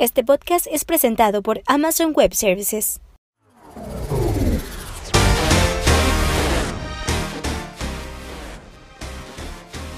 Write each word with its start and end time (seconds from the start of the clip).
Este 0.00 0.22
podcast 0.22 0.68
es 0.70 0.84
presentado 0.84 1.42
por 1.42 1.60
Amazon 1.66 2.12
Web 2.14 2.32
Services. 2.32 3.00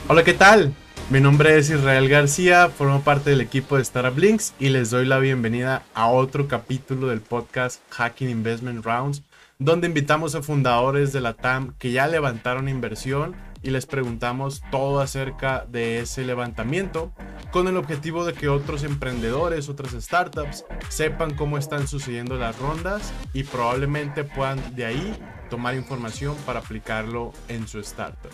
Hola, 0.09 0.25
¿qué 0.25 0.33
tal? 0.33 0.73
Mi 1.11 1.21
nombre 1.21 1.59
es 1.59 1.69
Israel 1.69 2.09
García, 2.09 2.71
formo 2.71 3.03
parte 3.03 3.29
del 3.29 3.43
equipo 3.43 3.77
de 3.77 3.83
Startup 3.83 4.17
Links 4.17 4.55
y 4.59 4.71
les 4.71 4.89
doy 4.89 5.05
la 5.05 5.19
bienvenida 5.19 5.83
a 5.93 6.09
otro 6.09 6.49
capítulo 6.49 7.09
del 7.09 7.21
podcast 7.21 7.83
Hacking 7.91 8.31
Investment 8.31 8.83
Rounds, 8.83 9.23
donde 9.59 9.87
invitamos 9.87 10.35
a 10.35 10.41
fundadores 10.41 11.13
de 11.13 11.21
la 11.21 11.35
TAM 11.35 11.75
que 11.79 11.93
ya 11.93 12.07
levantaron 12.07 12.71
inversión 12.71 13.37
y 13.63 13.71
les 13.71 13.87
preguntamos 13.87 14.63
todo 14.71 15.01
acerca 15.01 15.67
de 15.69 16.01
ese 16.01 16.25
levantamiento 16.25 17.13
con 17.51 17.69
el 17.69 17.77
objetivo 17.77 18.25
de 18.25 18.33
que 18.33 18.49
otros 18.49 18.85
emprendedores, 18.85 19.69
otras 19.69 19.93
startups 19.93 20.65
sepan 20.89 21.35
cómo 21.35 21.59
están 21.59 21.89
sucediendo 21.89 22.37
las 22.37 22.59
rondas 22.59 23.13
y 23.33 23.45
probablemente 23.45 24.25
puedan 24.25 24.75
de 24.75 24.87
ahí 24.87 25.17
tomar 25.51 25.75
información 25.75 26.37
para 26.47 26.61
aplicarlo 26.61 27.33
en 27.49 27.67
su 27.67 27.81
startup. 27.81 28.31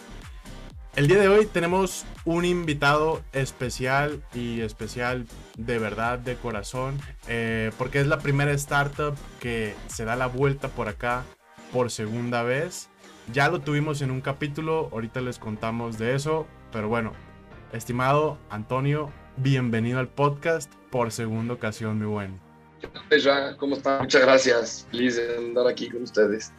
El 0.97 1.09
día 1.09 1.19
de 1.19 1.29
hoy 1.29 1.45
tenemos 1.45 2.07
un 2.25 2.47
invitado 2.47 3.23
especial 3.35 4.23
y 4.33 4.63
especial 4.63 5.27
de 5.59 5.79
verdad, 5.79 6.19
de 6.19 6.37
corazón, 6.37 6.99
eh, 7.29 7.71
porque 7.77 8.01
es 8.01 8.07
la 8.07 8.19
primera 8.19 8.53
startup 8.53 9.15
que 9.39 9.75
se 9.89 10.07
da 10.07 10.17
la 10.17 10.27
vuelta 10.27 10.69
por 10.69 10.89
acá 10.89 11.25
por 11.71 11.91
segunda 11.91 12.43
vez. 12.43 12.89
Ya 13.33 13.49
lo 13.49 13.61
tuvimos 13.61 14.03
en 14.03 14.13
un 14.13 14.21
capítulo, 14.21 14.89
ahorita 14.93 15.21
les 15.21 15.39
contamos 15.39 15.99
de 15.99 16.15
eso, 16.15 16.47
pero 16.71 16.89
bueno, 16.89 17.13
estimado 17.73 18.39
Antonio, 18.51 19.11
bienvenido 19.37 19.99
al 19.99 20.09
podcast 20.09 20.73
por 20.91 21.11
segunda 21.11 21.55
ocasión, 21.55 21.99
mi 21.99 22.07
buen. 22.07 22.39
¿Cómo 23.59 23.75
está? 23.75 23.99
Muchas 24.01 24.23
gracias, 24.23 24.87
feliz 24.93 25.17
de 25.17 25.39
andar 25.39 25.67
aquí 25.67 25.91
con 25.91 26.03
ustedes. 26.03 26.53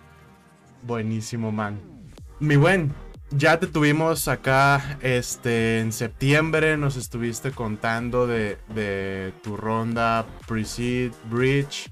Buenísimo, 0.83 1.53
man. 1.53 1.80
Mi 2.39 2.58
buen, 2.58 2.94
ya 3.31 3.59
te 3.59 3.67
tuvimos 3.67 4.28
acá 4.28 4.97
este, 5.02 5.80
en 5.80 5.94
septiembre, 5.94 6.75
nos 6.75 6.97
estuviste 6.97 7.52
contando 7.52 8.28
de, 8.28 9.34
tu 9.41 9.56
ronda 9.56 10.25
Pre-Seed 10.47 11.13
Bridge. 11.30 11.89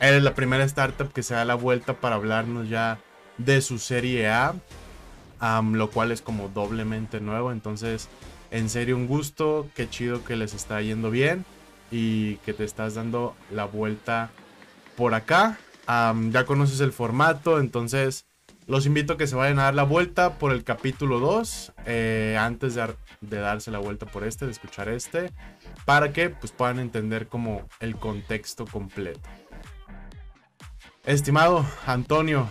Eres 0.00 0.22
la 0.22 0.34
primera 0.34 0.64
startup 0.64 1.12
que 1.12 1.22
se 1.22 1.34
da 1.34 1.44
la 1.44 1.54
vuelta 1.54 1.94
para 1.94 2.16
hablarnos 2.16 2.68
ya 2.68 2.98
de 3.38 3.60
su 3.60 3.78
serie 3.78 4.28
A, 4.28 4.54
lo 5.62 5.90
cual 5.90 6.12
es 6.12 6.22
como 6.22 6.48
doblemente 6.48 7.20
nuevo. 7.20 7.52
Entonces, 7.52 8.08
en 8.50 8.68
serio, 8.68 8.96
un 8.96 9.06
gusto, 9.06 9.68
qué 9.74 9.88
chido 9.88 10.24
que 10.24 10.36
les 10.36 10.54
está 10.54 10.80
yendo 10.82 11.10
bien 11.10 11.44
y 11.90 12.36
que 12.36 12.52
te 12.52 12.64
estás 12.64 12.94
dando 12.94 13.34
la 13.50 13.64
vuelta 13.64 14.30
por 14.96 15.14
acá. 15.14 15.58
ya 15.86 16.44
conoces 16.46 16.80
el 16.80 16.92
formato, 16.92 17.60
entonces 17.60 18.24
los 18.66 18.86
invito 18.86 19.14
a 19.14 19.16
que 19.16 19.26
se 19.26 19.34
vayan 19.34 19.58
a 19.58 19.64
dar 19.64 19.74
la 19.74 19.82
vuelta 19.82 20.38
por 20.38 20.52
el 20.52 20.62
capítulo 20.62 21.18
2, 21.18 21.72
eh, 21.86 22.36
antes 22.38 22.76
de, 22.76 22.86
darse 23.20 23.72
la 23.72 23.78
vuelta 23.78 24.06
por 24.06 24.22
este, 24.22 24.44
de 24.44 24.52
escuchar 24.52 24.88
este, 24.88 25.32
para 25.84 26.12
que 26.12 26.30
pues, 26.30 26.52
puedan 26.52 26.78
entender 26.78 27.26
como 27.26 27.62
el 27.80 27.96
contexto 27.96 28.66
completo. 28.66 29.28
Estimado 31.06 31.64
Antonio, 31.86 32.48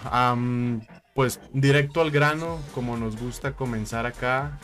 pues 1.13 1.39
directo 1.53 2.01
al 2.01 2.09
grano, 2.09 2.59
como 2.73 2.97
nos 2.97 3.15
gusta 3.19 3.53
comenzar 3.53 4.05
acá, 4.05 4.59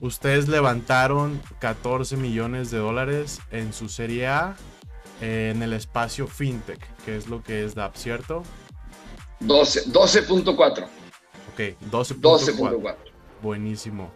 ustedes 0.00 0.48
levantaron 0.48 1.40
14 1.58 2.16
millones 2.16 2.70
de 2.70 2.78
dólares 2.78 3.40
en 3.50 3.72
su 3.72 3.88
serie 3.88 4.28
A 4.28 4.56
en 5.20 5.62
el 5.62 5.72
espacio 5.74 6.26
FinTech, 6.26 6.80
que 7.04 7.16
es 7.16 7.28
lo 7.28 7.42
que 7.42 7.64
es 7.64 7.74
DAP, 7.74 7.94
¿cierto? 7.96 8.42
12.4. 9.40 10.84
ok, 11.52 11.60
12.4. 11.90 12.96
Buenísimo. 13.42 14.10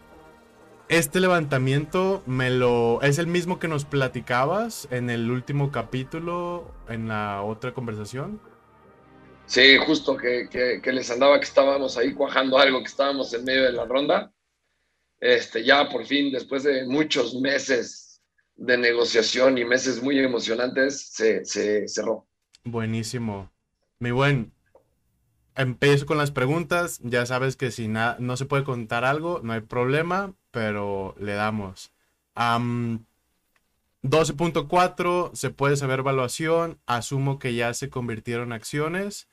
Este 0.88 1.20
levantamiento 1.20 2.22
me 2.26 2.48
lo 2.48 3.02
es 3.02 3.18
el 3.18 3.26
mismo 3.26 3.58
que 3.58 3.66
nos 3.66 3.84
platicabas 3.84 4.86
en 4.90 5.10
el 5.10 5.30
último 5.30 5.70
capítulo, 5.70 6.72
en 6.88 7.08
la 7.08 7.42
otra 7.42 7.74
conversación. 7.74 8.40
Sí, 9.46 9.78
justo 9.78 10.16
que, 10.16 10.48
que, 10.82 10.92
les 10.92 11.10
andaba 11.10 11.38
que 11.38 11.46
estábamos 11.46 11.96
ahí 11.96 12.12
cuajando 12.12 12.58
algo, 12.58 12.80
que 12.80 12.88
estábamos 12.88 13.32
en 13.32 13.44
medio 13.44 13.62
de 13.62 13.72
la 13.72 13.84
ronda. 13.84 14.32
Este, 15.20 15.64
ya 15.64 15.88
por 15.88 16.04
fin, 16.04 16.32
después 16.32 16.64
de 16.64 16.84
muchos 16.86 17.36
meses 17.36 18.20
de 18.56 18.76
negociación 18.76 19.56
y 19.56 19.64
meses 19.64 20.02
muy 20.02 20.18
emocionantes, 20.18 21.10
se, 21.12 21.44
se 21.44 21.86
cerró. 21.88 22.26
Buenísimo. 22.64 23.52
Mi 23.98 24.10
buen, 24.10 24.52
empiezo 25.54 26.04
con 26.06 26.18
las 26.18 26.32
preguntas. 26.32 26.98
Ya 27.02 27.26
sabes 27.26 27.56
que 27.56 27.70
si 27.70 27.86
no 27.88 28.36
se 28.36 28.44
puede 28.46 28.64
contar 28.64 29.04
algo, 29.04 29.40
no 29.42 29.52
hay 29.52 29.60
problema, 29.60 30.34
pero 30.50 31.14
le 31.18 31.34
damos. 31.34 31.92
12.4, 32.34 35.30
se 35.34 35.50
puede 35.50 35.76
saber 35.76 36.00
evaluación. 36.00 36.80
Asumo 36.86 37.38
que 37.38 37.54
ya 37.54 37.72
se 37.74 37.90
convirtieron 37.90 38.52
acciones. 38.52 39.28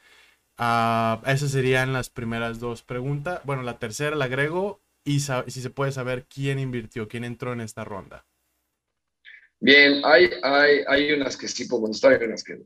Uh, 0.60 1.18
esas 1.28 1.52
serían 1.52 1.94
las 1.94 2.10
primeras 2.10 2.60
dos 2.60 2.84
preguntas. 2.84 3.42
Bueno, 3.44 3.64
la 3.64 3.80
tercera 3.80 4.16
la 4.16 4.26
agrego. 4.26 4.82
Y 5.06 5.20
si 5.20 5.62
se 5.62 5.70
puede 5.70 5.92
saber 5.92 6.28
quién 6.34 6.60
invirtió, 6.60 7.10
quién 7.10 7.26
entró 7.26 7.52
en 7.52 7.60
esta 7.60 7.84
ronda. 7.84 8.26
Bien, 9.60 10.02
hay, 10.06 10.30
hay, 10.42 10.80
hay 10.88 11.12
unas 11.12 11.36
que 11.36 11.50
sí 11.50 11.66
puedo 11.66 11.84
contestar 11.84 12.22
y 12.22 12.26
unas 12.26 12.44
que 12.44 12.56
no. 12.56 12.66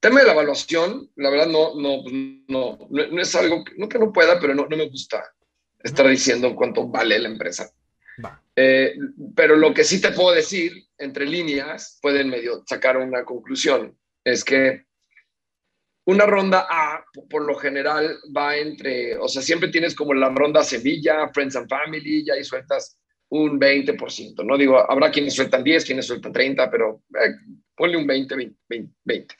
Tema 0.00 0.20
de 0.20 0.26
la 0.26 0.32
evaluación, 0.32 1.10
la 1.16 1.30
verdad 1.30 1.46
no, 1.46 1.74
no, 1.74 2.02
pues, 2.02 2.14
no, 2.48 2.78
no, 2.90 3.20
es 3.20 3.34
algo, 3.34 3.64
que, 3.64 3.72
no 3.76 3.88
que 3.88 3.98
no 3.98 4.12
pueda, 4.12 4.38
pero 4.38 4.54
no, 4.54 4.66
no 4.66 4.76
me 4.76 4.88
gusta 4.88 5.34
estar 5.78 6.06
diciendo 6.08 6.54
cuánto 6.54 6.86
vale 6.88 7.18
la 7.18 7.28
empresa. 7.28 7.70
Eh, 8.54 8.96
pero 9.34 9.56
lo 9.56 9.74
que 9.74 9.84
sí 9.84 10.00
te 10.00 10.12
puedo 10.12 10.34
decir, 10.34 10.72
entre 10.96 11.26
líneas, 11.26 11.98
pueden 12.00 12.30
medio 12.30 12.62
sacar 12.66 12.96
una 12.96 13.24
conclusión, 13.24 13.98
es 14.24 14.44
que 14.44 14.86
una 16.06 16.24
ronda 16.24 16.66
A, 16.70 17.04
por 17.28 17.44
lo 17.44 17.56
general, 17.56 18.16
va 18.36 18.56
entre, 18.56 19.16
o 19.16 19.28
sea, 19.28 19.42
siempre 19.42 19.68
tienes 19.68 19.94
como 19.94 20.14
la 20.14 20.28
ronda 20.28 20.62
Sevilla, 20.62 21.28
Friends 21.34 21.56
and 21.56 21.68
Family, 21.68 22.22
y 22.24 22.30
ahí 22.30 22.44
sueltas 22.44 22.98
un 23.28 23.58
20%, 23.58 24.44
¿no? 24.44 24.56
Digo, 24.56 24.78
habrá 24.90 25.10
quienes 25.10 25.34
sueltan 25.34 25.64
10, 25.64 25.84
quienes 25.84 26.06
sueltan 26.06 26.32
30, 26.32 26.70
pero 26.70 27.02
eh, 27.10 27.34
ponle 27.74 27.96
un 27.96 28.06
20, 28.06 28.36
20, 28.36 28.94
20. 29.04 29.34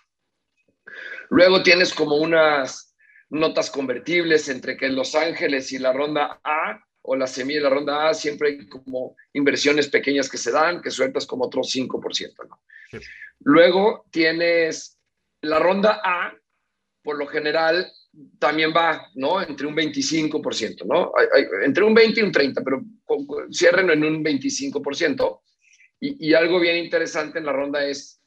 Luego 1.31 1.63
tienes 1.63 1.95
como 1.95 2.17
unas 2.17 2.97
notas 3.31 3.71
convertibles 3.71 4.49
entre 4.49 4.77
que 4.77 4.89
Los 4.89 5.15
Ángeles 5.15 5.71
y 5.73 5.79
la 5.79 5.93
ronda 5.93 6.41
A 6.43 6.81
o 7.03 7.15
la 7.15 7.29
semilla 7.29 7.61
de 7.61 7.65
la 7.65 7.71
ronda 7.71 8.09
A 8.09 8.15
siempre 8.15 8.49
hay 8.49 8.69
como 8.69 9.17
inversiones 9.33 9.87
pequeñas 9.87 10.29
que 10.29 10.39
se 10.39 10.51
dan, 10.51 10.83
que 10.83 10.91
sueltas 10.91 11.27
como 11.27 11.45
otro 11.45 11.63
5%. 11.63 12.49
¿no? 12.49 12.61
Luego 13.41 14.05
tienes 14.11 14.99
la 15.43 15.61
ronda 15.61 16.01
A, 16.05 16.35
por 17.07 17.17
lo 17.17 17.27
general 17.29 17.91
también 18.39 18.73
va, 18.77 19.09
¿no? 19.15 19.41
Entre 19.41 19.67
un 19.67 19.77
25%, 19.77 20.85
¿no? 20.85 21.13
entre 21.65 21.85
un 21.85 21.95
20 21.95 22.21
y 22.21 22.23
un 22.25 22.33
30, 22.33 22.63
pero 22.63 22.83
cierren 23.53 23.91
en 23.91 24.05
un 24.05 24.25
25%. 24.25 25.41
Y, 26.01 26.29
y 26.29 26.35
algo 26.35 26.59
bien 26.59 26.77
interesante 26.77 27.39
en 27.39 27.47
la 27.47 27.53
ronda 27.53 27.87
es, 27.87 28.21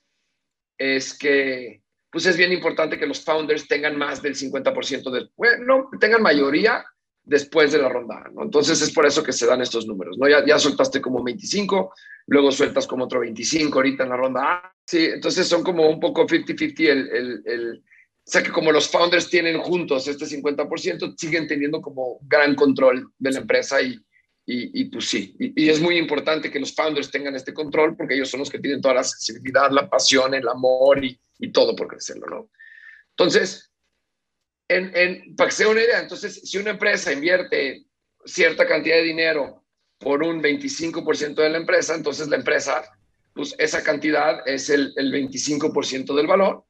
es 0.77 1.17
que 1.17 1.83
pues 2.11 2.25
es 2.25 2.37
bien 2.37 2.51
importante 2.51 2.97
que 2.97 3.05
los 3.05 3.23
founders 3.23 3.67
tengan 3.67 3.97
más 3.97 4.21
del 4.21 4.35
50% 4.35 5.11
de, 5.11 5.29
bueno, 5.35 5.89
tengan 5.99 6.23
mayoría 6.23 6.83
después 7.23 7.71
de 7.71 7.77
la 7.77 7.89
ronda, 7.89 8.27
¿no? 8.33 8.43
Entonces 8.43 8.81
es 8.81 8.91
por 8.91 9.05
eso 9.05 9.21
que 9.21 9.33
se 9.33 9.45
dan 9.45 9.61
estos 9.61 9.85
números, 9.85 10.17
¿no? 10.17 10.27
Ya, 10.27 10.43
ya 10.43 10.57
soltaste 10.57 11.01
como 11.01 11.23
25, 11.23 11.93
luego 12.27 12.51
sueltas 12.51 12.87
como 12.87 13.05
otro 13.05 13.19
25 13.19 13.77
ahorita 13.77 14.03
en 14.03 14.09
la 14.09 14.17
ronda 14.17 14.41
A. 14.41 14.75
Sí, 14.85 15.05
entonces 15.05 15.47
son 15.47 15.63
como 15.63 15.87
un 15.87 15.99
poco 15.99 16.25
50-50 16.25 16.79
el, 16.79 17.09
el, 17.09 17.43
el, 17.45 17.83
o 18.29 18.31
sea 18.31 18.43
que 18.43 18.51
como 18.51 18.71
los 18.71 18.87
founders 18.87 19.27
tienen 19.27 19.57
juntos 19.57 20.07
este 20.07 20.25
50%, 20.25 21.15
siguen 21.17 21.47
teniendo 21.47 21.81
como 21.81 22.19
gran 22.21 22.53
control 22.53 23.11
de 23.17 23.31
la 23.31 23.39
empresa 23.39 23.81
y, 23.81 23.99
y, 24.45 24.81
y 24.81 24.85
pues 24.85 25.09
sí, 25.09 25.35
y, 25.39 25.65
y, 25.65 25.69
es 25.69 25.81
muy 25.81 25.97
importante 25.97 26.51
que 26.51 26.59
los 26.59 26.75
founders 26.75 27.09
tengan 27.09 27.35
este 27.35 27.55
control 27.55 27.97
porque 27.97 28.13
ellos 28.13 28.29
son 28.29 28.41
los 28.41 28.51
que 28.51 28.59
tienen 28.59 28.81
toda 28.81 28.93
la 28.93 29.03
sensibilidad, 29.03 29.71
la 29.71 29.89
pasión, 29.89 30.35
el 30.35 30.47
amor 30.47 31.03
y, 31.03 31.19
y 31.39 31.51
todo 31.51 31.75
por 31.75 31.87
crecerlo, 31.87 32.27
¿no? 32.27 32.51
Entonces, 33.17 33.71
en, 34.67 34.95
en, 34.95 35.35
para 35.35 35.49
que 35.49 35.55
sea 35.55 35.69
una 35.69 35.81
idea, 35.81 35.99
entonces, 35.99 36.39
si 36.43 36.59
una 36.59 36.69
empresa 36.69 37.11
invierte 37.11 37.87
cierta 38.25 38.67
cantidad 38.67 38.97
de 38.97 39.05
dinero 39.05 39.65
por 39.97 40.21
un 40.21 40.39
25% 40.39 41.33
de 41.33 41.49
la 41.49 41.57
empresa, 41.57 41.95
entonces 41.95 42.27
la 42.27 42.35
empresa, 42.35 42.83
pues 43.33 43.55
esa 43.57 43.81
cantidad 43.81 44.47
es 44.47 44.69
el, 44.69 44.93
el 44.97 45.11
25% 45.11 46.15
del 46.15 46.27
valor. 46.27 46.68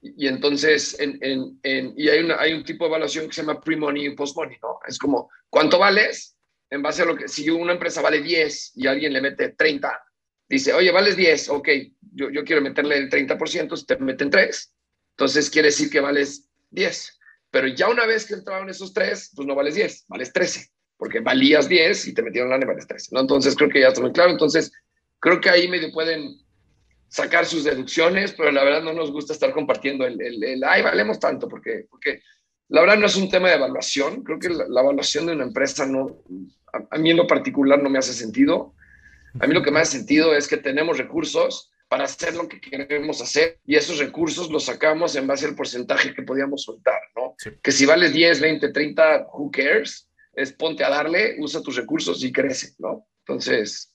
Y, 0.00 0.28
entonces, 0.28 0.98
en, 1.00 1.18
en, 1.62 1.94
y 1.96 2.08
hay, 2.08 2.20
una, 2.20 2.36
hay 2.38 2.52
un 2.52 2.64
tipo 2.64 2.84
de 2.84 2.90
evaluación 2.90 3.26
que 3.26 3.32
se 3.32 3.42
llama 3.42 3.60
pre-money 3.60 4.06
y 4.06 4.14
post-money, 4.14 4.58
¿no? 4.62 4.78
Es 4.86 4.98
como, 4.98 5.30
¿cuánto 5.50 5.78
vales? 5.78 6.36
En 6.70 6.82
base 6.82 7.02
a 7.02 7.06
lo 7.06 7.16
que, 7.16 7.28
si 7.28 7.48
una 7.50 7.72
empresa 7.72 8.02
vale 8.02 8.20
10 8.20 8.72
y 8.76 8.86
alguien 8.86 9.12
le 9.12 9.20
mete 9.20 9.50
30, 9.50 10.04
dice, 10.48 10.72
oye, 10.72 10.90
vales 10.90 11.16
10, 11.16 11.48
ok, 11.50 11.68
yo, 12.12 12.30
yo 12.30 12.44
quiero 12.44 12.62
meterle 12.62 12.96
el 12.96 13.10
30%, 13.10 13.76
si 13.76 13.86
te 13.86 13.96
meten 13.98 14.30
3, 14.30 14.72
entonces 15.16 15.50
quiere 15.50 15.68
decir 15.68 15.90
que 15.90 16.00
vales 16.00 16.48
10. 16.70 17.18
Pero 17.50 17.68
ya 17.68 17.88
una 17.88 18.06
vez 18.06 18.26
que 18.26 18.34
entraron 18.34 18.68
esos 18.68 18.92
3, 18.92 19.32
pues 19.34 19.46
no 19.46 19.54
vales 19.54 19.74
10, 19.74 20.04
vales 20.08 20.32
13, 20.32 20.68
porque 20.96 21.20
valías 21.20 21.68
10 21.68 22.08
y 22.08 22.14
te 22.14 22.22
metieron 22.22 22.50
la 22.50 22.58
y 22.58 22.64
vales 22.64 22.86
13, 22.86 23.10
¿no? 23.12 23.20
Entonces 23.20 23.54
creo 23.54 23.70
que 23.70 23.80
ya 23.80 23.88
está 23.88 24.00
muy 24.00 24.12
claro. 24.12 24.32
Entonces 24.32 24.72
creo 25.20 25.40
que 25.40 25.50
ahí 25.50 25.68
medio 25.68 25.90
pueden 25.92 26.36
sacar 27.08 27.46
sus 27.46 27.64
deducciones, 27.64 28.32
pero 28.32 28.50
la 28.50 28.64
verdad 28.64 28.82
no 28.82 28.92
nos 28.92 29.12
gusta 29.12 29.32
estar 29.32 29.52
compartiendo 29.52 30.06
el, 30.06 30.20
el, 30.20 30.42
el 30.42 30.64
ay, 30.64 30.82
valemos 30.82 31.18
tanto, 31.18 31.48
porque, 31.48 31.86
porque 31.90 32.20
la 32.68 32.80
verdad 32.80 32.98
no 32.98 33.06
es 33.06 33.16
un 33.16 33.28
tema 33.28 33.48
de 33.48 33.54
evaluación. 33.54 34.22
Creo 34.22 34.38
que 34.38 34.48
la, 34.48 34.64
evaluación 34.64 35.26
de 35.26 35.32
una 35.32 35.44
empresa 35.44 35.86
no, 35.86 36.22
a, 36.90 36.98
mí 36.98 37.10
en 37.10 37.16
lo 37.16 37.26
particular 37.26 37.82
no 37.82 37.90
me 37.90 37.98
hace 37.98 38.12
sentido. 38.12 38.74
A 39.38 39.46
mí 39.46 39.54
lo 39.54 39.62
que 39.62 39.70
me 39.70 39.80
hace 39.80 39.98
sentido 39.98 40.34
es 40.34 40.48
que 40.48 40.56
tenemos 40.56 40.98
recursos 40.98 41.70
para 41.88 42.04
hacer 42.04 42.34
lo 42.34 42.48
que 42.48 42.60
queremos 42.60 43.20
hacer 43.20 43.60
y 43.64 43.76
esos 43.76 43.98
recursos 43.98 44.50
los 44.50 44.64
sacamos 44.64 45.14
en 45.14 45.26
base 45.26 45.46
al 45.46 45.54
porcentaje 45.54 46.14
que 46.14 46.22
podíamos 46.22 46.64
soltar, 46.64 47.00
¿no? 47.14 47.36
Que 47.62 47.70
si 47.70 47.86
vale 47.86 48.10
10, 48.10 48.40
20, 48.40 48.72
30, 48.72 49.28
who 49.32 49.50
cares? 49.52 50.08
Es 50.34 50.52
ponte 50.52 50.82
a 50.82 50.90
darle, 50.90 51.36
usa 51.38 51.62
tus 51.62 51.76
recursos 51.76 52.24
y 52.24 52.32
crece, 52.32 52.74
¿no? 52.78 53.06
Entonces, 53.20 53.94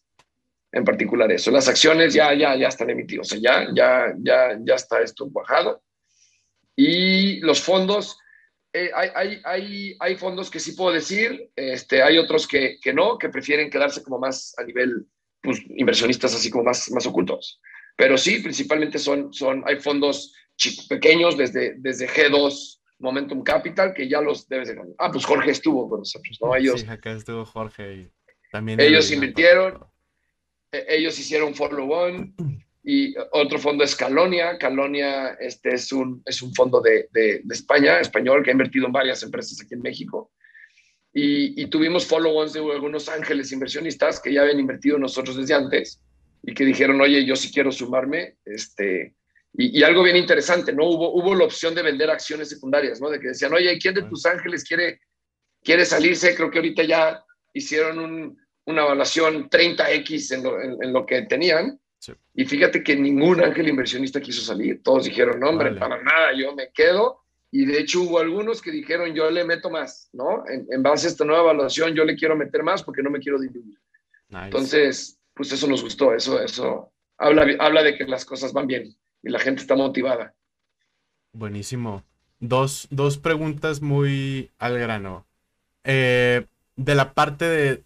en 0.71 0.83
particular 0.85 1.31
eso. 1.31 1.51
Las 1.51 1.68
acciones 1.68 2.13
ya, 2.13 2.33
ya, 2.33 2.56
ya 2.56 2.68
están 2.68 2.89
emitidas, 2.89 3.27
o 3.27 3.38
sea, 3.38 3.39
ya, 3.41 3.68
ya, 3.73 4.13
ya, 4.19 4.57
ya 4.63 4.75
está 4.75 5.01
esto 5.01 5.29
bajado. 5.29 5.83
Y 6.75 7.39
los 7.41 7.62
fondos, 7.62 8.18
eh, 8.73 8.89
hay, 8.95 9.09
hay, 9.13 9.41
hay, 9.44 9.97
hay, 10.00 10.15
fondos 10.15 10.50
que 10.50 10.59
sí 10.59 10.71
puedo 10.73 10.94
decir, 10.94 11.51
este, 11.56 12.01
hay 12.01 12.18
otros 12.18 12.47
que, 12.47 12.77
que, 12.81 12.94
no, 12.94 13.18
que 13.18 13.29
prefieren 13.29 13.69
quedarse 13.69 14.01
como 14.01 14.19
más 14.19 14.53
a 14.57 14.63
nivel, 14.63 15.06
pues, 15.41 15.62
inversionistas 15.75 16.33
así 16.33 16.50
como 16.50 16.63
más, 16.63 16.89
más 16.91 17.06
ocultos. 17.06 17.59
Pero 17.97 18.18
sí, 18.18 18.39
principalmente 18.39 18.97
son, 18.97 19.33
son 19.33 19.63
hay 19.68 19.77
fondos 19.79 20.33
pequeños 20.88 21.38
desde, 21.38 21.75
desde 21.77 22.07
G2, 22.07 22.79
Momentum 23.00 23.44
Capital, 23.44 23.94
que 23.94 24.07
ya 24.07 24.21
los 24.21 24.47
debes 24.47 24.69
de 24.69 24.79
Ah, 25.00 25.12
pues 25.12 25.25
Jorge 25.25 25.51
estuvo 25.51 25.89
con 25.89 26.00
nosotros, 26.00 26.38
¿no? 26.41 26.56
Ellos, 26.56 26.81
sí, 26.81 26.88
acá 26.88 27.12
estuvo 27.12 27.44
Jorge 27.45 27.95
y 27.95 28.12
también... 28.51 28.79
Ellos 28.79 29.12
invirtieron, 29.12 29.83
ellos 30.71 31.19
hicieron 31.19 31.53
follow 31.53 31.91
on 31.91 32.33
y 32.83 33.13
otro 33.31 33.59
fondo 33.59 33.83
es 33.83 33.95
Calonia. 33.95 34.57
Calonia 34.57 35.38
este 35.39 35.75
es, 35.75 35.91
un, 35.91 36.21
es 36.25 36.41
un 36.41 36.53
fondo 36.53 36.81
de, 36.81 37.07
de, 37.12 37.44
España, 37.50 38.00
español, 38.00 38.44
que 38.44 38.50
ha 38.50 38.53
invertido 38.53 38.85
en 38.85 38.91
varias 38.91 39.21
empresas 39.23 39.62
aquí 39.62 39.73
en 39.73 39.81
México. 39.81 40.31
Y, 41.13 41.62
y 41.62 41.68
tuvimos 41.68 42.06
follow-ons 42.06 42.53
de 42.53 42.59
algunos 42.59 43.09
ángeles 43.09 43.51
inversionistas 43.51 44.19
que 44.19 44.33
ya 44.33 44.41
habían 44.41 44.59
invertido 44.59 44.97
nosotros 44.97 45.35
desde 45.35 45.53
antes 45.53 46.01
y 46.41 46.53
que 46.53 46.63
dijeron, 46.63 47.00
oye, 47.01 47.25
yo 47.25 47.35
sí 47.35 47.51
quiero 47.51 47.71
sumarme. 47.71 48.38
Este, 48.45 49.15
y, 49.53 49.79
y, 49.79 49.83
algo 49.83 50.03
bien 50.03 50.15
interesante, 50.15 50.71
¿no? 50.71 50.85
Hubo, 50.85 51.13
hubo 51.13 51.35
la 51.35 51.44
opción 51.44 51.75
de 51.75 51.81
vender 51.81 52.09
acciones 52.09 52.50
secundarias, 52.50 53.01
¿no? 53.01 53.09
De 53.09 53.19
que 53.19 53.27
decían, 53.27 53.53
oye, 53.53 53.77
¿quién 53.77 53.94
de 53.94 54.03
tus 54.03 54.25
ángeles 54.25 54.63
quiere, 54.63 55.01
quiere 55.62 55.85
salirse? 55.85 56.33
Creo 56.33 56.50
que 56.50 56.59
ahorita 56.59 56.83
ya 56.83 57.23
hicieron 57.53 58.00
un, 58.00 58.41
una 58.66 58.84
evaluación 58.84 59.50
30x 59.50 60.36
en 60.36 60.44
lo, 60.44 60.62
en 60.62 60.94
lo 60.94 61.06
que 61.06 61.24
tenían 61.24 61.80
y 62.34 62.46
fíjate 62.46 62.84
que 62.84 62.96
ningún 62.96 63.44
ángel 63.44 63.68
inversionista 63.68 64.22
quiso 64.22 64.42
salir. 64.42 64.81
Todos 64.81 65.06
dijeron, 65.06 65.40
no, 65.40 65.50
hombre, 65.50 65.74
para 65.74 66.02
nada, 66.02 66.31
yo 66.36 66.56
me 66.56 66.72
quedo. 66.72 67.22
Y 67.52 67.66
de 67.66 67.80
hecho 67.80 68.02
hubo 68.02 68.19
algunos 68.19 68.62
que 68.62 68.72
dijeron, 68.72 69.13
yo 69.13 69.30
le 69.30 69.44
meto 69.44 69.69
más, 69.69 70.10
¿no? 70.13 70.44
En, 70.48 70.81
base 70.81 71.08
a 71.08 71.10
esta 71.10 71.25
nueva 71.25 71.44
evaluación, 71.44 71.94
yo 71.94 72.06
le 72.06 72.16
quiero 72.16 72.36
meter 72.36 72.63
más 72.63 72.81
porque 72.81 73.04
no 73.04 73.10
me 73.10 73.19
quiero 73.19 73.40
diluir. 73.40 73.78
Entonces, 74.30 75.19
pues 75.34 75.52
eso 75.52 75.68
nos 75.68 75.84
gustó, 75.84 76.14
eso, 76.14 76.42
eso 76.42 76.94
habla, 77.18 77.46
habla 77.60 77.84
de 77.84 77.98
que 77.98 78.06
las 78.06 78.24
cosas 78.24 78.54
van 78.54 78.68
bien 78.68 78.96
y 79.22 79.30
la 79.30 79.40
gente 79.40 79.62
está 79.62 79.75
motivada. 79.75 80.34
Buenísimo. 81.34 82.04
Dos, 82.40 82.88
dos 82.90 83.18
preguntas 83.18 83.81
muy 83.81 84.50
al 84.57 84.80
grano. 84.80 85.25
Eh, 85.84 86.46
de 86.78 86.96
la 86.96 87.14
parte 87.14 87.46
de, 87.46 87.84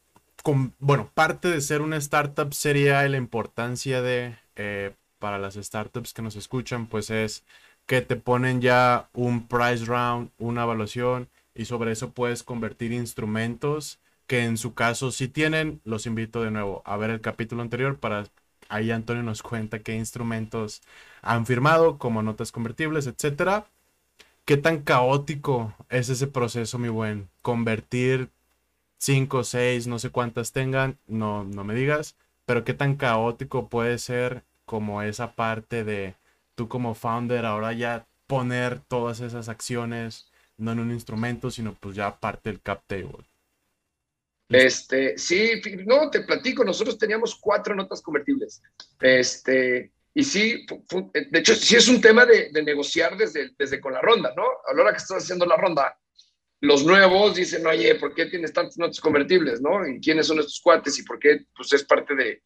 bueno, 0.79 1.09
parte 1.13 1.49
de 1.49 1.61
ser 1.61 1.81
una 1.81 1.97
startup 1.97 2.53
sería 2.53 3.07
la 3.09 3.17
importancia 3.17 4.01
de, 4.01 4.37
eh, 4.55 4.93
para 5.19 5.39
las 5.39 5.55
startups 5.55 6.13
que 6.13 6.21
nos 6.21 6.35
escuchan, 6.35 6.87
pues 6.87 7.09
es 7.09 7.43
que 7.85 8.01
te 8.01 8.15
ponen 8.15 8.61
ya 8.61 9.09
un 9.13 9.47
price 9.47 9.85
round, 9.85 10.31
una 10.37 10.63
evaluación 10.63 11.29
y 11.53 11.65
sobre 11.65 11.91
eso 11.91 12.11
puedes 12.11 12.43
convertir 12.43 12.91
instrumentos 12.91 13.99
que 14.27 14.43
en 14.43 14.57
su 14.57 14.73
caso 14.73 15.11
si 15.11 15.27
tienen. 15.27 15.81
Los 15.83 16.05
invito 16.05 16.43
de 16.43 16.51
nuevo 16.51 16.81
a 16.85 16.97
ver 16.97 17.09
el 17.11 17.21
capítulo 17.21 17.61
anterior 17.61 17.97
para 17.99 18.25
ahí 18.69 18.91
Antonio 18.91 19.23
nos 19.23 19.43
cuenta 19.43 19.79
qué 19.79 19.95
instrumentos 19.95 20.81
han 21.21 21.45
firmado 21.45 21.97
como 21.97 22.21
notas 22.23 22.51
convertibles, 22.51 23.07
etcétera. 23.07 23.67
¿Qué 24.45 24.57
tan 24.57 24.81
caótico 24.81 25.73
es 25.89 26.09
ese 26.09 26.27
proceso, 26.27 26.77
mi 26.77 26.89
buen? 26.89 27.29
Convertir 27.41 28.29
5, 29.05 29.43
6, 29.43 29.85
no 29.85 29.99
sé 29.99 30.09
cuántas 30.09 30.51
tengan, 30.51 30.97
no, 31.05 31.43
no 31.43 31.63
me 31.63 31.75
digas, 31.75 32.15
pero 32.47 32.63
qué 32.63 32.73
tan 32.73 32.95
caótico 32.95 33.69
puede 33.69 33.99
ser 33.99 34.41
como 34.65 35.03
esa 35.03 35.35
parte 35.35 35.83
de 35.83 36.15
tú 36.55 36.67
como 36.67 36.95
founder 36.95 37.45
ahora 37.45 37.71
ya 37.73 38.07
poner 38.25 38.79
todas 38.79 39.19
esas 39.19 39.47
acciones 39.47 40.31
no 40.57 40.71
en 40.71 40.79
un 40.79 40.91
instrumento, 40.91 41.51
sino 41.51 41.75
pues 41.75 41.95
ya 41.95 42.17
parte 42.17 42.49
del 42.49 42.61
cap 42.61 42.81
table. 42.87 43.23
Este, 44.49 45.15
sí, 45.19 45.61
no, 45.85 46.09
te 46.09 46.21
platico, 46.21 46.63
nosotros 46.63 46.97
teníamos 46.97 47.35
cuatro 47.35 47.75
notas 47.75 48.01
convertibles. 48.01 48.63
Este, 48.99 49.91
y 50.15 50.23
sí, 50.23 50.65
de 51.13 51.39
hecho, 51.39 51.53
sí 51.53 51.75
es 51.75 51.87
un 51.87 52.01
tema 52.01 52.25
de, 52.25 52.49
negociar 52.63 53.15
desde, 53.17 53.51
desde 53.55 53.79
con 53.79 53.93
la 53.93 54.01
ronda, 54.01 54.33
¿no? 54.35 54.45
A 54.67 54.73
la 54.73 54.81
hora 54.81 54.91
que 54.93 54.97
estás 54.97 55.21
haciendo 55.21 55.45
la 55.45 55.57
ronda, 55.57 55.95
los 56.61 56.85
nuevos 56.85 57.35
dicen, 57.35 57.65
oye, 57.67 57.95
¿por 57.95 58.13
qué 58.13 58.25
tienes 58.27 58.53
tantos 58.53 58.77
notas 58.77 58.99
convertibles, 58.99 59.61
no? 59.61 59.87
¿Y 59.87 59.99
quiénes 59.99 60.27
son 60.27 60.39
estos 60.39 60.59
cuates? 60.61 60.97
¿Y 60.99 61.03
por 61.03 61.19
qué? 61.19 61.45
Pues 61.55 61.73
es 61.73 61.83
parte 61.83 62.15
de... 62.15 62.41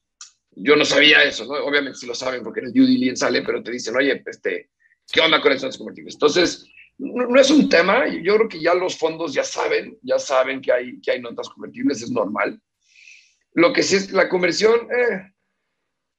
Yo 0.52 0.76
no 0.76 0.84
sabía 0.84 1.24
eso, 1.24 1.46
¿no? 1.46 1.54
Obviamente 1.64 2.00
sí 2.00 2.08
lo 2.08 2.16
saben 2.16 2.44
porque 2.44 2.60
en 2.60 2.68
el 2.68 2.74
due 2.74 2.88
diligence 2.88 3.22
sale, 3.22 3.44
pero 3.44 3.64
te 3.64 3.72
dicen, 3.72 3.96
oye, 3.96 4.22
este, 4.26 4.72
¿qué 5.12 5.22
onda 5.22 5.42
con 5.42 5.52
estos 5.52 5.66
notas 5.66 5.78
convertibles? 5.78 6.16
Entonces, 6.16 6.66
no, 6.98 7.40
es 7.40 7.50
un 7.50 7.70
tema, 7.70 8.08
yo 8.08 8.36
creo 8.36 8.50
que 8.50 8.60
ya 8.60 8.74
los 8.74 8.98
fondos 8.98 9.34
ya 9.34 9.44
saben, 9.44 9.98
ya 10.02 10.20
saben 10.20 10.60
que 10.60 10.72
hay, 10.72 11.00
que 11.00 11.12
hay 11.12 11.22
notas 11.22 11.48
convertibles, 11.50 12.02
es 12.02 12.12
normal. 12.12 12.60
Lo 13.54 13.72
que 13.72 13.84
sí 13.84 13.96
es 13.96 14.12
la 14.12 14.28
conversión, 14.28 14.88
eh, 14.92 15.32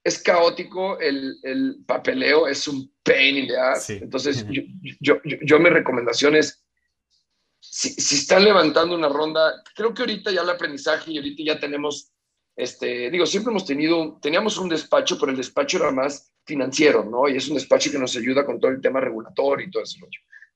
es 0.03 0.23
caótico, 0.23 0.99
el, 0.99 1.37
el, 1.43 1.85
papeleo 1.87 2.47
es 2.47 2.67
un 2.67 2.91
pain 3.03 3.37
in 3.37 3.49
the 3.49 3.59
ass. 3.59 3.91
Entonces, 3.91 4.47
yo, 4.49 4.63
yo, 5.01 5.21
yo, 5.25 5.37
yo 5.43 5.61
mi 5.61 5.69
recomendación 5.69 6.35
es 6.37 6.65
si, 7.61 7.91
si, 7.91 8.17
están 8.17 8.45
levantando 8.45 8.95
una 8.95 9.09
ronda, 9.09 9.63
creo 9.75 9.93
que 9.95 10.03
ahorita 10.03 10.33
ya 10.33 10.43
el 10.43 10.51
aprendizaje 10.51 11.13
y 11.13 11.19
ahorita 11.19 11.43
ya 11.45 11.61
tenemos, 11.61 12.11
este, 12.57 13.11
digo, 13.11 13.27
siempre 13.27 13.51
hemos 13.51 13.67
tenido, 13.67 14.19
teníamos 14.21 14.59
un 14.59 14.69
despacho, 14.69 15.19
pero 15.19 15.31
el 15.31 15.39
despacho 15.39 15.79
era 15.79 15.91
más 15.91 16.33
financiero, 16.45 17.05
¿no? 17.05 17.29
Y 17.29 17.37
es 17.37 17.49
un 17.49 17.55
despacho 17.55 17.91
que 17.91 17.99
nos 17.99 18.17
ayuda 18.17 18.45
con 18.45 18.59
todo 18.59 18.71
el 18.71 18.81
tema 18.81 19.01
regulatorio 19.01 19.67
y 19.67 19.71
todo 19.71 19.83
eso. 19.83 19.99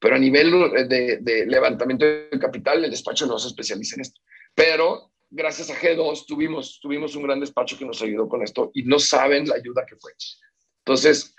Pero 0.00 0.16
a 0.16 0.18
nivel 0.18 0.50
de, 0.88 1.18
de 1.20 1.46
levantamiento 1.46 2.04
de 2.04 2.38
capital, 2.40 2.84
el 2.84 2.90
despacho 2.90 3.26
no 3.26 3.38
se 3.38 3.48
especializa 3.48 3.96
en 3.96 4.02
esto. 4.02 4.20
Pero 4.54 5.12
gracias 5.30 5.70
a 5.70 5.74
G2 5.74 6.26
tuvimos, 6.26 6.78
tuvimos 6.80 7.14
un 7.16 7.24
gran 7.24 7.40
despacho 7.40 7.78
que 7.78 7.84
nos 7.84 8.00
ayudó 8.02 8.28
con 8.28 8.42
esto 8.42 8.70
y 8.74 8.82
no 8.84 8.98
saben 8.98 9.48
la 9.48 9.56
ayuda 9.56 9.84
que 9.86 9.96
fue. 9.96 10.12
Entonces, 10.84 11.34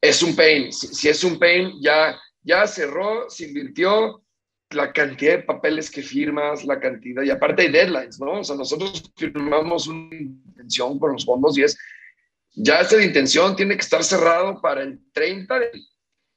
es 0.00 0.22
un 0.22 0.36
pain. 0.36 0.72
Si, 0.72 0.88
si 0.88 1.08
es 1.08 1.24
un 1.24 1.38
pain, 1.38 1.72
ya, 1.80 2.18
ya 2.42 2.66
cerró, 2.66 3.28
se 3.28 3.46
invirtió, 3.46 4.22
la 4.70 4.92
cantidad 4.92 5.36
de 5.36 5.42
papeles 5.44 5.90
que 5.90 6.02
firmas, 6.02 6.64
la 6.64 6.80
cantidad, 6.80 7.22
y 7.22 7.30
aparte 7.30 7.62
hay 7.62 7.70
deadlines, 7.70 8.18
¿no? 8.18 8.40
O 8.40 8.44
sea, 8.44 8.56
nosotros 8.56 9.12
firmamos 9.16 9.86
una 9.86 10.14
intención 10.16 10.98
con 10.98 11.12
los 11.12 11.24
fondos 11.24 11.56
y 11.56 11.62
es, 11.62 11.78
ya 12.54 12.82
de 12.82 13.04
intención 13.04 13.54
tiene 13.54 13.74
que 13.74 13.82
estar 13.82 14.02
cerrado 14.02 14.60
para 14.60 14.82
el 14.82 14.98
30 15.12 15.58
de... 15.58 15.70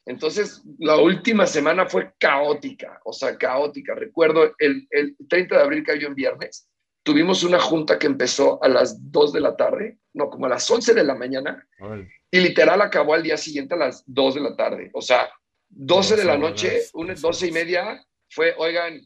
Entonces, 0.06 0.64
la 0.80 0.98
última 0.98 1.46
semana 1.46 1.86
fue 1.86 2.12
caótica, 2.18 3.00
o 3.06 3.14
sea, 3.14 3.38
caótica. 3.38 3.94
Recuerdo, 3.96 4.54
el, 4.58 4.88
el 4.90 5.16
30 5.28 5.56
de 5.56 5.62
abril 5.62 5.84
cayó 5.84 6.08
en 6.08 6.16
viernes, 6.16 6.68
tuvimos 7.04 7.44
una 7.44 7.60
junta 7.60 7.98
que 7.98 8.08
empezó 8.08 8.64
a 8.64 8.68
las 8.68 9.12
2 9.12 9.34
de 9.34 9.40
la 9.40 9.56
tarde, 9.56 10.00
no, 10.14 10.30
como 10.30 10.46
a 10.46 10.50
las 10.50 10.70
11 10.70 10.94
de 10.94 11.04
la 11.04 11.16
mañana, 11.16 11.68
y 12.32 12.40
literal 12.40 12.82
acabó 12.82 13.14
al 13.14 13.24
día 13.24 13.38
siguiente 13.38 13.76
a 13.76 13.78
las 13.78 14.04
2 14.06 14.36
de 14.36 14.42
la 14.42 14.56
tarde. 14.56 14.90
O 14.94 15.02
sea, 15.02 15.30
12 15.70 16.16
de 16.16 16.26
la 16.26 16.38
noche, 16.38 16.82
una, 16.94 17.14
12 17.14 17.48
y 17.48 17.52
media, 17.52 18.06
fue, 18.30 18.54
oigan, 18.58 19.02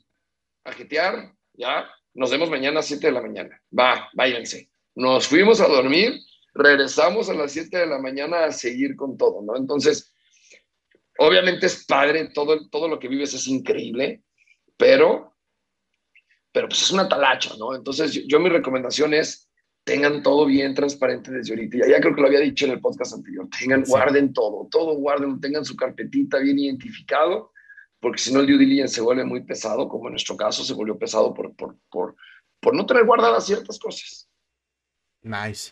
a 0.65 0.71
jetear, 0.71 1.33
ya, 1.53 1.89
nos 2.13 2.31
vemos 2.31 2.49
mañana 2.49 2.79
a 2.79 2.83
7 2.83 3.07
de 3.07 3.13
la 3.13 3.21
mañana. 3.21 3.61
Va, 3.77 4.09
váyanse. 4.13 4.69
Nos 4.95 5.27
fuimos 5.27 5.59
a 5.61 5.67
dormir, 5.67 6.19
regresamos 6.53 7.29
a 7.29 7.33
las 7.33 7.51
7 7.51 7.77
de 7.77 7.87
la 7.87 7.99
mañana 7.99 8.45
a 8.45 8.51
seguir 8.51 8.95
con 8.95 9.17
todo, 9.17 9.41
¿no? 9.41 9.57
Entonces, 9.57 10.13
obviamente 11.17 11.65
es 11.65 11.85
padre, 11.85 12.29
todo, 12.33 12.69
todo 12.69 12.87
lo 12.87 12.99
que 12.99 13.07
vives 13.07 13.33
es 13.33 13.47
increíble, 13.47 14.23
pero, 14.77 15.35
pero 16.51 16.67
pues 16.67 16.83
es 16.83 16.91
una 16.91 17.09
talacha, 17.09 17.55
¿no? 17.57 17.75
Entonces, 17.75 18.25
yo, 18.27 18.39
mi 18.39 18.49
recomendación 18.49 19.13
es, 19.13 19.49
tengan 19.83 20.21
todo 20.21 20.45
bien 20.45 20.73
transparente 20.73 21.31
desde 21.31 21.53
ahorita. 21.53 21.79
Ya, 21.79 21.87
ya 21.87 21.99
creo 21.99 22.15
que 22.15 22.21
lo 22.21 22.27
había 22.27 22.39
dicho 22.39 22.65
en 22.65 22.71
el 22.71 22.81
podcast 22.81 23.13
anterior. 23.13 23.47
Tengan, 23.59 23.83
guarden 23.83 24.31
todo, 24.33 24.67
todo 24.69 24.95
guarden, 24.95 25.41
tengan 25.41 25.65
su 25.65 25.75
carpetita 25.75 26.37
bien 26.39 26.59
identificado, 26.59 27.52
porque 28.03 28.19
si 28.19 28.33
no 28.33 28.41
el 28.41 28.47
due 28.47 28.57
diligence 28.57 28.95
se 28.95 29.01
vuelve 29.01 29.23
muy 29.23 29.43
pesado, 29.43 29.87
como 29.87 30.07
en 30.07 30.11
nuestro 30.11 30.35
caso 30.35 30.61
se 30.61 30.73
volvió 30.73 30.99
pesado 30.99 31.33
por, 31.33 31.55
por, 31.55 31.77
por, 31.89 32.15
por 32.59 32.75
no 32.75 32.85
tener 32.85 33.05
guardadas 33.05 33.45
ciertas 33.45 33.79
cosas. 33.79 34.27
Nice. 35.21 35.71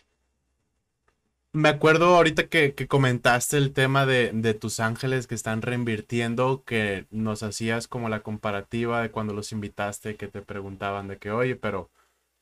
Me 1.52 1.68
acuerdo 1.68 2.16
ahorita 2.16 2.46
que, 2.46 2.74
comentaste 2.88 3.58
el 3.58 3.74
tema 3.74 4.06
de, 4.06 4.30
de, 4.32 4.54
tus 4.54 4.80
ángeles 4.80 5.26
que 5.26 5.34
están 5.34 5.60
reinvirtiendo, 5.60 6.64
que 6.64 7.06
nos 7.10 7.42
hacías 7.42 7.86
como 7.86 8.08
la 8.08 8.20
comparativa 8.20 9.02
de 9.02 9.10
cuando 9.10 9.34
los 9.34 9.52
invitaste, 9.52 10.16
que 10.16 10.28
te 10.28 10.40
preguntaban 10.40 11.08
de 11.08 11.18
que, 11.18 11.30
oye, 11.30 11.54
pero 11.54 11.90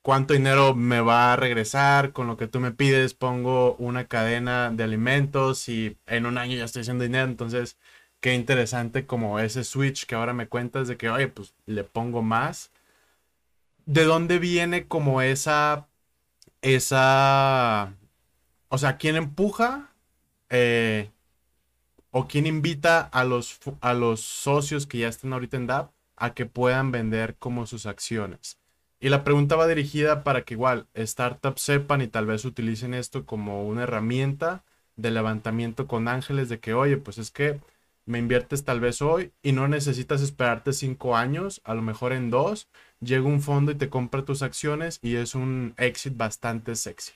¿cuánto 0.02 0.34
dinero 0.34 0.76
me 0.76 1.00
va 1.00 1.32
a 1.32 1.36
regresar? 1.36 2.12
Con 2.12 2.28
lo 2.28 2.36
que 2.36 2.46
tú 2.46 2.60
me 2.60 2.70
pides, 2.70 3.14
pongo 3.14 3.74
una 3.74 4.06
cadena 4.06 4.70
de 4.70 4.84
alimentos 4.84 5.68
y 5.68 5.96
en 6.06 6.26
un 6.26 6.38
año 6.38 6.56
ya 6.56 6.64
estoy 6.64 6.82
haciendo 6.82 7.02
dinero. 7.02 7.24
Entonces, 7.24 7.76
qué 8.20 8.34
interesante 8.34 9.06
como 9.06 9.38
ese 9.38 9.64
switch 9.64 10.06
que 10.06 10.14
ahora 10.14 10.32
me 10.34 10.48
cuentas 10.48 10.88
de 10.88 10.96
que, 10.96 11.10
oye, 11.10 11.28
pues 11.28 11.54
le 11.66 11.84
pongo 11.84 12.22
más. 12.22 12.70
¿De 13.86 14.04
dónde 14.04 14.38
viene 14.38 14.86
como 14.86 15.22
esa, 15.22 15.88
esa 16.62 17.94
o 18.68 18.78
sea, 18.78 18.98
¿quién 18.98 19.16
empuja 19.16 19.92
eh, 20.48 21.10
o 22.12 22.28
quién 22.28 22.46
invita 22.46 23.00
a 23.00 23.24
los, 23.24 23.58
a 23.80 23.94
los 23.94 24.20
socios 24.20 24.86
que 24.86 24.98
ya 24.98 25.08
están 25.08 25.32
ahorita 25.32 25.56
en 25.56 25.66
DAP 25.66 25.92
a 26.16 26.34
que 26.34 26.46
puedan 26.46 26.92
vender 26.92 27.36
como 27.36 27.66
sus 27.66 27.86
acciones? 27.86 28.58
Y 29.00 29.08
la 29.08 29.24
pregunta 29.24 29.56
va 29.56 29.66
dirigida 29.66 30.22
para 30.22 30.42
que 30.42 30.54
igual 30.54 30.86
startups 30.96 31.62
sepan 31.62 32.00
y 32.02 32.06
tal 32.06 32.26
vez 32.26 32.44
utilicen 32.44 32.94
esto 32.94 33.26
como 33.26 33.66
una 33.66 33.84
herramienta 33.84 34.62
de 34.96 35.10
levantamiento 35.10 35.88
con 35.88 36.06
ángeles 36.06 36.48
de 36.48 36.60
que, 36.60 36.74
oye, 36.74 36.96
pues 36.96 37.18
es 37.18 37.30
que 37.30 37.58
me 38.10 38.18
inviertes 38.18 38.64
tal 38.64 38.80
vez 38.80 39.00
hoy 39.00 39.32
y 39.40 39.52
no 39.52 39.68
necesitas 39.68 40.20
esperarte 40.20 40.72
cinco 40.72 41.16
años, 41.16 41.60
a 41.64 41.74
lo 41.74 41.80
mejor 41.80 42.12
en 42.12 42.28
dos, 42.28 42.68
llega 43.00 43.24
un 43.24 43.40
fondo 43.40 43.70
y 43.70 43.76
te 43.76 43.88
compra 43.88 44.24
tus 44.24 44.42
acciones 44.42 44.98
y 45.00 45.16
es 45.16 45.34
un 45.34 45.74
exit 45.78 46.16
bastante 46.16 46.74
sexy. 46.74 47.12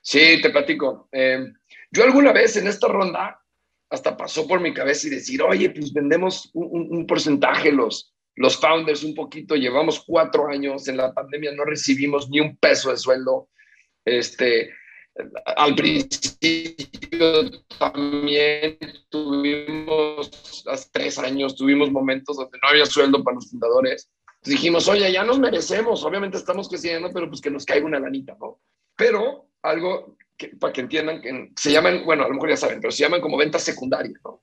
Sí, 0.00 0.40
te 0.40 0.50
platico. 0.50 1.08
Eh, 1.12 1.52
yo 1.90 2.04
alguna 2.04 2.32
vez 2.32 2.56
en 2.56 2.68
esta 2.68 2.88
ronda 2.88 3.42
hasta 3.90 4.16
pasó 4.16 4.46
por 4.46 4.60
mi 4.60 4.72
cabeza 4.72 5.08
y 5.08 5.10
decir, 5.10 5.42
oye, 5.42 5.68
pues 5.70 5.92
vendemos 5.92 6.48
un, 6.54 7.04
porcentaje 7.06 7.72
los, 7.72 8.14
los 8.36 8.56
founders 8.56 9.02
un 9.02 9.16
poquito, 9.16 9.56
llevamos 9.56 10.04
cuatro 10.06 10.48
años, 10.48 10.86
en 10.86 10.96
la 10.96 11.12
pandemia 11.12 11.52
no 11.52 11.64
recibimos 11.64 12.30
ni 12.30 12.38
un 12.38 12.56
peso 12.56 12.90
de 12.90 12.96
sueldo. 12.96 13.48
Este, 14.04 14.70
al 15.56 15.74
principio 15.74 17.50
también 17.78 18.78
tuvimos, 19.08 20.30
hace 20.66 20.88
tres 20.92 21.18
años, 21.18 21.56
tuvimos 21.56 21.90
momentos 21.90 22.36
donde 22.36 22.58
no 22.62 22.68
había 22.68 22.86
sueldo 22.86 23.22
para 23.22 23.36
los 23.36 23.50
fundadores. 23.50 24.10
dijimos, 24.42 24.88
oye, 24.88 25.10
ya 25.12 25.24
nos 25.24 25.38
merecemos, 25.38 26.04
obviamente 26.04 26.38
estamos 26.38 26.68
creciendo, 26.68 27.10
pero 27.12 27.28
pues 27.28 27.40
que 27.40 27.50
nos 27.50 27.64
caiga 27.64 27.86
una 27.86 28.00
lanita, 28.00 28.36
¿no? 28.40 28.60
Pero 28.96 29.48
algo 29.62 30.16
para 30.58 30.72
que 30.72 30.80
entiendan 30.80 31.20
que 31.20 31.50
se 31.56 31.72
llaman, 31.72 32.04
bueno, 32.04 32.24
a 32.24 32.28
lo 32.28 32.34
mejor 32.34 32.50
ya 32.50 32.56
saben, 32.56 32.80
pero 32.80 32.90
se 32.90 33.02
llaman 33.02 33.20
como 33.20 33.36
ventas 33.36 33.62
secundarias, 33.62 34.20
¿no? 34.24 34.42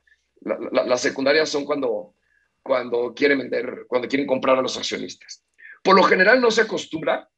las 0.71 1.01
secundarias 1.01 1.49
son 1.49 1.65
cuando, 1.65 2.13
cuando 2.61 3.13
quieren 3.13 3.39
vender, 3.39 3.85
cuando 3.87 4.07
quieren 4.07 4.27
comprar 4.27 4.57
a 4.57 4.61
los 4.61 4.77
accionistas. 4.77 5.43
Por 5.83 5.95
lo 5.95 6.03
general 6.03 6.39
no 6.39 6.51
se 6.51 6.61
acostumbra, 6.61 7.29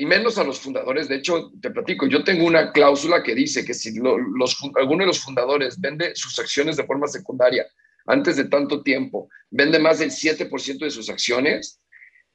y 0.00 0.06
menos 0.06 0.38
a 0.38 0.44
los 0.44 0.58
fundadores. 0.58 1.08
De 1.08 1.16
hecho, 1.16 1.52
te 1.60 1.70
platico, 1.70 2.06
yo 2.06 2.24
tengo 2.24 2.46
una 2.46 2.72
cláusula 2.72 3.22
que 3.22 3.34
dice 3.34 3.66
que 3.66 3.74
si 3.74 3.94
los, 3.98 4.56
alguno 4.76 5.02
de 5.02 5.08
los 5.08 5.20
fundadores 5.20 5.78
vende 5.78 6.16
sus 6.16 6.38
acciones 6.38 6.78
de 6.78 6.84
forma 6.84 7.06
secundaria 7.06 7.66
antes 8.06 8.36
de 8.36 8.44
tanto 8.44 8.82
tiempo, 8.82 9.28
vende 9.50 9.78
más 9.78 9.98
del 9.98 10.10
7% 10.10 10.78
de 10.78 10.90
sus 10.90 11.10
acciones, 11.10 11.82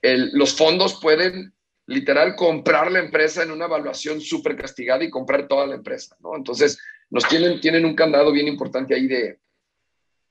los 0.04 0.56
fondos 0.56 1.00
pueden 1.02 1.56
literal 1.88 2.36
comprar 2.36 2.92
la 2.92 3.00
empresa 3.00 3.42
en 3.42 3.50
una 3.50 3.66
evaluación 3.66 4.22
súper 4.22 4.56
castigada 4.56 5.04
y 5.04 5.10
comprar 5.10 5.48
toda 5.48 5.66
la 5.66 5.74
empresa, 5.74 6.16
¿no? 6.20 6.36
Entonces, 6.36 6.78
nos 7.10 7.28
tienen, 7.28 7.60
tienen 7.62 7.84
un 7.84 7.96
candado 7.96 8.32
bien 8.32 8.48
importante 8.48 8.94
ahí 8.94 9.08
de, 9.08 9.40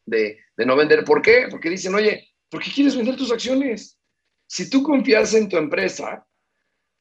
de, 0.06 0.38
de, 0.56 0.66
no 0.66 0.76
vender. 0.76 1.04
¿Por 1.04 1.20
qué? 1.20 1.48
Porque 1.50 1.68
dicen, 1.68 1.96
oye, 1.96 2.28
¿por 2.48 2.62
qué 2.62 2.70
quieres 2.70 2.96
vender 2.96 3.16
tus 3.16 3.32
acciones? 3.32 3.98
Si 4.46 4.70
tú 4.70 4.84
confías 4.84 5.34
en 5.34 5.48
tu 5.48 5.56
empresa, 5.56 6.24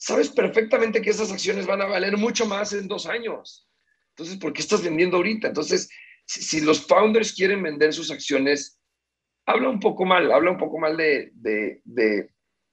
sabes 0.04 0.30
perfectamente 0.30 1.02
que 1.02 1.12
esas 1.12 1.32
acciones 1.32 1.66
van 1.66 1.82
a 1.82 1.86
valer 1.86 2.18
mucho 2.18 2.46
más 2.46 2.74
en 2.74 2.90
dos 2.90 3.06
años. 3.06 3.70
Entonces, 4.10 4.36
¿por 4.36 4.52
qué 4.52 4.62
estás 4.62 4.84
vendiendo 4.84 5.16
ahorita? 5.16 5.48
Entonces, 5.48 5.90
si, 6.26 6.60
los 6.60 6.86
founders 6.86 7.32
quieren 7.32 7.64
vender 7.64 7.94
sus 7.94 8.12
acciones, 8.12 8.82
habla 9.46 9.70
un 9.70 9.80
poco 9.80 10.04
mal, 10.04 10.30
habla 10.34 10.52
un 10.52 10.58
poco 10.58 10.78
mal 10.78 10.98
de, 10.98 11.32
de, 11.36 11.80
de 11.86 12.30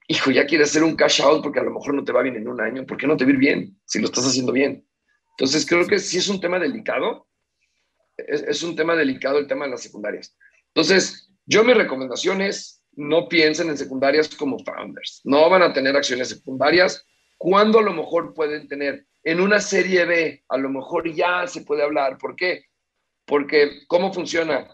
hijo, 0.09 0.33
ya 0.33 0.45
quieres 0.45 0.71
hacer 0.71 0.83
un 0.83 0.97
cash 0.97 1.23
out 1.23 1.41
porque 1.41 1.61
a 1.61 1.63
lo 1.63 1.71
mejor 1.71 1.95
no 1.95 2.03
te 2.03 2.11
va 2.11 2.23
bien 2.23 2.35
en 2.35 2.49
un 2.49 2.61
año, 2.61 2.85
¿por 2.85 2.97
qué 2.97 3.07
no 3.07 3.17
te 3.17 3.25
va 3.25 3.31
bien 3.31 3.79
si 3.85 4.01
lo 4.01 4.07
estás 4.07 4.27
haciendo 4.27 4.51
bien? 4.51 4.85
Entonces 5.39 5.65
creo 5.65 5.87
que 5.87 6.01
sí 6.01 6.19
es 6.19 6.29
un 6.29 6.41
tema 6.41 6.59
delicado, 6.59 7.29
es, 8.17 8.61
un 8.65 8.75
tema 8.75 8.97
delicado 8.97 9.39
el 9.39 9.47
tema 9.47 9.67
de 9.67 9.71
las 9.71 9.83
secundarias. 9.83 10.37
Entonces, 10.75 11.31
yo 11.47 11.63
mi 11.63 11.75
recomendación 11.75 12.41
es 12.41 12.83
no 12.97 13.29
piensen 13.29 13.69
en 13.69 13.79
secundarias 13.79 14.35
como 14.35 14.59
founders, 14.65 15.21
no 15.23 15.49
van 15.49 15.63
a 15.63 15.73
tener 15.73 15.95
acciones 15.95 16.29
secundarias 16.29 17.07
cuando 17.43 17.79
a 17.79 17.83
lo 17.83 17.95
mejor 17.95 18.35
pueden 18.35 18.69
tener 18.69 19.07
en 19.25 19.41
una 19.41 19.61
serie 19.61 20.05
B, 20.05 20.45
a 20.47 20.59
lo 20.59 20.69
mejor 20.69 21.11
ya 21.11 21.47
se 21.47 21.63
puede 21.63 21.83
hablar. 21.83 22.19
¿Por 22.19 22.37
qué? 22.37 22.67
Porque, 23.25 23.87
¿cómo 23.89 24.13
funciona? 24.13 24.69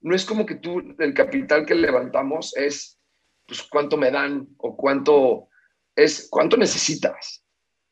No 0.00 0.14
es 0.14 0.24
como 0.24 0.46
que 0.46 0.54
tú, 0.54 0.82
el 0.98 1.12
capital 1.12 1.66
que 1.66 1.74
levantamos 1.74 2.56
es 2.56 2.98
pues 3.46 3.62
cuánto 3.64 3.98
me 3.98 4.10
dan 4.10 4.48
o 4.56 4.74
cuánto 4.74 5.48
es, 5.94 6.28
cuánto 6.30 6.56
necesitas. 6.56 7.44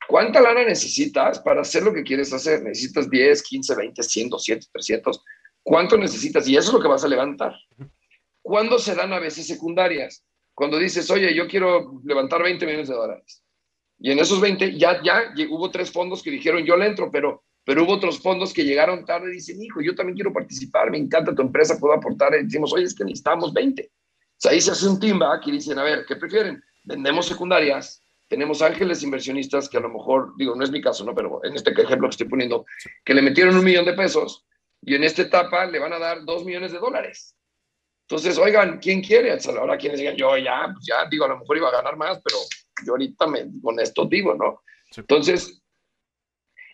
¿Cuánta 0.09 0.41
lana 0.41 0.65
necesitas 0.65 1.39
para 1.41 1.61
hacer 1.61 1.83
lo 1.83 1.93
que 1.93 2.05
quieres 2.05 2.33
hacer? 2.33 2.63
¿Necesitas 2.63 3.11
10, 3.11 3.43
15, 3.43 3.75
20, 3.75 4.03
100, 4.03 4.31
200, 4.31 4.71
300? 4.73 5.25
¿Cuánto 5.63 5.99
necesitas? 5.99 6.49
Y 6.49 6.57
eso 6.57 6.69
es 6.69 6.75
lo 6.75 6.81
que 6.81 6.89
vas 6.89 7.05
a 7.05 7.09
levantar. 7.09 7.55
¿Cuándo 8.41 8.79
se 8.79 8.95
dan 8.95 9.13
a 9.13 9.19
veces 9.19 9.47
secundarias? 9.47 10.25
Cuando 10.55 10.79
dices, 10.79 11.11
oye, 11.11 11.35
yo 11.35 11.47
quiero 11.47 12.01
levantar 12.03 12.43
20 12.43 12.65
millones 12.65 12.89
de 12.89 12.95
dólares. 12.95 13.45
Y 13.99 14.12
en 14.12 14.19
esos 14.19 14.40
20 14.40 14.78
ya, 14.78 15.02
ya 15.02 15.33
hubo 15.50 15.71
tres 15.71 15.90
fondos 15.90 16.23
que 16.23 16.31
dijeron, 16.31 16.64
yo 16.64 16.76
le 16.76 16.87
entro, 16.87 17.11
pero, 17.11 17.43
pero 17.64 17.85
hubo 17.85 17.95
otros 17.95 18.21
fondos 18.21 18.52
que 18.52 18.64
llegaron 18.64 19.05
tarde 19.05 19.31
y 19.31 19.35
dicen, 19.35 19.62
hijo, 19.62 19.81
yo 19.81 19.95
también 19.95 20.14
quiero 20.14 20.33
participar, 20.33 20.90
me 20.90 20.99
encanta 20.99 21.35
tu 21.35 21.43
empresa, 21.43 21.78
puedo 21.78 21.95
aportar. 21.95 22.35
Y 22.35 22.45
decimos, 22.45 22.73
oye, 22.73 22.85
es 22.85 22.95
que 22.95 23.05
necesitamos 23.05 23.52
20 23.52 23.90
sea, 24.38 24.52
ahí 24.52 24.61
se 24.61 24.71
hace 24.71 24.88
un 24.88 24.99
team 24.99 25.19
back 25.19 25.47
y 25.47 25.52
dicen, 25.52 25.78
a 25.78 25.83
ver, 25.83 26.05
¿qué 26.07 26.17
prefieren? 26.17 26.62
Vendemos 26.85 27.26
secundarias, 27.26 28.02
tenemos 28.28 28.62
ángeles 28.62 29.02
inversionistas 29.02 29.69
que 29.69 29.76
a 29.76 29.81
lo 29.81 29.88
mejor, 29.88 30.33
digo, 30.37 30.55
no 30.55 30.64
es 30.64 30.71
mi 30.71 30.81
caso, 30.81 31.05
¿no? 31.05 31.14
Pero 31.14 31.40
en 31.45 31.55
este 31.55 31.71
ejemplo 31.71 32.09
que 32.09 32.12
estoy 32.12 32.28
poniendo, 32.28 32.64
que 33.05 33.14
le 33.14 33.23
metieron 33.23 33.57
un 33.57 33.64
millón 33.64 33.85
de 33.85 33.95
pesos 33.95 34.47
y 34.83 34.95
en 34.95 35.05
esta 35.05 35.23
etapa 35.23 35.67
le 35.67 35.78
van 35.78 35.93
a 35.93 35.99
dar 35.99 36.25
dos 36.25 36.45
millones 36.45 36.73
de 36.73 36.78
dólares. 36.78 37.35
Entonces, 38.02 38.38
oigan, 38.38 38.78
¿quién 38.78 39.02
quiere? 39.02 39.37
Ahora 39.59 39.76
quienes 39.76 39.99
digan, 39.99 40.17
yo 40.17 40.37
ya, 40.38 40.71
pues 40.73 40.87
ya, 40.87 41.07
digo, 41.11 41.25
a 41.25 41.28
lo 41.28 41.40
mejor 41.40 41.57
iba 41.57 41.69
a 41.69 41.73
ganar 41.73 41.97
más, 41.97 42.21
pero 42.23 42.37
yo 42.87 42.93
ahorita 42.93 43.27
me, 43.27 43.47
con 43.63 43.79
esto 43.81 44.07
digo, 44.07 44.35
¿no? 44.35 44.63
Entonces, 44.97 45.63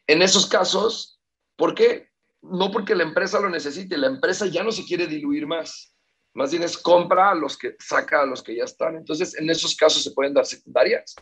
en 0.06 0.22
esos 0.22 0.46
casos, 0.46 1.20
¿por 1.56 1.74
qué? 1.74 2.08
No 2.42 2.70
porque 2.70 2.94
la 2.94 3.04
empresa 3.04 3.40
lo 3.40 3.48
necesite, 3.48 3.96
la 3.96 4.06
empresa 4.06 4.46
ya 4.46 4.62
no 4.62 4.72
se 4.72 4.84
quiere 4.84 5.06
diluir 5.06 5.46
más 5.46 5.94
más 6.34 6.50
bien 6.50 6.64
es 6.64 6.76
compra 6.76 7.30
a 7.30 7.34
los 7.34 7.56
que 7.56 7.76
saca 7.78 8.22
a 8.22 8.26
los 8.26 8.42
que 8.42 8.56
ya 8.56 8.64
están. 8.64 8.96
Entonces, 8.96 9.38
en 9.38 9.48
esos 9.48 9.74
casos 9.76 10.02
se 10.02 10.10
pueden 10.10 10.34
dar 10.34 10.44
secundarias. 10.44 11.14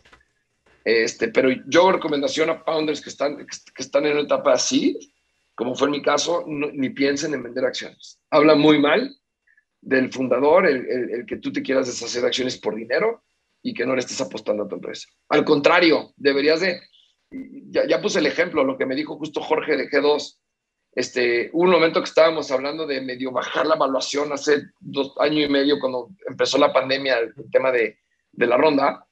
Este, 0.85 1.29
pero 1.29 1.51
yo 1.69 1.93
recomendación 1.93 2.51
a 2.51 2.65
founders 2.65 3.01
que 3.01 3.11
están, 3.11 3.37
que 3.37 3.83
están 3.83 4.07
en 4.07 4.12
una 4.12 4.23
etapa 4.23 4.53
así, 4.53 4.99
como 5.55 5.75
fue 5.75 5.89
en 5.89 5.93
mi 5.93 6.03
caso, 6.03 6.45
ni 6.47 6.91
piensen 6.91 7.35
en 7.35 7.43
vender 7.43 7.65
acciones. 7.65 8.19
Habla 8.31 8.55
muy 8.55 8.81
mal 8.81 9.15
del 9.83 10.11
fundador, 10.11 10.67
el, 10.67 10.89
el, 10.89 11.27
que 11.27 11.37
tú 11.37 11.53
te 11.53 11.62
quieras 11.62 11.87
deshacer 11.87 12.23
de 12.23 12.29
acciones 12.29 12.57
por 12.57 12.75
dinero 12.75 13.23
y 13.62 13.75
que 13.75 13.87
no 13.87 13.95
le 13.95 14.00
estés 14.00 14.21
apostando 14.21 14.64
a 14.64 14.69
tu 14.69 14.75
empresa. 14.75 15.09
Al 15.28 15.45
contrario, 15.45 16.12
deberías 16.16 16.61
de, 16.61 16.81
ya, 17.71 17.87
ya 17.87 18.00
puse 18.00 18.19
el 18.19 18.26
ejemplo, 18.26 18.64
lo 18.64 18.76
que 18.76 18.87
me 18.87 18.95
dijo 18.95 19.16
justo 19.16 19.40
Jorge 19.40 19.76
de 19.76 19.88
G2, 19.88 20.38
este, 20.95 21.49
un 21.54 21.71
momento 21.71 22.00
que 22.00 22.09
estábamos 22.09 22.50
hablando 22.50 22.87
de 22.87 23.00
medio 23.00 23.33
bajar 23.33 23.66
la 23.66 23.76
evaluación 23.76 24.33
hace 24.33 24.64
dos 24.78 25.14
años 25.19 25.49
y 25.49 25.52
medio 25.52 25.78
cuando 25.81 26.11
empezó 26.28 26.59
la 26.59 26.73
pandemia, 26.73 27.19
el 27.19 27.35
tema 27.50 27.73
de, 27.73 27.99
de 28.33 28.47
la 28.47 28.57
ronda, 28.57 29.07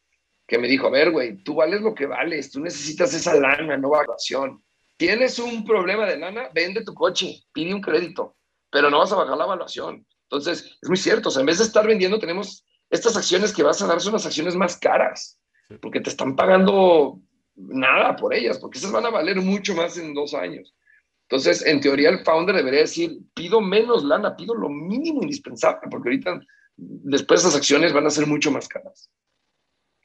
que 0.46 0.58
me 0.58 0.68
dijo, 0.68 0.88
a 0.88 0.90
ver, 0.90 1.10
güey, 1.12 1.42
tú 1.42 1.54
vales 1.54 1.80
lo 1.80 1.94
que 1.94 2.06
vales, 2.06 2.50
tú 2.50 2.60
necesitas 2.60 3.14
esa 3.14 3.34
lana, 3.34 3.76
no 3.76 3.88
evaluación. 3.88 4.62
Tienes 4.96 5.38
un 5.38 5.64
problema 5.64 6.06
de 6.06 6.18
lana, 6.18 6.50
vende 6.52 6.84
tu 6.84 6.92
coche, 6.92 7.44
pide 7.52 7.72
un 7.72 7.80
crédito, 7.80 8.36
pero 8.70 8.90
no 8.90 8.98
vas 8.98 9.12
a 9.12 9.16
bajar 9.16 9.38
la 9.38 9.44
evaluación. 9.44 10.04
Entonces, 10.24 10.76
es 10.82 10.88
muy 10.88 10.98
cierto, 10.98 11.28
o 11.28 11.32
sea, 11.32 11.40
en 11.40 11.46
vez 11.46 11.58
de 11.58 11.64
estar 11.64 11.86
vendiendo, 11.86 12.18
tenemos 12.18 12.66
estas 12.90 13.16
acciones 13.16 13.52
que 13.52 13.62
vas 13.62 13.80
a 13.80 13.86
dar 13.86 14.00
son 14.00 14.14
las 14.14 14.26
acciones 14.26 14.56
más 14.56 14.76
caras, 14.76 15.40
porque 15.80 16.00
te 16.00 16.10
están 16.10 16.34
pagando 16.34 17.20
nada 17.54 18.16
por 18.16 18.34
ellas, 18.34 18.58
porque 18.58 18.78
esas 18.78 18.92
van 18.92 19.06
a 19.06 19.10
valer 19.10 19.36
mucho 19.36 19.74
más 19.74 19.96
en 19.96 20.12
dos 20.12 20.34
años. 20.34 20.74
Entonces, 21.22 21.64
en 21.64 21.80
teoría, 21.80 22.10
el 22.10 22.24
founder 22.24 22.56
debería 22.56 22.80
decir, 22.80 23.20
pido 23.34 23.60
menos 23.60 24.02
lana, 24.02 24.34
pido 24.34 24.52
lo 24.54 24.68
mínimo 24.68 25.22
indispensable, 25.22 25.88
porque 25.88 26.08
ahorita, 26.08 26.40
después 26.76 27.40
esas 27.40 27.54
acciones 27.54 27.92
van 27.92 28.06
a 28.06 28.10
ser 28.10 28.26
mucho 28.26 28.50
más 28.50 28.66
caras. 28.66 29.08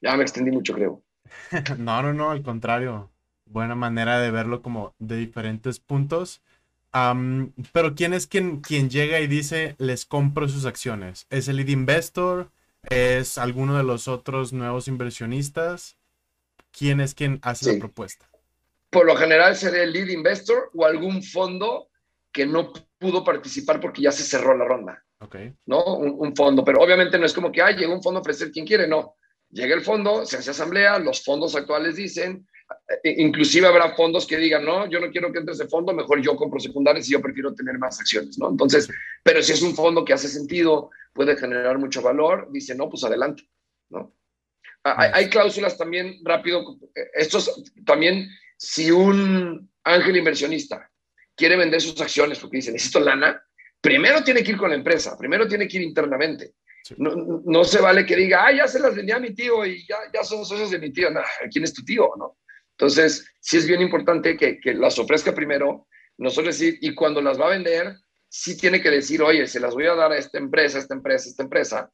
Ya 0.01 0.15
me 0.15 0.21
extendí 0.21 0.51
mucho, 0.51 0.73
creo. 0.73 1.01
no, 1.79 2.03
no, 2.03 2.13
no, 2.13 2.29
al 2.29 2.43
contrario. 2.43 3.09
Buena 3.45 3.73
manera 3.73 4.19
de 4.19 4.29
verlo 4.29 4.61
como 4.61 4.93
de 4.99 5.17
diferentes 5.17 5.79
puntos. 5.79 6.43
pero 6.91 7.95
¿quién 7.95 8.13
es 8.13 8.27
quien, 8.27 8.61
quien 8.61 8.91
llega 8.91 9.19
y 9.19 9.25
dice, 9.25 9.75
les 9.79 10.05
compro 10.05 10.47
sus 10.47 10.65
acciones? 10.65 11.25
¿Es 11.31 11.47
el 11.47 11.57
lead 11.57 11.69
investor? 11.69 12.51
¿Es 12.89 13.37
alguno 13.37 13.77
de 13.77 13.83
los 13.83 14.07
otros 14.07 14.53
nuevos 14.53 14.87
inversionistas? 14.87 15.97
¿Quién 16.71 16.99
es 16.99 17.13
quien 17.15 17.39
hace 17.41 17.73
la 17.73 17.79
propuesta? 17.79 18.29
Por 18.89 19.05
lo 19.05 19.15
general 19.15 19.55
sería 19.55 19.83
el 19.83 19.93
lead 19.93 20.07
investor 20.07 20.69
o 20.73 20.85
algún 20.85 21.23
fondo 21.23 21.89
que 22.31 22.45
no 22.45 22.73
pudo 22.97 23.23
participar 23.23 23.79
porque 23.79 24.01
ya 24.01 24.11
se 24.11 24.23
cerró 24.23 24.57
la 24.57 24.65
ronda. 24.65 25.03
Okay. 25.19 25.53
¿No? 25.65 25.83
Un, 25.95 26.35
fondo, 26.35 26.63
pero 26.63 26.81
obviamente 26.81 27.17
no 27.17 27.25
es 27.25 27.33
como 27.33 27.51
que, 27.51 27.61
ah, 27.61 27.71
llega 27.71 27.93
un 27.93 28.03
fondo 28.03 28.19
a 28.19 28.21
ofrecer 28.21 28.51
quien 28.51 28.65
quiere, 28.65 28.87
no. 28.87 29.15
Llega 29.49 29.73
el 29.73 29.81
fondo, 29.81 30.25
se 30.25 30.37
hace 30.37 30.51
asamblea, 30.51 30.99
los 30.99 31.23
fondos 31.23 31.55
actuales 31.55 31.95
dicen, 31.95 32.45
inclusive 33.03 33.67
habrá 33.67 33.95
fondos 33.95 34.25
que 34.25 34.37
digan, 34.37 34.65
no, 34.65 34.89
yo 34.89 34.99
no 34.99 35.11
quiero 35.11 35.31
que 35.31 35.39
entre 35.39 35.53
ese 35.53 35.67
fondo, 35.67 35.93
mejor 35.93 36.21
yo 36.21 36.35
compro 36.35 36.59
secundarios 36.59 37.07
y 37.07 37.11
yo 37.11 37.21
prefiero 37.21 37.53
tener 37.53 37.77
más 37.77 37.99
acciones, 37.99 38.37
¿no? 38.37 38.49
Entonces, 38.49 38.89
pero 39.23 39.41
si 39.41 39.53
es 39.53 39.61
un 39.61 39.75
fondo 39.75 40.03
que 40.03 40.13
hace 40.13 40.27
sentido, 40.27 40.89
puede 41.13 41.37
generar 41.37 41.77
mucho 41.77 42.01
valor, 42.01 42.49
dice, 42.51 42.75
no, 42.75 42.89
pues 42.89 43.03
adelante, 43.03 43.43
¿no? 43.89 44.15
Hay, 44.83 45.09
hay 45.13 45.29
cláusulas 45.29 45.77
también, 45.77 46.19
rápido, 46.23 46.77
estos 47.13 47.63
también, 47.85 48.29
si 48.57 48.91
un 48.91 49.69
ángel 49.83 50.17
inversionista 50.17 50.89
quiere 51.35 51.57
vender 51.57 51.81
sus 51.81 51.99
acciones 51.99 52.39
porque 52.39 52.57
dice, 52.57 52.71
necesito 52.71 52.99
lana, 52.99 53.41
primero 53.81 54.23
tiene 54.23 54.43
que 54.43 54.51
ir 54.51 54.57
con 54.57 54.69
la 54.69 54.75
empresa, 54.75 55.17
primero 55.17 55.47
tiene 55.47 55.67
que 55.67 55.77
ir 55.77 55.83
internamente. 55.83 56.53
No, 56.97 57.41
no, 57.43 57.63
se 57.63 57.81
vale 57.81 58.05
que 58.05 58.15
diga, 58.15 58.45
ah, 58.45 58.51
ya 58.51 58.67
se 58.67 58.79
las 58.79 58.95
vendí 58.95 59.11
a 59.11 59.19
mi 59.19 59.33
tío 59.33 59.65
y 59.65 59.85
ya, 59.87 59.97
ya 60.13 60.23
son 60.23 60.45
socios 60.45 60.69
de 60.69 60.77
mi 60.77 60.93
tío. 60.93 61.09
¿quién 61.51 61.63
es 61.63 61.73
tu 61.73 61.83
tío? 61.83 62.11
¿no? 62.15 62.37
Entonces, 62.77 63.25
sí 63.39 63.57
es 63.57 63.67
bien 63.67 63.81
importante 63.81 64.35
que, 64.35 64.59
las 64.73 64.99
ofrezca 64.99 65.33
primero, 65.33 65.87
nosotros 66.17 66.57
decir, 66.57 66.77
y 66.81 66.93
cuando 66.93 67.21
las 67.21 67.39
va 67.39 67.47
a 67.47 67.51
vender, 67.51 67.95
sí 68.27 68.57
tiene 68.57 68.81
que 68.81 68.91
decir, 68.91 69.21
oye, 69.21 69.47
se 69.47 69.61
las 69.61 69.73
voy 69.73 69.85
a 69.85 69.95
dar 69.95 70.11
a 70.11 70.17
esta 70.17 70.37
empresa, 70.37 70.79
esta 70.79 70.93
empresa, 70.93 71.29
esta 71.29 71.43
empresa, 71.43 71.91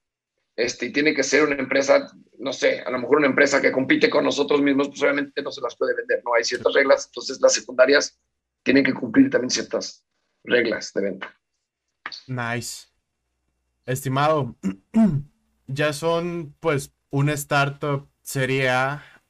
este, 0.55 0.87
y 0.87 0.91
tiene 0.91 1.13
que 1.13 1.23
ser 1.23 1.43
una 1.43 1.55
empresa, 1.55 2.11
no 2.39 2.51
sé, 2.51 2.81
a 2.81 2.89
lo 2.89 2.99
mejor 2.99 3.17
una 3.17 3.27
empresa 3.27 3.61
que 3.61 3.71
compite 3.71 4.09
con 4.09 4.23
nosotros 4.23 4.61
mismos, 4.61 4.89
pues 4.89 5.01
obviamente 5.03 5.41
no 5.43 5.51
se 5.51 5.61
las 5.61 5.75
puede 5.75 5.95
vender, 5.95 6.21
¿no? 6.25 6.33
Hay 6.33 6.43
ciertas 6.43 6.73
reglas, 6.73 7.05
entonces 7.05 7.39
las 7.41 7.53
secundarias 7.53 8.19
tienen 8.63 8.83
que 8.83 8.93
cumplir 8.93 9.29
también 9.29 9.51
ciertas 9.51 10.03
reglas 10.43 10.91
de 10.93 11.01
venta. 11.01 11.35
Nice. 12.27 12.87
Estimado, 13.85 14.55
ya 15.67 15.93
son 15.93 16.55
pues 16.59 16.91
una 17.11 17.33
startup 17.33 18.09
serie 18.23 18.69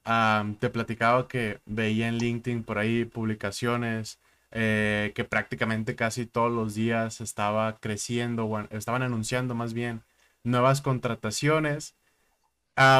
Te 0.04 0.70
platicaba 0.70 1.28
que 1.28 1.60
veía 1.66 2.08
en 2.08 2.18
LinkedIn 2.18 2.64
por 2.64 2.80
ahí 2.80 3.06
publicaciones 3.06 4.20
eh, 4.52 5.14
que 5.16 5.24
prácticamente 5.24 5.96
casi 5.96 6.26
todos 6.26 6.52
los 6.52 6.76
días 6.76 7.22
estaba 7.22 7.78
creciendo, 7.78 8.68
estaban 8.72 9.04
anunciando 9.04 9.56
más 9.56 9.74
bien 9.74 10.04
nuevas 10.44 10.82
contrataciones. 10.82 11.96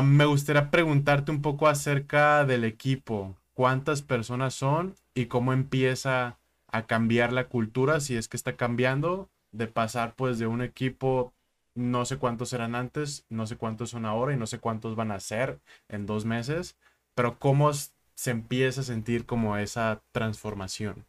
me 0.04 0.26
gustaría 0.26 0.72
preguntarte 0.72 1.32
un 1.32 1.42
poco 1.42 1.68
acerca 1.68 2.46
del 2.46 2.64
equipo. 2.64 3.36
¿Cuántas 3.54 4.02
personas 4.02 4.54
son 4.54 4.96
y 5.14 5.26
cómo 5.26 5.54
empieza 5.54 6.38
a 6.68 6.86
cambiar 6.88 7.34
la 7.34 7.48
cultura, 7.50 8.00
si 8.00 8.16
es 8.16 8.28
que 8.28 8.38
está 8.38 8.56
cambiando, 8.56 9.30
de 9.52 9.68
pasar 9.68 10.16
pues 10.16 10.40
de 10.40 10.48
un 10.48 10.62
equipo 10.62 11.34
no 11.76 12.06
sé 12.06 12.18
cuántos 12.18 12.54
eran 12.54 12.76
antes, 12.76 13.26
no 13.30 13.48
sé 13.48 13.58
cuántos 13.58 13.90
son 13.92 14.06
ahora 14.06 14.34
y 14.34 14.38
no 14.38 14.48
sé 14.48 14.60
cuántos 14.60 14.96
van 14.96 15.12
a 15.12 15.20
ser 15.20 15.60
en 15.90 16.06
dos 16.06 16.26
meses, 16.26 16.78
pero 17.16 17.40
cómo 17.40 17.72
se 17.74 18.32
empieza 18.32 18.82
a 18.82 18.86
sentir 18.86 19.26
como 19.26 19.58
esa 19.58 20.04
transformación. 20.12 21.06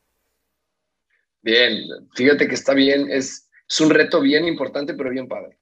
Bien, 1.43 1.85
fíjate 2.15 2.49
que 2.49 2.55
está 2.55 2.73
bien, 2.73 3.11
es, 3.11 3.51
es 3.69 3.81
un 3.81 3.91
reto 3.91 4.21
bien 4.21 4.47
importante, 4.47 4.95
pero 4.95 5.11
bien 5.11 5.29
padre. 5.29 5.59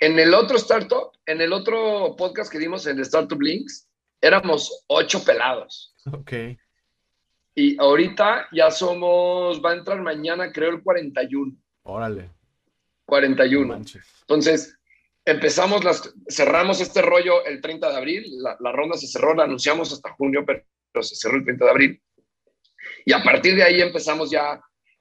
En 0.00 0.18
el 0.18 0.34
otro 0.34 0.56
startup, 0.56 1.12
en 1.26 1.40
el 1.40 1.52
otro 1.52 2.16
podcast 2.16 2.50
que 2.50 2.58
dimos, 2.58 2.86
en 2.86 2.98
Startup 3.00 3.40
Links, 3.40 3.86
éramos 4.20 4.84
ocho 4.86 5.22
pelados. 5.22 5.94
Ok. 6.10 6.32
Y 7.54 7.78
ahorita 7.78 8.48
ya 8.52 8.70
somos, 8.70 9.62
va 9.62 9.72
a 9.72 9.76
entrar 9.76 10.00
mañana, 10.00 10.50
creo, 10.52 10.70
el 10.70 10.82
41. 10.82 11.54
Órale. 11.82 12.30
41. 13.04 13.82
Entonces, 14.22 14.78
empezamos, 15.30 15.84
las, 15.84 16.12
cerramos 16.28 16.80
este 16.80 17.02
rollo 17.02 17.44
el 17.44 17.60
30 17.60 17.90
de 17.90 17.96
abril, 17.96 18.24
la, 18.42 18.72
ronda 18.72 18.96
se 18.96 19.06
cerró, 19.06 19.34
la 19.34 19.44
anunciamos 19.44 19.92
hasta 19.92 20.12
junio, 20.12 20.44
pero, 20.46 20.62
se 21.02 21.14
cerró 21.14 21.36
el 21.36 21.44
30 21.44 21.64
de 21.64 21.70
abril. 21.70 22.02
Y 23.04 23.12
a 23.12 23.22
partir 23.22 23.54
de 23.54 23.62
ahí 23.62 23.80
empezamos 23.80 24.30
ya, 24.30 24.60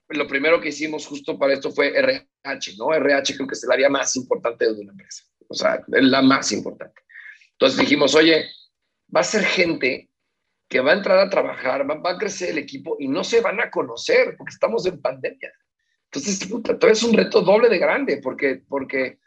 lo 0.10 0.28
primero 0.28 0.60
que 0.60 0.70
hicimos 0.70 1.06
justo 1.06 1.38
para 1.38 1.54
esto 1.54 1.72
fue 1.72 1.88
RH, 1.98 2.76
¿no? 2.78 2.94
RH 2.94 3.36
creo 3.36 3.48
que 3.48 3.56
es 3.56 3.64
el 3.64 3.72
área 3.72 3.90
más 3.90 4.16
importante 4.16 4.66
de 4.66 4.82
una 4.82 4.92
empresa, 4.92 5.24
o 5.48 5.54
sea, 5.54 5.76
es 5.76 6.04
la 6.04 6.22
más 6.22 6.52
importante. 6.52 7.02
Entonces 7.52 7.80
dijimos, 7.80 8.16
oye, 8.16 8.46
va 9.16 9.22
a 9.22 9.24
ser 9.24 9.44
gente 9.44 10.10
que 10.68 10.80
va 10.80 10.92
a 10.92 10.96
entrar 10.96 11.20
a 11.20 11.30
trabajar, 11.30 11.90
va, 11.90 11.96
va, 11.96 12.12
a 12.12 12.18
crecer 12.18 12.50
el 12.50 12.60
equipo 12.60 12.96
y 13.00 13.08
no 13.08 13.24
se 13.24 13.42
van 13.42 13.60
a 13.60 13.72
conocer 13.72 14.36
porque 14.38 14.54
estamos 14.54 14.86
en 14.86 15.02
pandemia. 15.02 15.52
Entonces, 16.12 16.48
puta, 16.48 16.76
es 16.90 17.04
un 17.04 17.16
reto 17.16 17.42
doble 17.42 17.70
de 17.70 17.78
grande, 17.78 18.18
porque, 18.18 18.64
porque, 18.68 19.20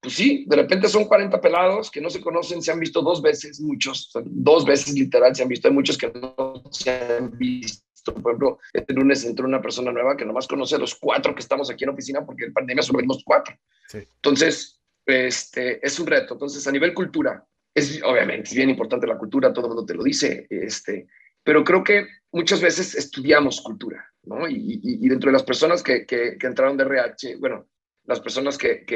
pues 0.00 0.14
sí, 0.14 0.44
de 0.46 0.56
repente 0.56 0.88
son 0.88 1.06
40 1.06 1.40
pelados 1.40 1.90
que 1.90 2.00
no 2.00 2.10
se 2.10 2.20
conocen, 2.20 2.62
se 2.62 2.70
han 2.70 2.80
visto 2.80 3.02
dos 3.02 3.20
veces, 3.20 3.60
muchos, 3.60 4.10
dos 4.24 4.64
veces 4.64 4.94
literal 4.94 5.34
se 5.34 5.42
han 5.42 5.48
visto, 5.48 5.68
hay 5.68 5.74
muchos 5.74 5.98
que 5.98 6.10
no 6.10 6.62
se 6.70 6.90
han 6.90 7.36
visto. 7.36 7.84
Por 8.04 8.32
ejemplo, 8.32 8.58
este 8.72 8.94
lunes 8.94 9.24
entró 9.24 9.46
una 9.46 9.60
persona 9.60 9.92
nueva 9.92 10.16
que 10.16 10.24
nomás 10.24 10.46
conoce 10.46 10.76
a 10.76 10.78
los 10.78 10.94
cuatro 10.94 11.34
que 11.34 11.40
estamos 11.40 11.68
aquí 11.68 11.84
en 11.84 11.90
oficina 11.90 12.24
porque 12.24 12.46
en 12.46 12.52
pandemia 12.52 12.82
solo 12.82 13.00
vimos 13.00 13.22
cuatro. 13.24 13.54
Entonces, 13.92 14.80
este, 15.04 15.84
es 15.84 15.98
un 15.98 16.06
reto. 16.06 16.34
Entonces, 16.34 16.66
a 16.66 16.72
nivel 16.72 16.94
cultura, 16.94 17.44
es 17.74 18.02
obviamente 18.02 18.48
es 18.48 18.54
bien 18.54 18.70
importante 18.70 19.06
la 19.06 19.18
cultura, 19.18 19.52
todo 19.52 19.66
el 19.66 19.74
mundo 19.74 19.86
te 19.86 19.94
lo 19.94 20.02
dice, 20.02 20.46
este, 20.48 21.08
pero 21.42 21.64
creo 21.64 21.82
que 21.82 22.06
muchas 22.32 22.60
veces 22.60 22.94
estudiamos 22.94 23.60
cultura. 23.60 24.04
Y, 24.50 25.08
dentro 25.08 25.28
de 25.28 25.32
las 25.32 25.42
personas 25.42 25.82
que, 25.82 26.04
entraron 26.42 26.76
de 26.76 26.84
RH, 26.84 27.36
bueno, 27.36 27.66
las 28.08 28.20
personas 28.20 28.56
que, 28.56 28.86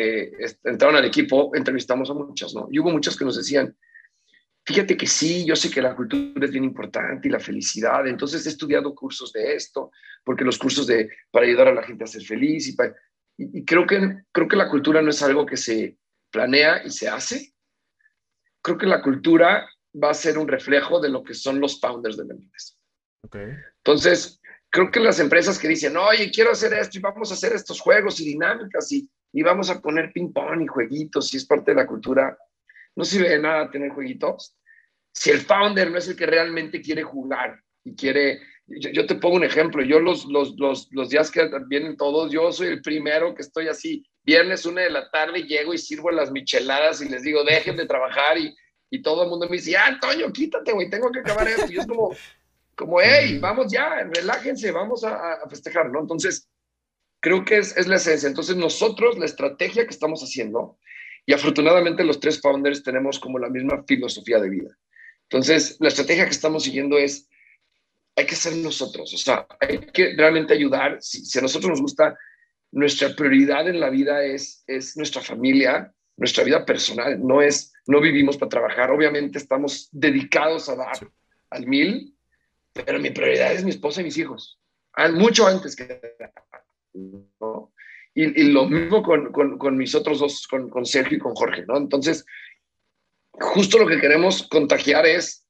entraron 0.65 0.97
al 0.97 1.05
equipo, 1.05 1.55
entrevistamos 1.55 2.09
a 2.09 2.15
muchas, 2.15 2.55
¿no? 2.55 2.67
Y 2.71 2.79
hubo 2.79 2.91
muchas 2.91 3.15
que 3.15 3.27
nos 3.27 3.37
decían, 3.37 3.77
fíjate 4.65 4.97
que 4.97 5.07
sí, 5.07 5.45
yo 5.45 5.55
sé 5.55 5.71
que 5.71 5.83
la 5.83 5.95
cultura 5.95 6.47
es 6.47 6.51
bien 6.51 6.65
importante 6.65 7.29
y 7.29 7.31
la 7.31 7.39
felicidad, 7.39 8.07
entonces 8.07 8.47
he 8.47 8.49
estudiado 8.49 8.95
cursos 8.95 9.31
de 9.35 9.55
esto, 9.55 9.91
porque 10.25 10.45
los 10.45 10.57
cursos 10.57 10.87
de, 10.87 11.11
para 11.31 11.45
ayudar 11.45 11.69
a 11.69 11.75
la 11.75 11.83
gente 11.83 12.05
a 12.05 12.07
ser 12.07 12.23
feliz 12.23 12.67
y, 12.69 12.77
y, 13.37 13.65
creo, 13.67 13.87
que, 13.87 14.25
creo 14.33 14.49
que 14.49 14.57
la 14.57 14.71
cultura 14.71 15.03
no 15.03 15.11
es 15.11 15.23
algo 15.23 15.45
que 15.45 15.59
se 15.59 15.99
planea 16.31 16.83
y 16.83 16.91
se 16.91 17.07
hace. 17.09 17.53
Creo 18.63 18.79
que 18.79 18.87
la 18.87 19.03
cultura 19.03 19.69
va 20.03 20.11
a 20.11 20.15
ser 20.15 20.39
un 20.39 20.49
reflejo 20.49 21.01
de 21.01 21.11
lo 21.11 21.23
que 21.23 21.35
son 21.35 21.61
los 21.61 21.79
founders 21.79 22.17
de 22.17 22.25
la 22.25 22.33
empresa. 22.33 22.75
Okay. 23.25 23.57
Entonces, 23.77 24.41
creo 24.73 24.91
que 24.91 25.01
las 25.01 25.21
empresas 25.21 25.59
que 25.59 25.69
dicen, 25.69 25.97
oye, 25.99 26.31
quiero 26.31 26.51
hacer 26.51 26.73
esto 26.73 26.99
y 26.99 27.03
vamos 27.03 27.31
a 27.31 27.35
hacer 27.35 27.53
estos 27.53 27.79
juegos 27.79 28.19
y 28.21 28.25
dinámicas 28.25 28.91
y, 28.91 29.07
y 29.31 29.43
vamos 29.43 29.69
a 29.69 29.81
poner 29.81 30.13
ping-pong 30.13 30.63
y 30.63 30.67
jueguitos 30.67 31.33
y 31.33 31.37
es 31.37 31.45
parte 31.45 31.73
de 31.73 31.77
la 31.77 31.87
cultura, 31.87 32.37
no 32.97 33.05
sirve 33.05 33.29
de 33.29 33.39
nada 33.39 33.71
tener 33.71 33.91
jueguitos. 33.91 34.57
Si 35.15 35.31
el 35.31 35.41
founder 35.41 35.91
no 35.91 35.99
es 35.99 36.09
el 36.09 36.17
que 36.17 36.25
realmente 36.25 36.81
quiere 36.81 37.03
jugar 37.03 37.61
y 37.85 37.95
quiere, 37.95 38.41
yo, 38.67 39.05
te 39.05 39.17
pongo 39.17 39.37
un 39.37 39.45
ejemplo, 39.45 39.85
yo 39.85 40.01
los, 40.01 40.25
los, 40.25 40.59
los, 40.59 40.89
los, 40.91 41.11
días 41.11 41.31
que 41.31 41.51
vienen 41.69 41.99
todos, 41.99 42.33
yo 42.33 42.51
soy 42.51 42.69
el 42.69 42.81
primero 42.81 43.35
que 43.35 43.43
estoy 43.43 43.69
así, 43.69 44.07
viernes 44.25 44.65
una 44.65 44.81
de 44.81 44.91
la 44.91 45.11
tarde, 45.11 45.43
llego 45.43 45.75
y 45.75 45.79
sirvo 45.79 46.11
las 46.11 46.33
micheladas 46.33 47.03
y 47.03 47.11
les 47.11 47.23
digo, 47.23 47.45
dejen 47.45 47.77
de 47.77 47.85
trabajar 47.85 48.39
y, 48.39 48.57
y 48.89 49.03
todo 49.03 49.25
el 49.25 49.29
mundo 49.29 49.47
me 49.51 49.57
dice, 49.57 49.77
ah, 49.77 49.89
Antonio, 49.89 50.33
quítate, 50.33 50.73
güey, 50.73 50.89
tengo 50.89 51.13
que 51.13 51.21
acabar 51.21 51.47
esto. 51.47 51.71
Y 51.71 51.77
es 51.77 51.87
como, 51.87 52.17
como, 52.77 53.01
hey, 53.01 53.39
vamos 53.39 53.71
ya, 53.73 54.05
relájense, 54.05 54.71
vamos 54.71 55.05
a, 55.05 55.39
festejar, 55.49 55.91
¿no? 55.91 56.01
Entonces, 56.01 56.49
creo 57.21 57.45
que 57.45 57.59
es, 57.59 57.77
es, 57.77 57.87
la 57.87 57.97
esencia. 57.97 58.29
Entonces, 58.29 58.57
nosotros, 58.57 59.19
la 59.19 59.27
estrategia 59.27 59.85
que 59.85 59.91
estamos 59.91 60.23
haciendo, 60.23 60.79
y 61.25 61.33
afortunadamente 61.33 62.05
los 62.05 62.19
tres 62.19 62.41
founders 62.41 62.83
tenemos 62.83 63.21
como 63.21 63.39
la 63.39 63.49
misma 63.49 63.85
filosofía 63.87 64.41
de 64.41 64.51
vida. 64.51 64.77
Entonces, 65.25 65.77
la 65.81 65.89
estrategia 65.89 66.25
que 66.25 66.31
estamos 66.31 66.65
siguiendo 66.65 66.99
es, 66.99 67.29
hay 68.17 68.27
que 68.27 68.37
ser 68.37 68.57
nosotros, 68.57 69.15
o 69.15 69.17
sea, 69.17 69.47
hay 69.61 69.79
que 69.79 70.15
realmente 70.17 70.53
ayudar. 70.53 70.99
Si, 71.01 71.25
si 71.25 71.39
a 71.39 71.43
nosotros 71.43 71.71
nos 71.71 71.81
gusta, 71.81 72.19
nuestra 72.73 73.15
prioridad 73.15 73.69
en 73.69 73.81
la 73.81 73.91
vida 73.91 74.25
es, 74.25 74.65
es 74.67 74.97
nuestra 74.97 75.23
familia, 75.23 75.93
nuestra 76.17 76.45
vida 76.45 76.65
personal, 76.65 77.25
no 77.25 77.41
es, 77.41 77.73
no 77.87 78.01
vivimos 78.01 78.37
para 78.37 78.49
trabajar, 78.49 78.91
obviamente 78.91 79.39
estamos 79.39 79.89
dedicados 79.93 80.69
a 80.69 80.77
dar 80.77 81.11
al 81.51 81.67
mil, 81.67 82.15
pero 82.73 82.99
mi 82.99 83.11
prioridad 83.11 83.53
es 83.53 83.65
mi 83.65 83.71
esposa 83.71 84.01
y 84.01 84.05
mis 84.05 84.19
hijos. 84.19 84.59
Mucho 85.13 85.47
antes 85.47 85.77
que... 85.77 86.01
Y, 88.15 88.53
lo 88.53 88.67
mismo 88.67 89.03
con, 89.03 89.33
con, 89.33 89.57
con, 89.57 89.77
mis 89.77 89.95
otros 89.95 90.19
dos, 90.19 90.47
con, 90.47 90.69
con 90.69 90.85
Sergio 90.85 91.17
y 91.17 91.21
con 91.21 91.35
Jorge, 91.35 91.65
¿no? 91.67 91.79
Entonces, 91.79 92.27
justo 93.33 93.79
lo 93.79 93.87
que 93.87 93.99
queremos 93.99 94.47
contagiar 94.49 95.07
es 95.07 95.43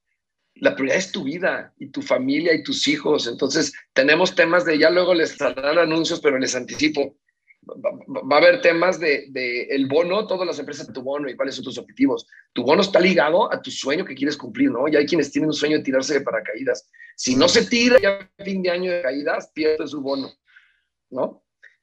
la 0.55 0.75
prioridad 0.75 0.99
es 0.99 1.11
tu 1.11 1.25
vida 1.25 1.73
y 1.79 1.89
tu 1.89 2.03
familia 2.03 2.55
y 2.55 2.63
tus 2.63 2.87
hijos. 2.87 3.27
Entonces, 3.27 3.73
tenemos 3.93 4.35
temas 4.35 4.65
de, 4.65 4.79
ya 4.79 4.91
luego 4.91 5.15
les 5.15 5.37
saldrán 5.37 5.79
anuncios, 5.79 6.21
pero 6.21 6.39
les 6.39 6.55
anticipo, 6.55 7.17
va, 7.67 8.37
a 8.37 8.39
haber 8.39 8.61
temas 8.61 8.99
de, 8.99 9.67
el 9.71 9.87
bono, 9.87 10.27
todas 10.27 10.47
las 10.47 10.59
empresas 10.59 10.87
de 10.87 10.93
tu 10.93 11.03
bono 11.03 11.29
y 11.29 11.37
cuáles 11.37 11.55
son 11.55 11.65
tus 11.65 11.79
objetivos. 11.79 12.27
Tu 12.53 12.63
bono 12.63 12.83
está 12.83 13.01
ligado 13.01 13.53
a 13.53 13.61
tu 13.61 13.71
sueño 13.71 14.05
que 14.05 14.15
quieres 14.15 14.37
cumplir, 14.37 14.71
¿no? 14.71 14.89
Y 14.89 14.97
hay 14.97 15.07
quienes 15.07 15.31
tienen 15.31 15.51
un 15.51 15.55
sueño 15.55 15.79
de 15.79 15.85
tirarse 15.85 16.15
de 16.15 16.21
paracaídas. 16.23 16.91
Si 17.17 17.37
no 17.37 17.49
se 17.49 17.67
tira 17.67 18.01
ya 18.01 18.31
a 18.39 18.45
fin 18.45 18.63
de 18.63 18.71
año 18.71 18.93
de 18.93 19.03
caídas, 19.03 19.51
pierde 19.55 19.87
su 19.87 20.01
bono, 20.01 20.33
¿no? 21.11 21.43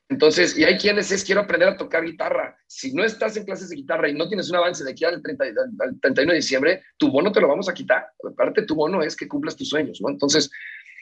Entonces, 0.10 0.58
y 0.58 0.64
hay 0.64 0.78
quienes 0.78 1.12
es, 1.12 1.24
quiero 1.24 1.42
aprender 1.42 1.70
a 1.70 1.78
tocar 1.78 2.04
guitarra. 2.04 2.58
Si 2.66 2.92
no 2.94 3.04
estás 3.04 3.38
en 3.38 3.46
clases 3.46 3.70
de 3.70 3.76
guitarra 3.76 4.10
y 4.10 4.16
no 4.16 4.28
tienes 4.28 4.50
un 4.50 4.56
avance 4.56 4.84
de 4.84 4.92
aquí 4.92 5.06
al, 5.06 5.22
30, 5.22 5.46
al 5.46 6.00
31 6.02 6.32
de 6.32 6.36
diciembre, 6.36 6.84
tu 6.98 7.12
bono 7.12 7.32
te 7.32 7.40
lo 7.40 7.48
vamos 7.48 7.70
a 7.70 7.74
quitar. 7.76 8.08
Aparte, 8.28 8.64
tu 8.64 8.74
bono 8.74 9.04
es 9.04 9.16
que 9.16 9.28
cumplas 9.28 9.56
tus 9.56 9.70
sueños, 9.70 10.02
¿no? 10.02 10.10
Entonces, 10.10 10.50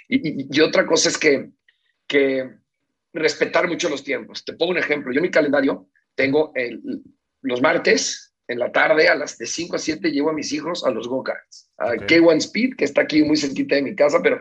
y, 0.10 0.60
otra 0.60 0.86
cosa 0.86 1.08
es 1.08 1.18
que, 1.18 1.52
que 2.06 2.58
respetar 3.18 3.68
mucho 3.68 3.90
los 3.90 4.04
tiempos. 4.04 4.44
Te 4.46 4.54
pongo 4.54 4.72
un 4.72 4.78
ejemplo. 4.78 5.12
Yo 5.12 5.20
en 5.20 5.24
mi 5.24 5.32
calendario 5.32 5.90
tengo 6.16 6.52
el, 6.56 6.82
los 7.42 7.62
martes 7.62 8.34
en 8.48 8.60
la 8.60 8.72
tarde 8.72 9.10
a 9.10 9.16
las 9.16 9.38
de 9.38 9.46
5 9.46 9.76
a 9.76 9.80
7 9.80 10.10
llevo 10.10 10.30
a 10.30 10.34
mis 10.34 10.52
hijos 10.54 10.86
a 10.86 10.92
los 10.92 11.08
go-karts. 11.08 11.70
A 11.78 11.94
K1 11.96 12.38
Speed, 12.38 12.76
que 12.78 12.86
está 12.86 13.02
aquí 13.02 13.24
muy 13.24 13.38
cerquita 13.38 13.76
de 13.76 13.82
mi 13.82 13.96
casa, 13.96 14.22
pero 14.24 14.40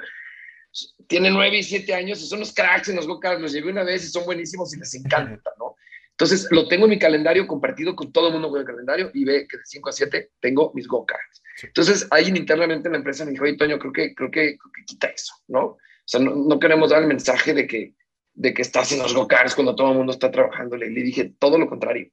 tienen 1.09 1.35
9 1.35 1.59
y 1.59 1.63
7 1.63 1.95
años 1.95 2.23
y 2.23 2.27
son 2.27 2.41
los 2.41 2.53
cracks 2.53 2.89
en 2.89 2.97
los 2.97 3.07
go-karts. 3.07 3.41
Los 3.41 3.53
llevé 3.53 3.71
una 3.71 3.83
vez 3.83 4.05
y 4.05 4.09
son 4.09 4.25
buenísimos 4.25 4.75
y 4.75 4.79
les 4.79 4.95
encanta, 4.95 5.51
¿no? 5.59 5.77
Entonces, 6.13 6.49
lo 6.51 6.67
tengo 6.67 6.87
en 6.87 6.91
mi 6.91 6.99
calendario 6.99 7.47
compartido 7.47 7.95
con 7.95 8.11
todo 8.11 8.29
el 8.29 8.33
mundo 8.33 8.49
con 8.49 8.61
el 8.61 8.67
calendario 8.67 9.11
y 9.13 9.25
ve 9.25 9.47
que 9.47 9.59
de 9.59 9.65
5 9.67 9.89
a 9.91 9.93
7 9.93 10.31
tengo 10.41 10.73
mis 10.75 10.87
go-karts. 10.87 11.43
Entonces, 11.63 12.07
alguien 12.11 12.39
internamente 12.39 12.89
en 12.89 12.93
la 12.93 12.99
empresa 12.99 13.25
me 13.25 13.33
dijo, 13.33 13.45
oye, 13.45 13.57
Toño, 13.57 13.79
creo 13.79 13.93
que, 13.93 14.15
creo 14.15 14.31
que, 14.31 14.57
creo 14.57 14.73
que 14.75 14.85
quita 14.87 15.09
eso, 15.09 15.35
¿no? 15.49 15.61
O 15.61 15.79
sea, 16.07 16.21
no, 16.21 16.35
no, 16.35 16.59
queremos 16.59 16.89
dar 16.89 17.03
el 17.03 17.09
mensaje 17.09 17.53
de 17.53 17.67
que, 17.67 17.96
de 18.37 18.53
que 18.53 18.63
estás 18.63 18.93
en 18.93 18.99
los 18.99 19.15
go-karts 19.15 19.55
cuando 19.55 19.75
todo 19.75 19.91
el 19.91 19.97
mundo 19.97 20.13
está 20.13 20.31
trabajando. 20.31 20.77
Le 20.77 20.89
dije 20.91 21.33
todo 21.39 21.59
lo 21.59 21.69
contrario. 21.69 22.11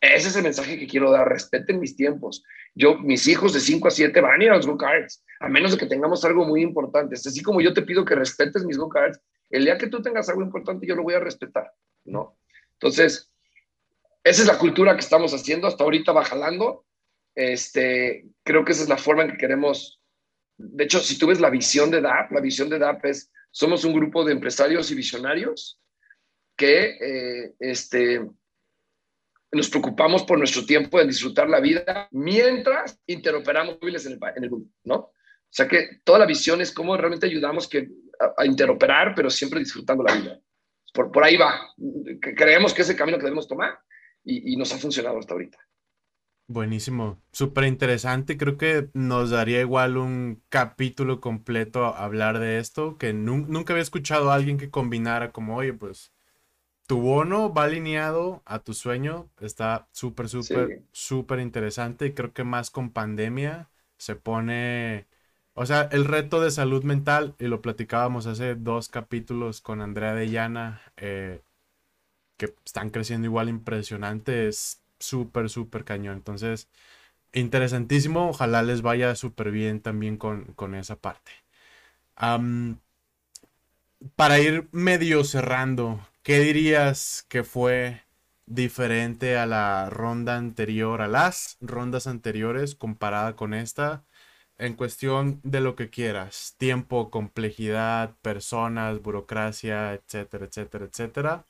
Ese 0.00 0.28
es 0.28 0.36
el 0.36 0.42
mensaje 0.42 0.76
que 0.78 0.88
quiero 0.88 1.12
dar. 1.12 1.28
Respeten 1.28 1.78
mis 1.78 1.94
tiempos. 1.94 2.42
Yo, 2.74 2.98
mis 2.98 3.28
hijos 3.28 3.52
de 3.52 3.60
5 3.60 3.86
a 3.86 3.90
7 3.90 4.20
van 4.20 4.40
a 4.40 4.44
ir 4.44 4.50
a 4.50 4.56
los 4.56 4.66
go-karts, 4.66 5.24
a 5.38 5.48
menos 5.48 5.70
de 5.70 5.78
que 5.78 5.86
tengamos 5.86 6.24
algo 6.24 6.44
muy 6.44 6.62
importante. 6.62 7.14
Así 7.14 7.42
como 7.42 7.60
yo 7.60 7.72
te 7.72 7.82
pido 7.82 8.04
que 8.04 8.16
respetes 8.16 8.64
mis 8.64 8.76
go-karts, 8.76 9.20
el 9.50 9.64
día 9.64 9.78
que 9.78 9.86
tú 9.86 10.02
tengas 10.02 10.28
algo 10.28 10.42
importante, 10.42 10.86
yo 10.86 10.96
lo 10.96 11.04
voy 11.04 11.14
a 11.14 11.20
respetar, 11.20 11.72
¿no? 12.04 12.36
Entonces, 12.72 13.30
esa 14.24 14.42
es 14.42 14.48
la 14.48 14.58
cultura 14.58 14.94
que 14.94 15.00
estamos 15.00 15.32
haciendo. 15.32 15.68
Hasta 15.68 15.84
ahorita 15.84 16.10
va 16.10 16.24
jalando. 16.24 16.84
Este, 17.36 18.26
creo 18.42 18.64
que 18.64 18.72
esa 18.72 18.82
es 18.82 18.88
la 18.88 18.96
forma 18.96 19.22
en 19.22 19.30
que 19.30 19.38
queremos. 19.38 20.00
De 20.56 20.84
hecho, 20.84 20.98
si 20.98 21.18
tú 21.18 21.28
ves 21.28 21.40
la 21.40 21.50
visión 21.50 21.92
de 21.92 22.00
DAP, 22.00 22.32
la 22.32 22.40
visión 22.40 22.68
de 22.68 22.80
DAP 22.80 23.04
es 23.04 23.30
somos 23.52 23.84
un 23.84 23.92
grupo 23.92 24.24
de 24.24 24.32
empresarios 24.32 24.90
y 24.90 24.94
visionarios 24.94 25.78
que 26.56 26.96
eh, 27.00 27.54
este, 27.60 28.26
nos 29.52 29.68
preocupamos 29.68 30.24
por 30.24 30.38
nuestro 30.38 30.64
tiempo 30.64 30.98
de 30.98 31.06
disfrutar 31.06 31.48
la 31.48 31.60
vida 31.60 32.08
mientras 32.10 32.98
interoperamos 33.06 33.78
móviles 33.80 34.06
en 34.06 34.18
el, 34.42 34.50
mundo, 34.50 34.68
¿no? 34.84 34.94
O 34.96 35.54
sea 35.54 35.68
que 35.68 36.00
toda 36.02 36.18
la 36.18 36.26
visión 36.26 36.60
es 36.62 36.72
cómo 36.72 36.96
realmente 36.96 37.26
ayudamos 37.26 37.68
a, 38.38 38.46
interoperar, 38.46 39.14
pero 39.14 39.28
siempre 39.28 39.60
disfrutando 39.60 40.02
la 40.02 40.14
vida. 40.14 40.40
Por, 40.94 41.12
por 41.12 41.22
ahí 41.22 41.36
va. 41.36 41.68
Creemos 42.20 42.72
que 42.72 42.82
es 42.82 42.88
el 42.88 42.96
camino 42.96 43.18
que 43.18 43.24
debemos 43.24 43.46
tomar 43.46 43.78
y, 44.24 44.54
y 44.54 44.56
nos 44.56 44.72
ha 44.72 44.78
funcionado 44.78 45.18
hasta 45.18 45.34
ahorita. 45.34 45.58
Buenísimo, 46.48 47.22
súper 47.32 47.64
interesante. 47.64 48.36
Creo 48.36 48.58
que 48.58 48.90
nos 48.92 49.30
daría 49.30 49.60
igual 49.60 49.96
un 49.96 50.42
capítulo 50.50 51.20
completo 51.20 51.86
a 51.86 52.04
hablar 52.04 52.38
de 52.38 52.58
esto, 52.58 52.98
que 52.98 53.14
nunca 53.14 53.72
había 53.72 53.82
escuchado 53.82 54.30
a 54.30 54.34
alguien 54.34 54.58
que 54.58 54.70
combinara 54.70 55.32
como, 55.32 55.56
oye, 55.56 55.72
pues 55.72 56.12
tu 56.86 57.00
bono 57.00 57.52
va 57.54 57.64
alineado 57.64 58.42
a 58.46 58.60
tu 58.60 58.74
sueño. 58.74 59.30
Está 59.40 59.88
súper, 59.92 60.28
súper, 60.28 60.82
súper 60.92 61.40
interesante. 61.40 62.06
Y 62.06 62.14
creo 62.14 62.32
que 62.32 62.44
más 62.44 62.70
con 62.70 62.90
pandemia 62.92 63.70
se 63.98 64.16
pone, 64.16 65.08
o 65.54 65.66
sea, 65.66 65.82
el 65.92 66.04
reto 66.06 66.40
de 66.40 66.50
salud 66.50 66.84
mental, 66.84 67.36
y 67.38 67.46
lo 67.46 67.62
platicábamos 67.62 68.26
hace 68.26 68.56
dos 68.56 68.88
capítulos 68.88 69.60
con 69.62 69.80
Andrea 69.82 70.14
de 70.14 70.30
Llana, 70.30 70.82
eh, 70.96 71.42
que 72.36 72.54
están 72.64 72.90
creciendo 72.90 73.26
igual 73.26 73.48
impresionante, 73.48 74.48
es 74.48 74.81
súper, 75.02 75.50
súper 75.50 75.84
cañón. 75.84 76.16
Entonces, 76.16 76.68
interesantísimo. 77.32 78.30
Ojalá 78.30 78.62
les 78.62 78.82
vaya 78.82 79.14
súper 79.16 79.50
bien 79.52 79.80
también 79.80 80.16
con, 80.18 80.74
esa 80.74 80.96
parte. 80.96 81.32
para 84.16 84.38
ir 84.40 84.68
medio 84.72 85.24
cerrando, 85.24 86.00
¿qué 86.22 86.40
dirías 86.40 87.24
que 87.28 87.44
fue 87.44 88.02
diferente 88.46 89.36
a 89.38 89.46
la 89.46 89.90
ronda 89.90 90.36
anterior, 90.36 91.02
a 91.02 91.08
las 91.08 91.56
rondas 91.60 92.06
anteriores 92.06 92.74
comparada 92.74 93.36
con 93.36 93.54
esta? 93.54 94.04
En 94.58 94.74
cuestión 94.74 95.40
de 95.44 95.60
lo 95.60 95.76
que 95.76 95.90
quieras, 95.90 96.54
tiempo, 96.58 97.10
complejidad, 97.10 98.16
personas, 98.22 99.02
burocracia, 99.02 99.94
etcétera, 99.94 100.46
etcétera, 100.46 100.86
etcétera. 100.86 101.46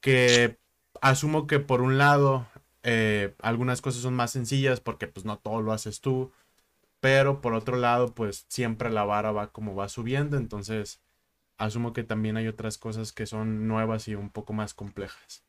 Que 0.00 0.59
asumo 1.00 1.46
que 1.46 1.58
por 1.58 1.82
un 1.82 1.98
lado 1.98 2.46
eh, 2.82 3.34
algunas 3.40 3.82
cosas 3.82 4.02
son 4.02 4.14
más 4.14 4.32
sencillas 4.32 4.80
porque 4.80 5.06
pues 5.06 5.24
no 5.24 5.38
todo 5.38 5.62
lo 5.62 5.72
haces 5.72 6.00
tú, 6.00 6.32
pero 7.00 7.40
por 7.40 7.54
otro 7.54 7.76
lado 7.76 8.14
pues 8.14 8.46
siempre 8.48 8.90
la 8.90 9.04
vara 9.04 9.32
va 9.32 9.52
como 9.52 9.74
va 9.74 9.88
subiendo, 9.88 10.36
entonces 10.36 11.00
asumo 11.58 11.92
que 11.92 12.04
también 12.04 12.36
hay 12.36 12.48
otras 12.48 12.78
cosas 12.78 13.12
que 13.12 13.26
son 13.26 13.68
nuevas 13.68 14.08
y 14.08 14.14
un 14.14 14.30
poco 14.30 14.52
más 14.52 14.74
complejas. 14.74 15.44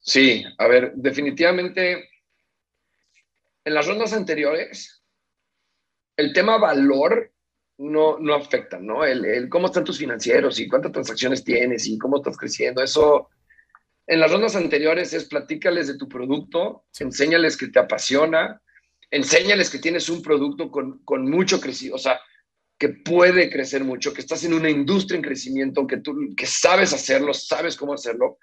Sí, 0.00 0.44
a 0.58 0.66
ver, 0.66 0.92
definitivamente 0.96 2.08
en 3.64 3.74
las 3.74 3.86
rondas 3.86 4.12
anteriores 4.12 5.02
el 6.16 6.32
tema 6.32 6.58
valor 6.58 7.32
no, 7.78 8.18
no 8.18 8.34
afecta, 8.34 8.78
¿no? 8.78 9.04
El, 9.04 9.24
el, 9.24 9.48
cómo 9.48 9.66
están 9.66 9.84
tus 9.84 9.98
financieros 9.98 10.58
y 10.58 10.68
cuántas 10.68 10.92
transacciones 10.92 11.42
tienes 11.42 11.86
y 11.86 11.98
cómo 11.98 12.18
estás 12.18 12.36
creciendo, 12.36 12.82
eso 12.82 13.28
en 14.06 14.20
las 14.20 14.30
rondas 14.30 14.56
anteriores 14.56 15.12
es 15.12 15.24
platícales 15.26 15.86
de 15.86 15.96
tu 15.96 16.08
producto, 16.08 16.84
enséñales 16.98 17.56
que 17.56 17.68
te 17.68 17.78
apasiona, 17.78 18.60
enséñales 19.10 19.70
que 19.70 19.78
tienes 19.78 20.08
un 20.08 20.22
producto 20.22 20.70
con, 20.70 20.98
con 21.04 21.30
mucho 21.30 21.60
crecimiento, 21.60 21.96
o 21.96 21.98
sea, 21.98 22.20
que 22.78 22.88
puede 22.88 23.48
crecer 23.48 23.84
mucho, 23.84 24.12
que 24.12 24.22
estás 24.22 24.42
en 24.44 24.54
una 24.54 24.68
industria 24.68 25.16
en 25.16 25.22
crecimiento, 25.22 25.86
que 25.86 25.98
tú 25.98 26.16
que 26.36 26.46
sabes 26.46 26.92
hacerlo, 26.92 27.32
sabes 27.32 27.76
cómo 27.76 27.94
hacerlo, 27.94 28.38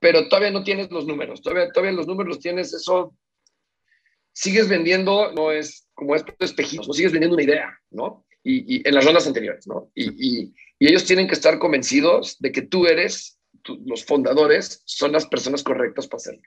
pero 0.00 0.28
todavía 0.28 0.50
no 0.50 0.64
tienes 0.64 0.90
los 0.90 1.06
números, 1.06 1.40
todavía, 1.40 1.70
todavía 1.70 1.92
los 1.92 2.06
números 2.06 2.34
los 2.34 2.40
tienes, 2.40 2.72
eso 2.74 3.14
sigues 4.32 4.68
vendiendo, 4.68 5.32
no 5.32 5.52
es 5.52 5.88
como 5.94 6.16
estos 6.16 6.34
espejitos, 6.40 6.88
no 6.88 6.94
sigues 6.94 7.12
vendiendo 7.12 7.36
una 7.36 7.44
idea, 7.44 7.78
¿no? 7.90 8.24
Y, 8.42 8.86
en 8.88 8.94
las 8.94 9.04
rondas 9.04 9.26
anteriores, 9.26 9.66
¿no? 9.66 9.90
Y, 9.94 10.06
y, 10.08 10.54
y 10.78 10.88
ellos 10.88 11.04
tienen 11.04 11.26
que 11.26 11.34
estar 11.34 11.58
convencidos 11.58 12.38
de 12.38 12.50
que 12.50 12.62
tú 12.62 12.86
eres 12.86 13.37
los 13.84 14.04
fundadores 14.04 14.82
son 14.84 15.12
las 15.12 15.26
personas 15.26 15.62
correctas 15.62 16.06
para 16.06 16.16
hacerlo. 16.18 16.42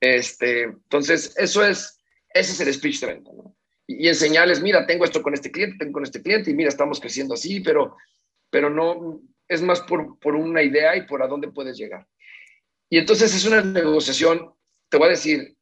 Este, 0.00 0.62
entonces, 0.62 1.34
eso 1.36 1.64
es, 1.64 2.00
ese 2.32 2.52
es 2.52 2.60
el 2.60 2.72
speech 2.72 3.00
de 3.00 3.06
venta, 3.06 3.30
¿no? 3.32 3.56
Y, 3.86 4.08
enseñarles, 4.08 4.62
mira, 4.62 4.86
tengo 4.86 5.04
esto 5.04 5.22
con 5.22 5.34
este 5.34 5.50
cliente, 5.50 5.78
tengo 5.78 5.92
con 5.92 6.04
este 6.04 6.22
cliente, 6.22 6.50
y 6.50 6.54
mira, 6.54 6.68
estamos 6.68 7.00
creciendo 7.00 7.34
así, 7.34 7.60
pero, 7.60 7.96
pero 8.48 8.70
no, 8.70 9.20
es 9.48 9.62
más 9.62 9.80
por, 9.82 10.18
por 10.18 10.36
una 10.36 10.62
idea 10.62 10.96
y 10.96 11.06
por 11.06 11.22
a 11.22 11.26
dónde 11.26 11.48
puedes 11.48 11.76
llegar. 11.76 12.06
Y 12.88 12.98
entonces 12.98 13.34
es 13.34 13.44
una 13.44 13.62
negociación, 13.62 14.52
te 14.88 14.96
voy 14.96 15.08
a 15.08 15.10
decir, 15.10 15.56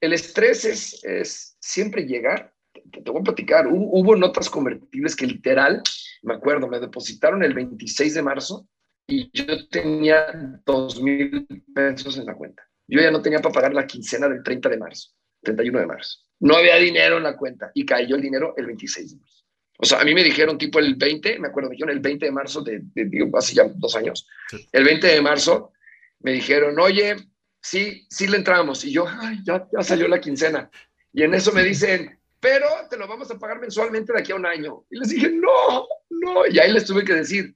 el 0.00 0.12
estrés 0.12 0.64
es, 0.64 1.04
es 1.04 1.56
siempre 1.58 2.02
llegar, 2.02 2.54
te, 2.72 3.02
te 3.02 3.10
voy 3.10 3.20
a 3.20 3.24
platicar, 3.24 3.66
hubo, 3.66 3.98
hubo 3.98 4.14
notas 4.14 4.48
convertibles 4.50 5.16
que 5.16 5.26
literal, 5.26 5.82
me 6.22 6.34
acuerdo, 6.34 6.68
me 6.68 6.80
depositaron 6.80 7.42
el 7.42 7.54
26 7.54 8.14
de 8.14 8.22
marzo 8.22 8.68
y 9.06 9.30
yo 9.32 9.68
tenía 9.68 10.60
dos 10.64 11.00
mil 11.00 11.46
pesos 11.74 12.16
en 12.18 12.26
la 12.26 12.34
cuenta. 12.34 12.62
Yo 12.86 13.00
ya 13.00 13.10
no 13.10 13.22
tenía 13.22 13.40
para 13.40 13.52
pagar 13.52 13.74
la 13.74 13.86
quincena 13.86 14.28
del 14.28 14.42
30 14.42 14.68
de 14.68 14.76
marzo, 14.76 15.10
31 15.42 15.80
de 15.80 15.86
marzo. 15.86 16.18
No 16.40 16.56
había 16.56 16.76
dinero 16.76 17.16
en 17.16 17.22
la 17.22 17.36
cuenta 17.36 17.70
y 17.74 17.84
cayó 17.84 18.16
el 18.16 18.22
dinero 18.22 18.54
el 18.56 18.66
26 18.66 19.12
de 19.12 19.18
marzo. 19.18 19.44
O 19.78 19.86
sea, 19.86 20.00
a 20.00 20.04
mí 20.04 20.14
me 20.14 20.22
dijeron 20.22 20.56
tipo 20.56 20.78
el 20.78 20.94
20, 20.94 21.38
me 21.38 21.48
acuerdo, 21.48 21.68
me 21.68 21.74
dijeron 21.74 21.94
el 21.94 22.00
20 22.00 22.26
de 22.26 22.32
marzo 22.32 22.62
de, 22.62 22.82
digo, 22.94 23.36
hace 23.36 23.54
ya 23.54 23.64
dos 23.74 23.96
años. 23.96 24.26
El 24.72 24.84
20 24.84 25.06
de 25.06 25.20
marzo 25.20 25.72
me 26.20 26.32
dijeron, 26.32 26.78
oye, 26.78 27.16
sí, 27.60 28.06
sí 28.08 28.26
le 28.28 28.36
entramos. 28.36 28.84
Y 28.84 28.92
yo, 28.92 29.06
ay, 29.08 29.38
ya, 29.44 29.66
ya 29.72 29.82
salió 29.82 30.06
la 30.06 30.20
quincena. 30.20 30.70
Y 31.12 31.22
en 31.22 31.34
eso 31.34 31.52
me 31.52 31.64
dicen, 31.64 32.18
pero 32.38 32.66
te 32.88 32.96
lo 32.96 33.08
vamos 33.08 33.30
a 33.30 33.38
pagar 33.38 33.58
mensualmente 33.58 34.12
de 34.12 34.20
aquí 34.20 34.32
a 34.32 34.36
un 34.36 34.46
año. 34.46 34.84
Y 34.90 34.98
les 34.98 35.08
dije, 35.08 35.30
no, 35.30 35.88
no. 36.10 36.46
Y 36.46 36.58
ahí 36.58 36.72
les 36.72 36.84
tuve 36.84 37.04
que 37.04 37.14
decir, 37.14 37.54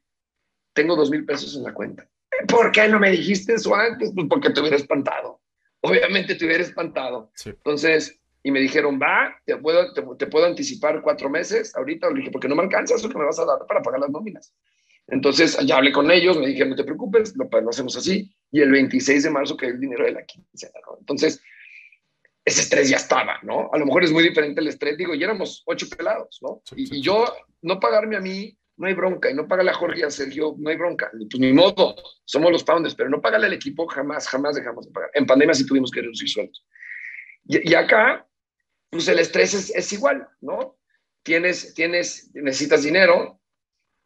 tengo 0.79 0.95
dos 0.95 1.11
mil 1.11 1.25
pesos 1.25 1.57
en 1.57 1.65
la 1.65 1.75
cuenta. 1.75 2.09
¿Por 2.47 2.71
qué 2.71 2.87
no 2.87 3.01
me 3.01 3.11
dijiste 3.11 3.55
eso 3.55 3.75
antes? 3.75 4.13
Pues 4.15 4.29
porque 4.31 4.51
te 4.51 4.61
hubiera 4.61 4.77
espantado. 4.77 5.41
Obviamente 5.81 6.37
te 6.37 6.45
hubiera 6.47 6.63
espantado. 6.63 7.33
Entonces, 7.45 8.17
y 8.45 8.53
me 8.53 8.61
dijeron, 8.61 8.97
va, 9.03 9.35
te 9.45 9.57
puedo, 9.57 9.93
te, 9.93 10.27
puedo 10.29 10.47
anticipar 10.47 11.03
cuatro 11.03 11.29
meses 11.29 11.75
ahorita. 11.75 12.09
Le 12.11 12.21
dije, 12.21 12.31
porque 12.31 12.47
no 12.47 12.55
me 12.55 12.63
alcanza 12.63 12.95
eso 12.95 13.09
que 13.09 13.19
me 13.19 13.25
vas 13.25 13.41
a 13.41 13.45
dar 13.45 13.59
para 13.67 13.83
pagar 13.83 13.99
las 13.99 14.11
nóminas. 14.11 14.55
Entonces, 15.09 15.59
ya 15.67 15.79
hablé 15.79 15.91
con 15.91 16.13
ellos, 16.13 16.39
me 16.39 16.47
dijeron, 16.47 16.71
no 16.71 16.77
te 16.77 16.85
preocupes, 16.85 17.35
lo, 17.37 17.49
lo 17.61 17.71
hacemos 17.71 17.97
así. 17.97 18.33
Y 18.53 18.61
el 18.61 18.71
26 18.71 19.25
de 19.25 19.31
marzo 19.31 19.57
que 19.57 19.67
el 19.67 19.81
dinero 19.81 20.05
de 20.05 20.13
la 20.13 20.25
quincena. 20.25 20.79
Entonces, 21.01 21.43
ese 22.45 22.61
estrés 22.61 22.89
ya 22.89 22.99
estaba, 22.99 23.41
¿no? 23.43 23.69
A 23.73 23.79
lo 23.79 23.85
mejor 23.85 24.05
es 24.05 24.13
muy 24.13 24.23
diferente 24.23 24.61
el 24.61 24.69
estrés, 24.69 24.97
digo, 24.97 25.17
ya 25.17 25.25
éramos 25.25 25.65
ocho 25.67 25.87
pelados, 25.89 26.39
¿no? 26.41 26.63
y, 26.77 27.03
yo, 27.03 27.25
no 27.63 27.81
pagarme 27.81 28.17
a 28.17 28.21
mí, 28.21 28.57
no 28.79 28.87
hay 28.87 28.95
bronca, 28.95 29.31
y 29.31 29.35
no 29.35 29.47
pagarle 29.47 29.73
a 29.73 29.75
Jorge 29.75 30.01
y 30.01 30.03
a 30.05 30.11
Sergio, 30.11 30.55
no 30.59 30.71
hay 30.71 30.77
bronca, 30.77 31.11
pues 31.13 31.39
ni 31.39 31.53
modo, 31.53 31.97
somos 32.25 32.51
los 32.53 32.65
founders, 32.65 32.95
pero 32.95 33.11
no 33.11 33.21
pagarle 33.21 33.49
al 33.49 33.53
equipo, 33.53 33.87
jamás, 33.87 34.29
jamás 34.29 34.55
dejamos 34.55 34.87
de 34.87 34.93
pagar. 34.93 35.11
En 35.15 35.27
pandemia 35.27 35.55
sí 35.55 35.67
tuvimos 35.67 35.91
que 35.91 36.01
reducir 36.01 36.29
sueldos. 36.29 36.65
Y, 37.45 37.75
acá, 37.75 38.27
pues 38.91 39.09
el 39.09 39.19
estrés 39.19 39.55
es, 39.55 39.71
es, 39.75 39.93
igual, 39.93 40.29
¿no? 40.41 40.79
Tienes, 41.23 41.75
tienes, 41.75 42.31
necesitas 42.35 42.83
dinero, 42.83 43.41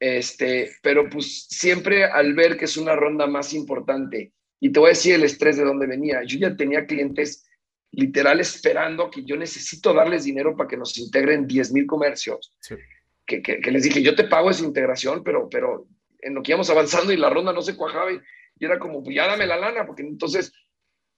este, 0.00 0.70
pero 0.82 1.08
pues 1.10 1.46
siempre 1.48 2.04
al 2.04 2.34
ver 2.34 2.56
que 2.56 2.64
es 2.64 2.76
una 2.76 2.96
ronda 2.96 3.26
más 3.26 3.52
importante, 3.52 4.32
y 4.58 4.70
te 4.70 4.80
voy 4.80 4.88
a 4.88 4.90
decir 4.90 5.14
el 5.14 5.24
estrés 5.24 5.56
de 5.56 5.64
dónde 5.64 5.86
venía, 5.86 6.22
yo 6.24 6.38
ya 6.38 6.56
tenía 6.56 6.86
clientes 6.86 7.44
literal 7.90 8.40
esperando 8.40 9.10
que 9.10 9.22
yo 9.24 9.36
necesito 9.36 9.92
darles 9.92 10.24
dinero 10.24 10.56
para 10.56 10.68
que 10.68 10.76
nos 10.76 10.96
integren 10.98 11.46
10 11.46 11.72
mil 11.72 11.86
comercios. 11.86 12.56
Que, 13.40 13.60
que, 13.60 13.70
les 13.70 13.84
dije, 13.84 14.02
yo 14.02 14.14
te 14.14 14.24
pago 14.24 14.50
esa 14.50 14.64
integración, 14.64 15.22
pero, 15.24 15.48
pero 15.48 15.86
en 16.20 16.34
lo 16.34 16.42
que 16.42 16.52
íbamos 16.52 16.68
avanzando 16.68 17.12
y 17.12 17.16
la 17.16 17.30
ronda 17.30 17.52
no 17.52 17.62
se 17.62 17.76
cuajaba 17.76 18.12
y, 18.12 18.20
era 18.60 18.78
como, 18.78 19.02
pues 19.02 19.16
ya 19.16 19.26
dame 19.26 19.46
la 19.46 19.56
lana, 19.56 19.84
porque 19.86 20.02
entonces 20.02 20.52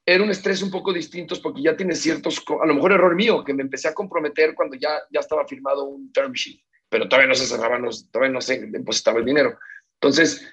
era 0.06 0.22
un 0.22 0.30
estrés 0.30 0.62
un 0.62 0.70
poco 0.70 0.92
distinto 0.92 1.34
porque 1.42 1.62
ya 1.62 1.76
tienes 1.76 2.00
ciertos, 2.00 2.42
a 2.62 2.66
lo 2.66 2.74
mejor 2.74 2.92
error 2.92 3.14
mío, 3.14 3.44
que 3.44 3.52
me 3.52 3.62
empecé 3.62 3.88
a 3.88 3.94
comprometer 3.94 4.54
cuando 4.54 4.76
ya, 4.76 5.02
ya 5.10 5.20
estaba 5.20 5.46
firmado 5.46 5.84
un 5.84 6.10
term 6.12 6.32
sheet, 6.32 6.60
pero 6.88 7.06
todavía 7.06 7.28
no 7.28 7.34
se 7.34 7.46
cerraba, 7.46 7.78
todavía 8.10 8.32
no 8.32 8.40
se 8.40 8.66
depositaba 8.66 9.18
el 9.18 9.26
dinero. 9.26 9.58
Entonces, 10.00 10.46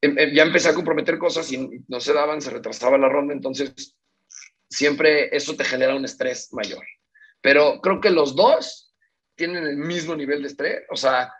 em, 0.00 0.18
em, 0.18 0.32
ya 0.32 0.44
empecé 0.44 0.70
a 0.70 0.74
comprometer 0.74 1.18
cosas 1.18 1.50
y 1.52 1.84
no 1.86 2.00
se 2.00 2.12
daban, 2.14 2.40
se 2.40 2.50
retrasaba 2.50 2.96
la 2.96 3.08
ronda, 3.08 3.34
entonces 3.34 3.94
siempre 4.70 5.34
eso 5.36 5.54
te 5.54 5.64
genera 5.64 5.94
un 5.94 6.04
estrés 6.04 6.52
mayor. 6.52 6.84
Pero 7.40 7.80
creo 7.82 8.00
que 8.00 8.10
los 8.10 8.36
dos 8.36 8.87
tienen 9.38 9.64
el 9.64 9.76
mismo 9.76 10.14
nivel 10.14 10.42
de 10.42 10.48
estrés, 10.48 10.82
o 10.90 10.96
sea, 10.96 11.32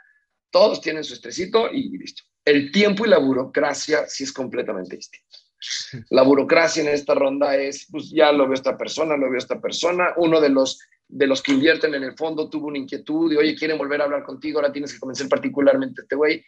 todos 0.51 0.81
tienen 0.81 1.05
su 1.05 1.13
estresito 1.13 1.71
y 1.71 1.99
listo. 1.99 2.23
El 2.45 2.73
tiempo 2.73 3.05
y 3.05 3.11
la 3.11 3.19
burocracia 3.19 4.07
sí 4.07 4.25
es 4.25 4.33
completamente 4.33 4.97
distinto. 4.97 5.39
La 6.11 6.23
burocracia 6.23 6.83
en 6.83 6.89
esta 6.89 7.15
ronda 7.15 7.57
es, 7.57 7.89
pues 7.91 8.11
ya 8.11 8.31
lo 8.31 8.45
veo 8.45 8.55
esta 8.55 8.79
persona, 8.79 9.17
lo 9.17 9.29
veo 9.29 9.39
esta 9.39 9.61
persona, 9.61 10.15
uno 10.17 10.41
de 10.41 10.49
los 10.49 10.79
de 11.11 11.27
los 11.27 11.43
que 11.43 11.53
invierten 11.53 11.95
en 11.95 12.05
el 12.05 12.15
fondo 12.19 12.51
tuvo 12.51 12.67
una 12.67 12.77
inquietud 12.77 13.33
y, 13.33 13.37
oye, 13.37 13.57
quieren 13.57 13.79
volver 13.79 14.03
a 14.03 14.05
hablar 14.05 14.23
contigo, 14.23 14.59
ahora 14.59 14.71
tienes 14.71 14.93
que 14.93 15.01
convencer 15.01 15.27
particularmente 15.27 16.03
a 16.03 16.05
este 16.05 16.15
güey. 16.15 16.45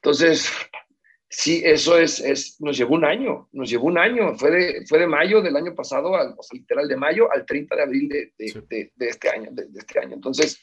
Entonces, 0.00 0.48
Sí, 1.36 1.62
eso 1.64 1.98
es, 1.98 2.20
es, 2.20 2.60
nos 2.60 2.76
llevó 2.76 2.94
un 2.94 3.04
año, 3.04 3.48
nos 3.52 3.68
llevó 3.68 3.86
un 3.86 3.98
año, 3.98 4.36
fue 4.36 4.52
de, 4.52 4.86
fue 4.86 5.00
de 5.00 5.08
mayo 5.08 5.42
del 5.42 5.56
año 5.56 5.74
pasado, 5.74 6.14
al, 6.14 6.32
o 6.38 6.42
sea, 6.44 6.56
literal 6.56 6.86
de 6.86 6.96
mayo 6.96 7.30
al 7.32 7.44
30 7.44 7.74
de 7.74 7.82
abril 7.82 8.08
de, 8.08 8.32
de, 8.38 8.92
de, 8.94 9.08
este 9.08 9.30
año, 9.30 9.48
de, 9.50 9.66
este 9.74 9.98
año. 9.98 10.14
Entonces, 10.14 10.62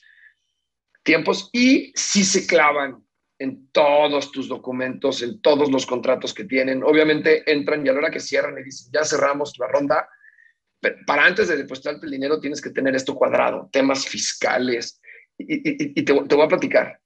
tiempos 1.04 1.50
y 1.52 1.92
sí 1.96 2.24
se 2.24 2.46
clavan 2.46 3.04
en 3.40 3.70
todos 3.72 4.32
tus 4.32 4.48
documentos, 4.48 5.22
en 5.24 5.42
todos 5.42 5.72
los 5.72 5.86
contratos 5.86 6.34
que 6.34 6.44
tienen. 6.44 6.84
Obviamente 6.84 7.50
entran 7.52 7.86
y 7.86 7.90
a 7.90 7.94
la 7.94 8.00
hora 8.00 8.12
que 8.12 8.20
cierran 8.20 8.58
y 8.60 8.64
dicen, 8.64 8.92
ya 8.94 9.04
cerramos 9.04 9.58
la 9.58 9.68
ronda, 9.68 10.08
pero 10.80 10.98
para 11.08 11.26
antes 11.26 11.48
de 11.48 11.58
depositarte 11.58 12.06
el 12.06 12.12
dinero 12.12 12.40
tienes 12.40 12.62
que 12.62 12.70
tener 12.70 12.96
esto 12.96 13.16
cuadrado, 13.16 13.70
temas 13.72 14.08
fiscales. 14.08 15.02
Y, 15.38 15.56
y, 15.56 15.94
y 15.96 16.04
te, 16.04 16.14
te 16.14 16.36
voy 16.36 16.46
a 16.46 16.48
platicar 16.48 17.02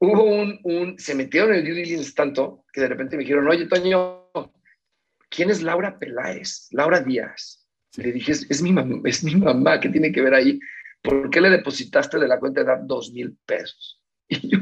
hubo 0.00 0.24
un, 0.24 0.58
un, 0.64 0.98
se 0.98 1.14
metieron 1.14 1.50
en 1.50 1.58
el 1.58 1.64
due 1.64 1.74
diligence 1.74 2.12
tanto 2.14 2.64
que 2.72 2.80
de 2.80 2.88
repente 2.88 3.16
me 3.16 3.22
dijeron, 3.22 3.46
oye, 3.48 3.66
Toño, 3.66 4.30
¿quién 5.28 5.50
es 5.50 5.62
Laura 5.62 5.98
Peláez? 5.98 6.68
Laura 6.72 7.00
Díaz. 7.00 7.66
Le 7.96 8.12
dije, 8.12 8.32
es, 8.32 8.62
mi 8.62 8.72
mamá, 8.72 9.00
es 9.04 9.22
mi 9.22 9.34
mamá, 9.34 9.78
¿qué 9.80 9.88
tiene 9.88 10.12
que 10.12 10.22
ver 10.22 10.34
ahí? 10.34 10.58
¿Por 11.02 11.30
qué 11.30 11.40
le 11.40 11.50
depositaste 11.50 12.18
de 12.18 12.28
la 12.28 12.38
cuenta 12.38 12.60
de 12.60 12.66
dar 12.66 12.86
dos 12.86 13.12
mil 13.12 13.36
pesos? 13.46 14.00
Y 14.30 14.48
yo, 14.50 14.60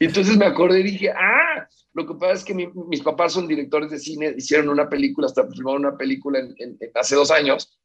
entonces 0.00 0.36
me 0.36 0.46
acordé 0.46 0.80
y 0.80 0.84
dije, 0.84 1.10
ah, 1.10 1.68
lo 1.92 2.06
que 2.06 2.14
pasa 2.14 2.32
es 2.32 2.44
que 2.44 2.54
mis 2.54 3.02
papás 3.02 3.32
son 3.32 3.46
directores 3.46 3.90
de 3.90 3.98
cine, 3.98 4.34
hicieron 4.36 4.68
una 4.68 4.88
película, 4.88 5.26
hasta 5.26 5.46
filmaron 5.48 5.86
una 5.86 5.96
película 5.96 6.40
hace 6.94 7.14
dos 7.14 7.30
años, 7.30 7.78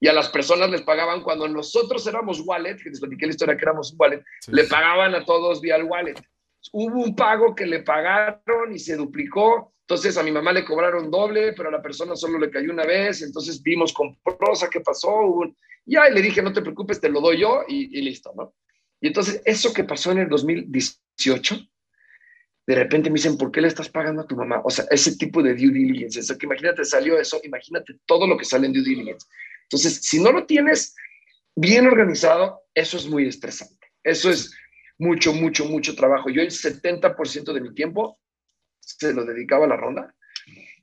y 0.00 0.08
a 0.08 0.12
las 0.12 0.28
personas 0.28 0.70
les 0.70 0.82
pagaban 0.82 1.22
cuando 1.22 1.48
nosotros 1.48 2.06
éramos 2.06 2.40
wallet, 2.40 2.76
que 2.76 2.90
les 2.90 3.00
platiqué 3.00 3.26
la 3.26 3.32
historia 3.32 3.56
que 3.56 3.64
éramos 3.64 3.94
wallet, 3.98 4.22
le 4.48 4.64
pagaban 4.64 5.14
a 5.14 5.24
todos 5.24 5.60
vía 5.60 5.76
el 5.76 5.84
wallet. 5.84 6.16
Hubo 6.72 7.02
un 7.02 7.16
pago 7.16 7.54
que 7.54 7.66
le 7.66 7.80
pagaron 7.80 8.72
y 8.72 8.78
se 8.78 8.96
duplicó, 8.96 9.74
entonces 9.88 10.18
a 10.18 10.22
mi 10.22 10.30
mamá 10.30 10.52
le 10.52 10.66
cobraron 10.66 11.10
doble, 11.10 11.54
pero 11.54 11.70
a 11.70 11.72
la 11.72 11.80
persona 11.80 12.14
solo 12.14 12.38
le 12.38 12.50
cayó 12.50 12.70
una 12.70 12.84
vez, 12.84 13.22
entonces 13.22 13.62
vimos 13.62 13.90
con 13.94 14.18
prosa 14.20 14.68
qué 14.68 14.80
pasó, 14.80 15.40
y 15.86 15.96
ahí 15.96 16.12
le 16.12 16.20
dije, 16.20 16.42
no 16.42 16.52
te 16.52 16.60
preocupes, 16.60 17.00
te 17.00 17.08
lo 17.08 17.22
doy 17.22 17.40
yo 17.40 17.62
y, 17.66 17.98
listo, 18.02 18.30
¿no? 18.36 18.54
Y 19.00 19.06
entonces 19.06 19.40
eso 19.46 19.72
que 19.72 19.84
pasó 19.84 20.12
en 20.12 20.18
el 20.18 20.28
2018, 20.28 21.58
de 22.66 22.74
repente 22.74 23.08
me 23.08 23.14
dicen, 23.14 23.38
¿por 23.38 23.50
qué 23.50 23.62
le 23.62 23.68
estás 23.68 23.88
pagando 23.88 24.20
a 24.20 24.26
tu 24.26 24.36
mamá? 24.36 24.60
O 24.62 24.68
sea, 24.68 24.84
ese 24.90 25.16
tipo 25.16 25.42
de 25.42 25.54
due 25.54 25.72
diligence, 25.72 26.20
eso 26.20 26.36
que 26.36 26.44
imagínate, 26.44 26.84
salió 26.84 27.18
eso, 27.18 27.40
imagínate 27.42 27.94
todo 28.04 28.26
lo 28.26 28.36
que 28.36 28.44
sale 28.44 28.66
en 28.66 28.74
due 28.74 28.82
diligence. 28.82 29.26
Entonces, 29.62 30.02
si 30.02 30.20
no 30.22 30.32
lo 30.32 30.44
tienes 30.44 30.94
bien 31.56 31.86
organizado, 31.86 32.60
eso 32.74 32.98
es 32.98 33.06
muy 33.06 33.26
estresante. 33.26 33.86
Eso 34.04 34.28
es 34.28 34.54
mucho, 34.98 35.32
mucho, 35.32 35.64
mucho 35.64 35.94
trabajo. 35.94 36.28
Yo 36.28 36.42
el 36.42 36.50
70% 36.50 37.54
de 37.54 37.60
mi 37.62 37.72
tiempo 37.72 38.17
se 38.96 39.12
lo 39.12 39.24
dedicaba 39.24 39.66
a 39.66 39.68
la 39.68 39.76
ronda 39.76 40.14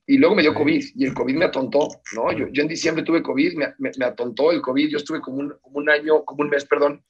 y 0.08 0.18
luego 0.18 0.36
me 0.36 0.42
dio 0.44 0.54
COVID 0.54 0.84
y 0.96 1.06
el 1.06 1.14
COVID 1.14 1.36
me 1.36 1.46
atontó, 1.46 1.88
¿no? 2.14 2.32
Yo, 2.32 2.48
yo 2.52 2.62
en 2.62 2.68
diciembre 2.68 3.04
tuve 3.04 3.24
COVID, 3.24 3.56
me, 3.56 3.74
me, 3.80 4.06
atontó 4.06 4.52
el 4.52 4.62
COVID, 4.62 4.90
yo 4.90 4.98
estuve 4.98 5.20
como 5.20 5.38
un, 5.38 5.58
como 5.62 5.78
un, 5.78 5.90
año, 5.90 6.24
como 6.24 6.44
un 6.44 6.50
mes, 6.50 6.66
perdón, 6.66 7.04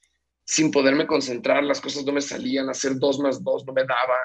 sin 0.46 0.72
poderme 0.72 1.06
concentrar, 1.06 1.64
las 1.64 1.82
cosas 1.82 2.06
no 2.06 2.14
me 2.14 2.22
salían, 2.22 2.70
hacer 2.70 2.98
dos 2.98 3.20
más 3.20 3.44
dos 3.44 3.66
no 3.66 3.74
me 3.74 3.84
daba 3.84 4.16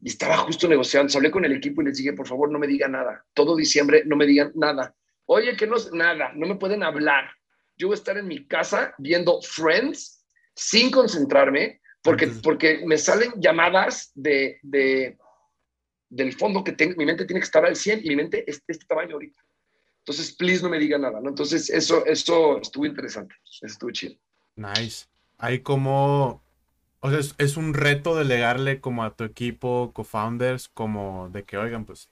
y 0.00 0.08
estaba 0.08 0.36
justo 0.38 0.66
negociando. 0.68 1.12
Hablé 1.16 1.30
con 1.30 1.44
el 1.44 1.52
equipo 1.52 1.82
y 1.82 1.86
les 1.86 1.98
dije, 1.98 2.12
por 2.12 2.26
favor, 2.26 2.50
no 2.50 2.58
me 2.58 2.66
digan 2.66 2.92
nada. 2.92 3.24
Todo 3.34 3.56
diciembre 3.56 4.02
no 4.06 4.16
me 4.16 4.26
digan 4.26 4.52
nada. 4.54 4.94
Oye, 5.26 5.56
que 5.56 5.66
no 5.66 5.76
es 5.76 5.92
nada, 5.92 6.32
no 6.34 6.46
me 6.46 6.56
pueden 6.56 6.82
hablar. 6.82 7.30
Yo 7.76 7.88
voy 7.88 7.94
a 7.94 7.98
estar 7.98 8.16
en 8.16 8.28
mi 8.28 8.46
casa 8.46 8.94
viendo 8.96 9.40
Friends 9.42 10.24
sin 10.54 10.90
concentrarme 10.90 11.80
porque, 12.02 12.28
porque 12.28 12.82
me 12.86 12.96
salen 12.96 13.32
llamadas 13.38 14.12
de, 14.14 14.58
de 14.62 15.18
del 16.08 16.32
fondo 16.32 16.62
que 16.64 16.72
tengo, 16.72 16.94
mi 16.96 17.06
mente 17.06 17.24
tiene 17.24 17.40
que 17.40 17.46
estar 17.46 17.64
al 17.64 17.76
100 17.76 18.00
y 18.04 18.08
mi 18.10 18.16
mente 18.16 18.48
es 18.48 18.64
de 18.66 18.72
este 18.72 18.86
tamaño 18.86 19.14
ahorita. 19.14 19.40
Entonces, 19.98 20.32
please 20.32 20.62
no 20.62 20.68
me 20.68 20.78
diga 20.78 20.98
nada, 20.98 21.20
¿no? 21.20 21.28
Entonces, 21.28 21.68
eso, 21.68 22.06
eso 22.06 22.60
estuvo 22.60 22.86
interesante, 22.86 23.34
estuvo 23.62 23.90
chido. 23.90 24.14
Nice. 24.54 25.06
Hay 25.38 25.60
como, 25.60 26.42
o 27.00 27.10
sea, 27.10 27.18
es, 27.18 27.34
es, 27.38 27.56
un 27.56 27.74
reto 27.74 28.14
delegarle 28.16 28.80
como 28.80 29.02
a 29.02 29.16
tu 29.16 29.24
equipo, 29.24 29.90
co-founders, 29.92 30.68
como 30.68 31.28
de 31.30 31.42
que, 31.42 31.58
oigan, 31.58 31.84
pues, 31.84 32.08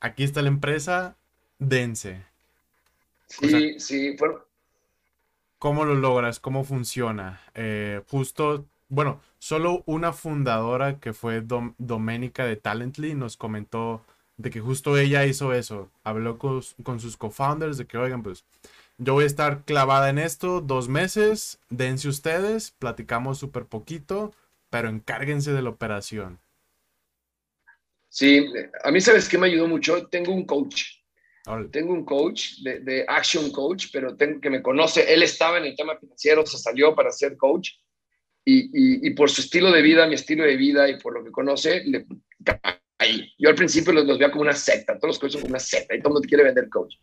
aquí 0.00 0.24
está 0.24 0.42
la 0.42 0.48
empresa, 0.48 1.16
dense. 1.58 2.22
Sí, 3.28 3.80
sí. 3.80 4.16
¿Cómo 5.58 5.84
lo 5.84 5.94
logras? 5.94 6.38
¿Cómo 6.38 6.64
funciona? 6.64 7.40
Eh, 7.54 8.02
justo, 8.08 8.66
bueno, 8.88 9.20
solo 9.46 9.84
una 9.86 10.12
fundadora 10.12 10.98
que 10.98 11.12
fue 11.12 11.40
Doménica 11.40 12.44
de 12.44 12.56
Talently 12.56 13.14
nos 13.14 13.36
comentó 13.36 14.02
de 14.36 14.50
que 14.50 14.58
justo 14.58 14.98
ella 14.98 15.24
hizo 15.24 15.52
eso. 15.52 15.88
Habló 16.02 16.36
con, 16.36 16.62
sus 17.00 17.16
co-founders 17.16 17.78
de 17.78 17.86
que, 17.86 17.96
oigan, 17.96 18.24
pues 18.24 18.44
yo 18.98 19.12
voy 19.12 19.22
a 19.22 19.28
estar 19.28 19.64
clavada 19.64 20.10
en 20.10 20.18
esto 20.18 20.60
dos 20.60 20.88
meses, 20.88 21.60
dense 21.70 22.08
ustedes, 22.08 22.72
platicamos 22.72 23.38
súper 23.38 23.66
poquito, 23.66 24.34
pero 24.68 24.88
encárguense 24.88 25.52
de 25.52 25.62
la 25.62 25.70
operación. 25.70 26.40
Sí, 28.08 28.44
a 28.82 28.90
mí 28.90 29.00
sabes 29.00 29.28
que 29.28 29.38
me 29.38 29.46
ayudó 29.46 29.68
mucho. 29.68 30.08
Tengo 30.08 30.32
un 30.32 30.44
coach 30.44 30.82
tengo 31.70 31.92
un 31.92 32.04
coach 32.04 32.58
de, 32.62 33.04
Action 33.06 33.50
Coach, 33.52 33.86
pero 33.92 34.16
tengo, 34.16 34.40
que 34.40 34.50
me 34.50 34.62
conoce. 34.62 35.12
Él 35.12 35.22
estaba 35.22 35.58
en 35.58 35.66
el 35.66 35.76
tema 35.76 35.96
financiero, 35.96 36.44
se 36.44 36.58
salió 36.58 36.94
para 36.94 37.12
ser 37.12 37.36
coach. 37.36 37.70
Y, 38.48 39.08
y, 39.08 39.10
por 39.10 39.28
su 39.28 39.40
estilo 39.40 39.72
de 39.72 39.82
vida, 39.82 40.06
mi 40.06 40.14
estilo 40.14 40.44
de 40.44 40.56
vida 40.56 40.88
y 40.88 41.00
por 41.00 41.12
lo 41.12 41.24
que 41.24 41.32
conoce, 41.32 41.82
le, 41.84 42.06
ahí. 42.98 43.32
Yo 43.38 43.48
al 43.48 43.56
principio 43.56 43.92
los, 43.92 44.06
los 44.06 44.18
veía 44.18 44.30
como 44.30 44.42
una 44.42 44.54
secta, 44.54 44.94
todos 44.94 45.08
los 45.08 45.18
coaches 45.18 45.32
son 45.32 45.42
como 45.42 45.50
una 45.50 45.58
secta 45.58 45.94
y 45.94 45.98
todo 45.98 46.10
el 46.10 46.12
mundo 46.14 46.28
quiere 46.28 46.44
vender 46.44 46.68
coach. 46.68 46.94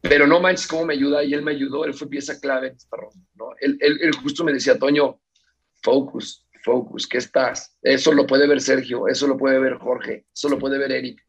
pero 0.00 0.26
no 0.26 0.40
manches 0.40 0.68
cómo 0.68 0.86
me 0.86 0.94
ayuda 0.94 1.24
y 1.24 1.34
él 1.34 1.42
me 1.42 1.50
ayudó, 1.50 1.84
él 1.84 1.94
fue 1.94 2.08
pieza 2.08 2.38
clave 2.38 2.68
en 2.68 2.76
esta 2.76 2.96
ronda, 2.96 3.26
¿no? 3.34 3.54
Él, 3.60 3.76
él, 3.80 3.98
él 4.00 4.12
justo 4.14 4.44
me 4.44 4.52
decía, 4.52 4.78
Toño, 4.78 5.20
focus, 5.82 6.46
focus, 6.62 7.06
¿qué 7.06 7.18
estás? 7.18 7.76
Eso 7.82 8.12
lo 8.12 8.26
puede 8.26 8.46
ver 8.46 8.60
Sergio, 8.60 9.08
eso 9.08 9.26
lo 9.26 9.36
puede 9.36 9.58
ver 9.58 9.74
Jorge, 9.74 10.26
eso 10.34 10.48
lo 10.48 10.58
puede 10.58 10.78
ver 10.78 10.92
Eric. 10.92 11.20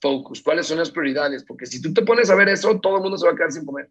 Focus, 0.00 0.42
¿cuáles 0.42 0.66
son 0.66 0.78
las 0.78 0.90
prioridades? 0.90 1.44
Porque 1.44 1.66
si 1.66 1.80
tú 1.80 1.92
te 1.92 2.02
pones 2.02 2.28
a 2.30 2.34
ver 2.34 2.48
eso, 2.48 2.80
todo 2.80 2.96
el 2.96 3.02
mundo 3.02 3.16
se 3.18 3.26
va 3.26 3.32
a 3.32 3.36
quedar 3.36 3.52
sin 3.52 3.64
comer, 3.64 3.90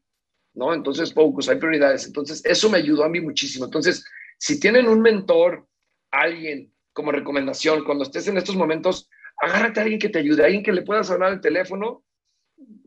¿no? 0.53 0.73
Entonces, 0.73 1.13
focus, 1.13 1.47
hay 1.49 1.57
prioridades. 1.57 2.05
Entonces, 2.05 2.43
eso 2.43 2.69
me 2.69 2.79
ayudó 2.79 3.05
a 3.05 3.09
mí 3.09 3.21
muchísimo. 3.21 3.65
Entonces, 3.65 4.03
si 4.41 4.59
tienen 4.59 4.87
un 4.87 5.03
mentor, 5.03 5.67
alguien 6.09 6.73
como 6.93 7.11
recomendación, 7.11 7.85
cuando 7.85 8.03
estés 8.03 8.27
en 8.27 8.37
estos 8.37 8.55
momentos, 8.55 9.07
agárrate 9.37 9.79
a 9.79 9.83
alguien 9.83 9.99
que 9.99 10.09
te 10.09 10.17
ayude, 10.17 10.41
a 10.41 10.45
alguien 10.47 10.63
que 10.63 10.71
le 10.71 10.81
puedas 10.81 11.11
hablar 11.11 11.31
al 11.31 11.41
teléfono 11.41 12.03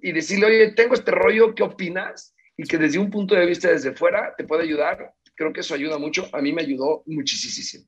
y 0.03 0.11
decirle, 0.11 0.47
oye, 0.47 0.73
tengo 0.73 0.95
este 0.95 1.13
rollo, 1.13 1.55
¿qué 1.55 1.63
opinas? 1.63 2.35
Y 2.57 2.65
que 2.65 2.77
desde 2.77 2.99
un 2.99 3.09
punto 3.09 3.37
de 3.37 3.47
vista 3.47 3.69
desde 3.69 3.93
fuera 3.93 4.35
te 4.37 4.43
puede 4.43 4.65
ayudar. 4.65 5.15
Creo 5.37 5.53
que 5.53 5.61
eso 5.61 5.75
ayuda 5.75 5.97
mucho. 5.97 6.29
A 6.33 6.43
mí 6.43 6.53
me 6.53 6.63
ayudó 6.63 7.05
muchísimo. 7.07 7.87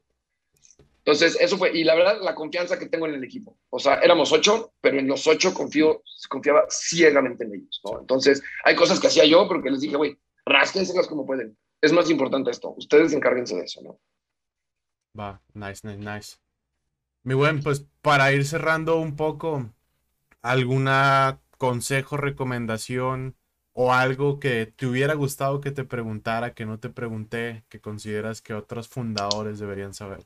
Entonces, 0.98 1.36
eso 1.40 1.58
fue, 1.58 1.76
y 1.76 1.82
la 1.82 1.96
verdad, 1.96 2.20
la 2.22 2.36
confianza 2.36 2.78
que 2.78 2.86
tengo 2.86 3.08
en 3.08 3.14
el 3.14 3.24
equipo. 3.24 3.58
O 3.70 3.80
sea, 3.80 3.96
éramos 3.96 4.30
ocho, 4.30 4.74
pero 4.80 5.00
en 5.00 5.08
los 5.08 5.26
ocho 5.26 5.52
confío, 5.52 6.04
confiaba 6.28 6.66
ciegamente 6.70 7.42
en 7.42 7.54
ellos. 7.54 7.82
Entonces, 8.00 8.44
hay 8.64 8.76
cosas 8.76 9.00
que 9.00 9.08
hacía 9.08 9.24
yo, 9.24 9.48
porque 9.48 9.70
les 9.70 9.80
dije, 9.80 9.96
güey, 9.96 10.16
rásquenselas 10.44 11.08
como 11.08 11.26
pueden. 11.26 11.56
Es 11.80 11.92
más 11.92 12.10
importante 12.10 12.50
esto. 12.50 12.74
Ustedes 12.76 13.12
encárguense 13.12 13.56
de 13.56 13.64
eso, 13.64 13.82
¿no? 13.82 13.98
Va, 15.18 15.40
nice, 15.54 15.86
nice, 15.86 15.98
nice. 15.98 16.36
Mi 17.22 17.34
buen, 17.34 17.62
pues 17.62 17.86
para 18.02 18.32
ir 18.32 18.44
cerrando 18.44 18.98
un 19.00 19.16
poco, 19.16 19.70
¿alguna 20.42 21.40
consejo, 21.58 22.16
recomendación 22.16 23.34
o 23.72 23.92
algo 23.92 24.38
que 24.38 24.66
te 24.66 24.86
hubiera 24.86 25.14
gustado 25.14 25.60
que 25.60 25.70
te 25.70 25.84
preguntara, 25.84 26.54
que 26.54 26.66
no 26.66 26.78
te 26.78 26.88
pregunté, 26.88 27.64
que 27.68 27.80
consideras 27.80 28.40
que 28.42 28.54
otros 28.54 28.88
fundadores 28.88 29.58
deberían 29.58 29.92
saber? 29.92 30.20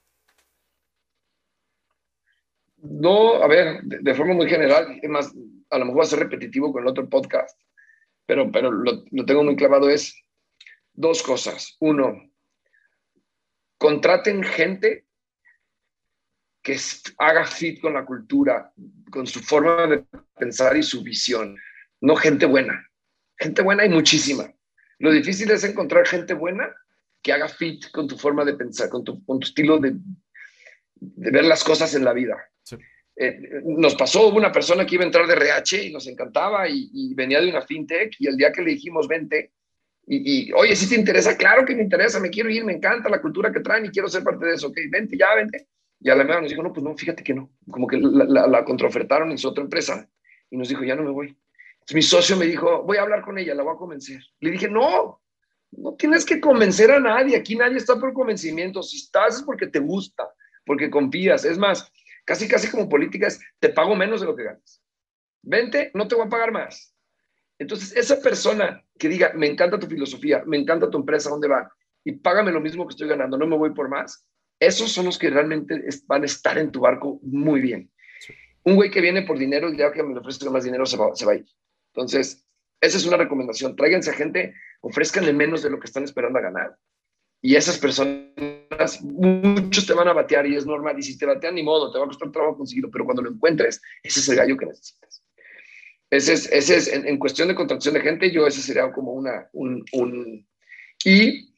No, 2.83 3.43
a 3.43 3.47
ver, 3.49 3.83
de, 3.83 4.15
forma 4.15 4.35
muy 4.35 4.49
general, 4.49 4.99
es 5.03 5.11
más, 5.11 5.35
a 5.71 5.79
lo 5.79 5.85
mejor 5.85 6.01
va 6.01 6.05
a 6.05 6.09
ser 6.09 6.19
repetitivo 6.21 6.73
con 6.73 6.83
el 6.83 6.89
otro 6.89 7.09
podcast, 7.09 7.59
pero, 8.25 8.51
pero 8.51 8.71
lo, 8.71 9.05
lo 9.11 9.25
tengo 9.25 9.45
muy 9.45 9.57
clavado, 9.57 9.91
es 9.91 10.15
dos 10.93 11.23
cosas. 11.23 11.77
Uno, 11.81 12.31
contraten 13.79 14.43
gente 14.43 15.07
que 16.63 16.77
haga 17.19 17.47
fit 17.47 17.81
con 17.81 17.95
la 17.95 18.05
cultura, 18.05 18.73
con 19.11 19.27
su 19.27 19.41
forma 19.41 19.87
de 19.87 20.05
pensar 20.39 20.77
y 20.77 20.83
su 20.83 21.03
visión, 21.03 21.57
no 22.01 22.17
gente 22.17 22.47
buena. 22.47 22.87
Gente 23.39 23.63
buena 23.63 23.83
hay 23.83 23.89
muchísima. 23.89 24.53
Lo 24.99 25.11
difícil 25.11 25.51
es 25.51 25.65
encontrar 25.65 26.07
gente 26.07 26.35
buena 26.35 26.75
que 27.23 27.33
haga 27.33 27.49
fit 27.49 27.91
con 27.91 28.07
tu 28.07 28.17
forma 28.17 28.45
de 28.45 28.55
pensar, 28.55 28.91
con 28.91 29.05
tu, 29.05 29.25
con 29.25 29.41
tu 29.41 29.47
estilo 29.47 29.79
de, 29.79 29.95
de, 30.95 31.31
ver 31.31 31.45
las 31.45 31.65
cosas 31.65 31.95
en 31.95 32.05
la 32.05 32.13
vida. 32.13 32.37
Eh, 33.17 33.63
nos 33.65 33.95
pasó, 33.95 34.29
una 34.29 34.53
persona 34.53 34.87
que 34.87 34.95
iba 34.95 35.05
a 35.05 35.07
entrar 35.07 35.27
de 35.27 35.35
RH 35.35 35.85
y 35.85 35.93
nos 35.93 36.07
encantaba 36.07 36.69
y, 36.69 36.91
y, 36.93 37.15
venía 37.15 37.41
de 37.41 37.51
una 37.51 37.61
fintech 37.61 38.15
y 38.19 38.27
el 38.27 38.37
día 38.37 38.53
que 38.53 38.63
le 38.63 38.71
dijimos 38.71 39.09
vente, 39.09 39.53
y, 40.13 40.53
oye, 40.53 40.75
si 40.75 40.89
te 40.89 40.97
interesa, 40.97 41.37
claro 41.37 41.65
que 41.65 41.75
me 41.75 41.83
interesa, 41.83 42.19
me 42.19 42.31
quiero 42.31 42.51
ir, 42.51 42.65
me 42.65 42.73
encanta 42.73 43.09
la 43.09 43.21
cultura 43.21 43.53
que 43.53 43.61
traen 43.61 43.87
y 43.87 43.91
quiero 43.91 44.09
ser 44.09 44.25
parte 44.25 44.45
de 44.45 44.55
eso, 44.55 44.69
ok, 44.69 44.77
vente, 44.91 45.17
ya, 45.17 45.35
vente. 45.37 45.69
Y 46.01 46.11
a 46.11 46.17
la 46.17 46.25
media 46.25 46.41
nos 46.41 46.51
dijo, 46.51 46.63
no, 46.63 46.73
pues 46.73 46.83
no, 46.83 46.97
fíjate 46.97 47.23
que 47.23 47.35
no. 47.35 47.53
Como 47.71 47.87
que 47.87 47.99
la, 47.99 48.25
la, 48.25 48.47
la 48.47 48.65
contraofertaron 48.65 49.31
en 49.31 49.39
su 49.39 49.49
otra 49.49 49.63
empresa 49.63 50.09
y 50.51 50.57
nos 50.57 50.69
dijo, 50.69 50.83
ya 50.83 50.97
no 50.97 51.05
me 51.05 51.11
voy. 51.11 51.37
Mi 51.95 52.03
socio 52.03 52.37
me 52.37 52.47
dijo, 52.47 52.83
voy 52.83 52.97
a 52.97 53.03
hablar 53.03 53.23
con 53.23 53.39
ella, 53.39 53.55
la 53.55 53.63
voy 53.63 53.75
a 53.75 53.79
convencer. 53.79 54.21
Le 54.41 54.51
dije, 54.51 54.69
no, 54.69 55.21
no 55.73 55.95
tienes 55.95 56.25
que 56.25 56.41
convencer 56.41 56.91
a 56.91 57.01
nadie, 57.01 57.37
aquí 57.37 57.57
nadie 57.57 57.77
está 57.77 57.99
por 57.99 58.13
convencimiento. 58.13 58.83
Si 58.83 58.97
estás 58.97 59.37
es 59.37 59.43
porque 59.43 59.67
te 59.67 59.79
gusta, 59.79 60.29
porque 60.65 60.91
confías. 60.91 61.45
Es 61.45 61.59
más, 61.59 61.91
casi, 62.25 62.49
casi 62.49 62.69
como 62.69 62.89
políticas, 62.89 63.41
te 63.59 63.69
pago 63.69 63.95
menos 63.95 64.21
de 64.21 64.27
lo 64.27 64.37
que 64.37 64.45
ganas. 64.45 64.83
Vente, 65.43 65.91
no 65.95 66.07
te 66.07 66.15
voy 66.15 66.27
a 66.27 66.31
pagar 66.31 66.53
más. 66.53 66.90
Entonces, 67.61 67.95
esa 67.95 68.23
persona 68.23 68.83
que 68.99 69.07
diga, 69.07 69.33
me 69.37 69.47
encanta 69.47 69.79
tu 69.79 69.87
filosofía, 69.87 70.43
me 70.47 70.57
encanta 70.57 70.89
tu 70.89 70.97
empresa, 70.97 71.29
¿dónde 71.29 71.47
va? 71.47 71.71
Y 72.03 72.13
págame 72.13 72.51
lo 72.51 72.61
mismo 72.61 72.87
que 72.87 72.93
estoy 72.93 73.07
ganando, 73.07 73.37
no 73.37 73.47
me 73.47 73.57
voy 73.57 73.75
por 73.75 73.91
más. 73.91 74.27
Esos 74.59 74.91
son 74.91 75.05
los 75.05 75.19
que 75.19 75.29
realmente 75.29 75.79
van 76.07 76.23
a 76.23 76.27
estar 76.27 76.57
en 76.57 76.73
tu 76.73 76.81
barco 76.81 77.21
muy 77.23 77.61
bien. 77.61 77.93
Un 78.65 78.77
güey 78.77 78.91
que 78.91 79.03
viene 79.03 79.23
por 79.23 79.39
dinero, 79.39 79.71
ya 79.75 79.93
que 79.93 80.03
me 80.03 80.15
le 80.15 80.21
ofrezca 80.21 80.51
más 80.51 80.65
dinero, 80.65 80.87
se 80.87 80.97
va, 80.97 81.15
se 81.15 81.27
va 81.27 81.33
a 81.33 81.35
ir. 81.35 81.47
Entonces, 81.93 82.47
esa 82.81 82.97
es 82.97 83.05
una 83.05 83.19
recomendación. 83.19 83.77
Tráiganse 83.77 84.09
a 84.09 84.15
gente, 84.15 84.55
ofrezcanle 84.81 85.35
menos 85.35 85.63
de 85.63 85.69
lo 85.69 85.79
que 85.79 85.87
están 85.87 86.05
esperando 86.05 86.39
a 86.39 86.43
ganar. 86.43 86.79
Y 87.43 87.57
esas 87.57 87.77
personas, 87.77 89.03
muchos 89.03 89.87
te 89.87 89.93
van 89.93 90.09
a 90.09 90.15
batear 90.15 90.47
y 90.47 90.57
es 90.57 90.65
normal. 90.65 90.99
Y 90.99 91.03
si 91.03 91.19
te 91.19 91.27
batean, 91.27 91.57
ni 91.57 91.63
modo, 91.63 91.93
te 91.93 91.99
va 91.99 92.07
a 92.07 92.09
costar 92.09 92.33
trabajo 92.33 92.57
conseguirlo. 92.57 92.91
Pero 92.91 93.05
cuando 93.05 93.23
lo 93.23 93.31
encuentres, 93.31 93.83
ese 94.03 94.21
es 94.21 94.29
el 94.31 94.37
gallo 94.37 94.57
que 94.57 94.65
necesitas. 94.65 95.20
Ese 96.11 96.33
es, 96.33 96.51
ese 96.51 96.77
es 96.77 96.89
en, 96.89 97.19
cuestión 97.19 97.49
de 97.49 97.55
contratación 97.55 97.95
de 97.95 98.01
gente, 98.01 98.33
yo 98.33 98.47
ese 98.47 98.61
sería 98.61 98.91
como 98.93 99.13
una, 99.13 99.49
un, 99.53 99.85
un 99.93 100.47
y 101.05 101.55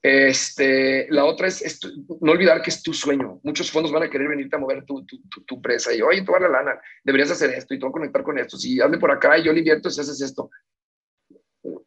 este, 0.00 1.08
la 1.10 1.24
otra 1.24 1.48
es, 1.48 1.80
no 2.20 2.30
olvidar 2.30 2.62
que 2.62 2.70
es 2.70 2.80
tu 2.80 2.94
sueño. 2.94 3.40
Muchos 3.42 3.70
fondos 3.72 3.90
van 3.90 4.04
a 4.04 4.10
querer 4.10 4.28
venirte 4.28 4.54
a 4.54 4.60
mover 4.60 4.84
tu, 4.84 5.04
tu, 5.04 5.18
tu, 5.44 5.56
empresa 5.56 5.92
y, 5.92 6.00
oye, 6.00 6.22
tú 6.22 6.30
vas 6.30 6.42
la 6.42 6.48
lana, 6.48 6.80
deberías 7.02 7.32
hacer 7.32 7.50
esto 7.50 7.74
y 7.74 7.78
tú 7.78 7.86
vas 7.86 7.90
a 7.90 7.98
conectar 7.98 8.22
con 8.22 8.38
esto. 8.38 8.56
Si 8.56 8.80
hazme 8.80 8.98
por 8.98 9.10
acá 9.10 9.36
y 9.36 9.42
yo 9.42 9.52
le 9.52 9.58
invierto 9.58 9.90
si 9.90 10.00
haces 10.00 10.20
esto. 10.20 10.48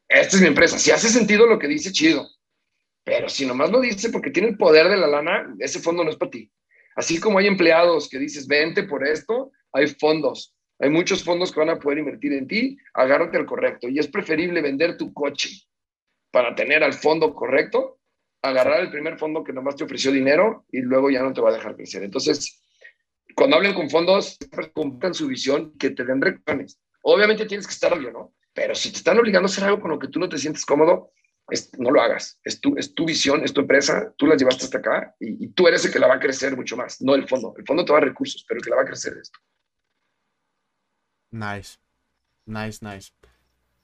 Esta 0.06 0.36
es 0.36 0.42
mi 0.42 0.48
empresa. 0.50 0.78
Si 0.78 0.92
hace 0.92 1.08
sentido 1.08 1.48
lo 1.48 1.58
que 1.58 1.70
dice, 1.70 1.94
chido. 1.94 2.28
Pero 3.06 3.30
si 3.30 3.46
nomás 3.46 3.72
lo 3.72 3.80
dice 3.80 4.10
porque 4.10 4.32
tiene 4.32 4.50
el 4.50 4.58
poder 4.58 4.89
de 4.89 4.98
la 4.98 5.08
lana, 5.08 5.56
ese 5.60 5.80
fondo 5.80 6.04
no 6.04 6.10
es 6.10 6.18
para 6.18 6.32
ti. 6.32 6.52
Así 6.98 7.22
como 7.22 7.39
hay 7.39 7.48
empleados 7.48 8.10
que 8.10 8.20
dices, 8.20 8.48
vente 8.48 8.84
por 8.84 9.08
esto, 9.08 9.54
hay 9.72 9.88
fondos 9.88 10.54
hay 10.80 10.89
muchos 10.89 11.24
fondos 11.24 11.52
que 11.52 11.60
van 11.60 11.70
a 11.70 11.80
poder 11.80 12.00
invertir 12.00 12.34
en 12.34 12.48
ti, 12.48 12.78
agárrate 12.94 13.38
al 13.38 13.46
correcto. 13.46 13.89
Y 13.89 14.00
es 14.00 14.08
preferible 14.08 14.62
vender 14.62 14.98
tu 14.98 15.13
coche 15.13 15.50
para 16.32 16.56
tener 16.56 16.84
al 16.84 16.94
fondo 16.94 17.34
correcto, 17.34 18.00
agarrar 18.42 18.80
el 18.80 18.89
primer 18.89 19.18
fondo 19.18 19.44
que 19.44 19.52
nomás 19.52 19.76
te 19.76 19.84
ofreció 19.84 20.12
dinero 20.12 20.65
y 20.72 20.80
luego 20.80 21.10
ya 21.10 21.22
no 21.22 21.34
te 21.34 21.42
va 21.42 21.50
a 21.50 21.54
dejar 21.54 21.76
crecer. 21.76 22.04
Entonces, 22.04 22.63
cuando 23.36 23.58
hablen 23.58 23.74
con 23.74 23.89
fondos, 23.89 24.38
compran 24.74 25.13
su 25.13 25.28
visión, 25.28 25.78
que 25.78 25.89
te 25.89 26.06
den 26.06 26.22
recomendaciones. 26.22 26.80
Obviamente 27.04 27.46
tienes 27.46 27.68
que 27.68 27.74
estar 27.74 27.94
obvio, 27.94 28.12
¿no? 28.12 28.34
Pero 28.54 28.74
si 28.74 28.92
te 28.92 28.98
están 28.98 29.20
obligando 29.20 29.48
a 29.48 29.52
hacer 29.52 29.65
algo 29.65 29.82
con 29.82 29.92
lo 29.92 30.00
que 30.00 30.08
tú 30.08 30.20
no 30.20 30.30
te 30.30 30.38
sientes 30.38 30.65
cómodo, 30.65 31.12
no 31.78 31.92
lo 31.92 32.02
hagas. 32.02 32.39
Es 32.44 32.62
tu, 32.62 33.06
visión, 33.06 33.44
es 33.44 33.54
tu 33.54 33.62
empresa, 33.62 34.13
tú 34.18 34.28
la 34.28 34.36
llevaste 34.36 34.65
hasta 34.65 34.78
acá 34.78 35.15
y, 35.20 35.48
tú 35.50 35.68
eres 35.68 35.84
el 35.86 35.92
que 35.92 36.00
la 36.00 36.08
va 36.08 36.15
a 36.15 36.20
crecer 36.20 36.56
mucho 36.56 36.78
más, 36.78 37.02
no 37.02 37.15
el 37.15 37.28
fondo. 37.28 37.54
El 37.58 37.65
fondo 37.65 37.84
te 37.86 37.92
va 37.92 38.00
a 38.00 38.02
recursos, 38.02 38.46
pero 38.48 38.60
el 38.60 38.63
que 38.63 38.70
la 38.70 38.78
va 38.78 38.82
a 38.84 38.86
crecer 38.86 39.13
es 39.13 39.20
esto. 39.24 39.39
Nice. 41.32 41.78
Nice, 42.46 42.80
nice. 42.82 43.12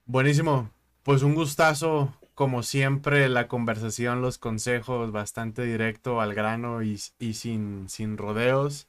Buenísimo. 0.06 0.72
Pues 1.04 1.22
un 1.22 1.36
gustazo, 1.36 2.14
como 2.34 2.64
siempre, 2.64 3.30
la 3.30 3.48
conversación, 3.48 4.22
los 4.22 4.38
consejos, 4.38 5.12
bastante 5.12 5.64
directo 5.64 6.22
al 6.22 6.34
grano 6.34 6.82
y, 6.82 6.98
sin, 6.98 7.90
sin 7.90 8.18
rodeos. 8.18 8.88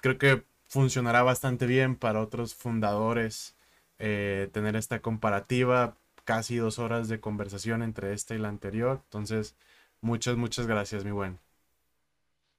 creo 0.00 0.18
que 0.18 0.44
funcionará 0.66 1.22
bastante 1.22 1.66
bien 1.66 1.96
para 1.96 2.20
otros 2.20 2.54
fundadores 2.54 3.56
eh, 3.98 4.48
tener 4.52 4.76
esta 4.76 5.00
comparativa. 5.00 5.96
Casi 6.24 6.56
dos 6.56 6.78
horas 6.78 7.08
de 7.08 7.20
conversación 7.20 7.82
entre 7.82 8.12
esta 8.12 8.34
y 8.34 8.38
la 8.38 8.48
anterior. 8.48 9.00
Entonces, 9.04 9.56
muchas, 10.00 10.36
muchas 10.36 10.66
gracias, 10.66 11.04
mi 11.04 11.10
buen. 11.10 11.38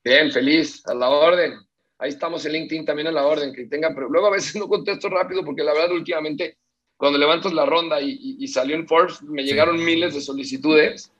Bien, 0.04 0.32
feliz, 0.32 0.86
a 0.86 0.94
la 0.94 1.10
orden 1.10 1.66
ahí 2.04 2.10
estamos 2.10 2.46
en 2.46 2.52
LinkedIn 2.52 2.86
también 2.86 3.08
a 3.08 3.12
la 3.12 3.26
orden, 3.26 3.54
que 3.54 3.66
tengan, 3.66 3.96
pero 3.96 4.10
luego 4.10 4.28
a 4.28 4.32
veces 4.32 4.56
no 4.58 4.68
contesto 4.68 5.10
rápido 5.10 5.44
porque 5.44 5.64
la 5.64 5.74
verdad 5.74 5.94
últimamente 5.94 6.58
cuando 6.98 7.18
levantas 7.18 7.52
la 7.54 7.66
ronda 7.66 8.00
y, 8.02 8.48
salió 8.48 8.76
en 8.76 8.88
Forbes, 8.88 9.22
me 9.24 9.44
llegaron 9.44 9.84
miles 9.84 10.14
de 10.14 10.22
solicitudes. 10.22 11.12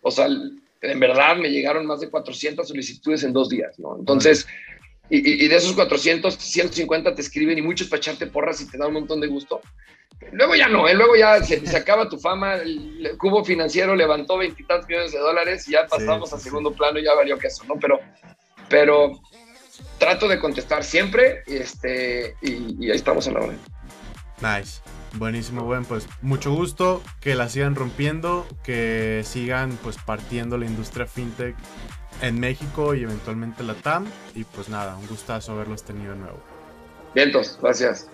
O 0.00 0.10
sea, 0.10 0.26
en 0.26 1.00
verdad 1.00 1.36
me 1.36 1.50
llegaron 1.50 1.84
más 1.84 2.00
de 2.00 2.08
400 2.08 2.66
solicitudes 2.66 3.22
en 3.24 3.34
dos 3.34 3.50
días, 3.50 3.78
¿no? 3.78 3.98
Entonces, 3.98 4.46
y, 5.10 5.46
de 5.46 5.54
esos 5.54 5.74
400, 5.74 6.34
150 6.34 7.14
te 7.14 7.20
escriben 7.20 7.58
y 7.58 7.62
muchos 7.62 7.88
para 7.88 7.98
echarte 7.98 8.28
porras 8.28 8.62
y 8.62 8.70
te 8.70 8.78
da 8.78 8.86
un 8.86 8.94
montón 8.94 9.20
de 9.20 9.26
gusto. 9.26 9.60
Luego 10.32 10.54
ya 10.54 10.68
no, 10.68 10.88
¿eh? 10.88 10.94
luego 10.94 11.16
ya 11.16 11.42
se, 11.42 11.66
se, 11.66 11.76
acaba 11.76 12.08
tu 12.08 12.18
fama, 12.18 12.54
el, 12.54 13.10
cubo 13.18 13.44
financiero 13.44 13.94
levantó 13.94 14.38
veintitantos 14.38 14.88
millones 14.88 15.12
de 15.12 15.18
dólares 15.18 15.68
y 15.68 15.72
ya 15.72 15.86
pasamos 15.86 16.32
a 16.32 16.38
segundo 16.38 16.72
plano 16.72 16.98
y 16.98 17.04
ya 17.04 17.14
valió 17.14 17.36
que 17.36 17.48
eso, 17.48 17.64
¿no? 17.64 17.74
Pero, 17.78 18.00
pero 18.70 19.20
trato 20.00 20.26
de 20.26 20.40
contestar 20.40 20.82
siempre 20.82 21.44
este, 21.46 22.34
y, 22.42 22.84
y 22.84 22.90
ahí 22.90 22.96
estamos 22.96 23.28
en 23.28 23.34
la 23.34 23.40
hora. 23.40 23.54
Nice. 24.40 24.80
Buenísimo, 25.14 25.64
buen, 25.64 25.84
pues 25.84 26.06
mucho 26.22 26.52
gusto, 26.52 27.02
que 27.20 27.34
la 27.34 27.48
sigan 27.48 27.74
rompiendo, 27.74 28.46
que 28.62 29.22
sigan 29.24 29.76
pues 29.82 29.96
partiendo 29.98 30.56
la 30.56 30.66
industria 30.66 31.04
fintech 31.04 31.56
en 32.22 32.38
México 32.38 32.94
y 32.94 33.02
eventualmente 33.02 33.64
la 33.64 33.74
TAM. 33.74 34.06
Y 34.34 34.44
pues 34.44 34.68
nada, 34.68 34.96
un 34.96 35.06
gustazo 35.08 35.52
haberlos 35.52 35.82
tenido 35.82 36.12
de 36.12 36.20
nuevo. 36.20 36.40
Vientos, 37.14 37.58
gracias. 37.60 38.08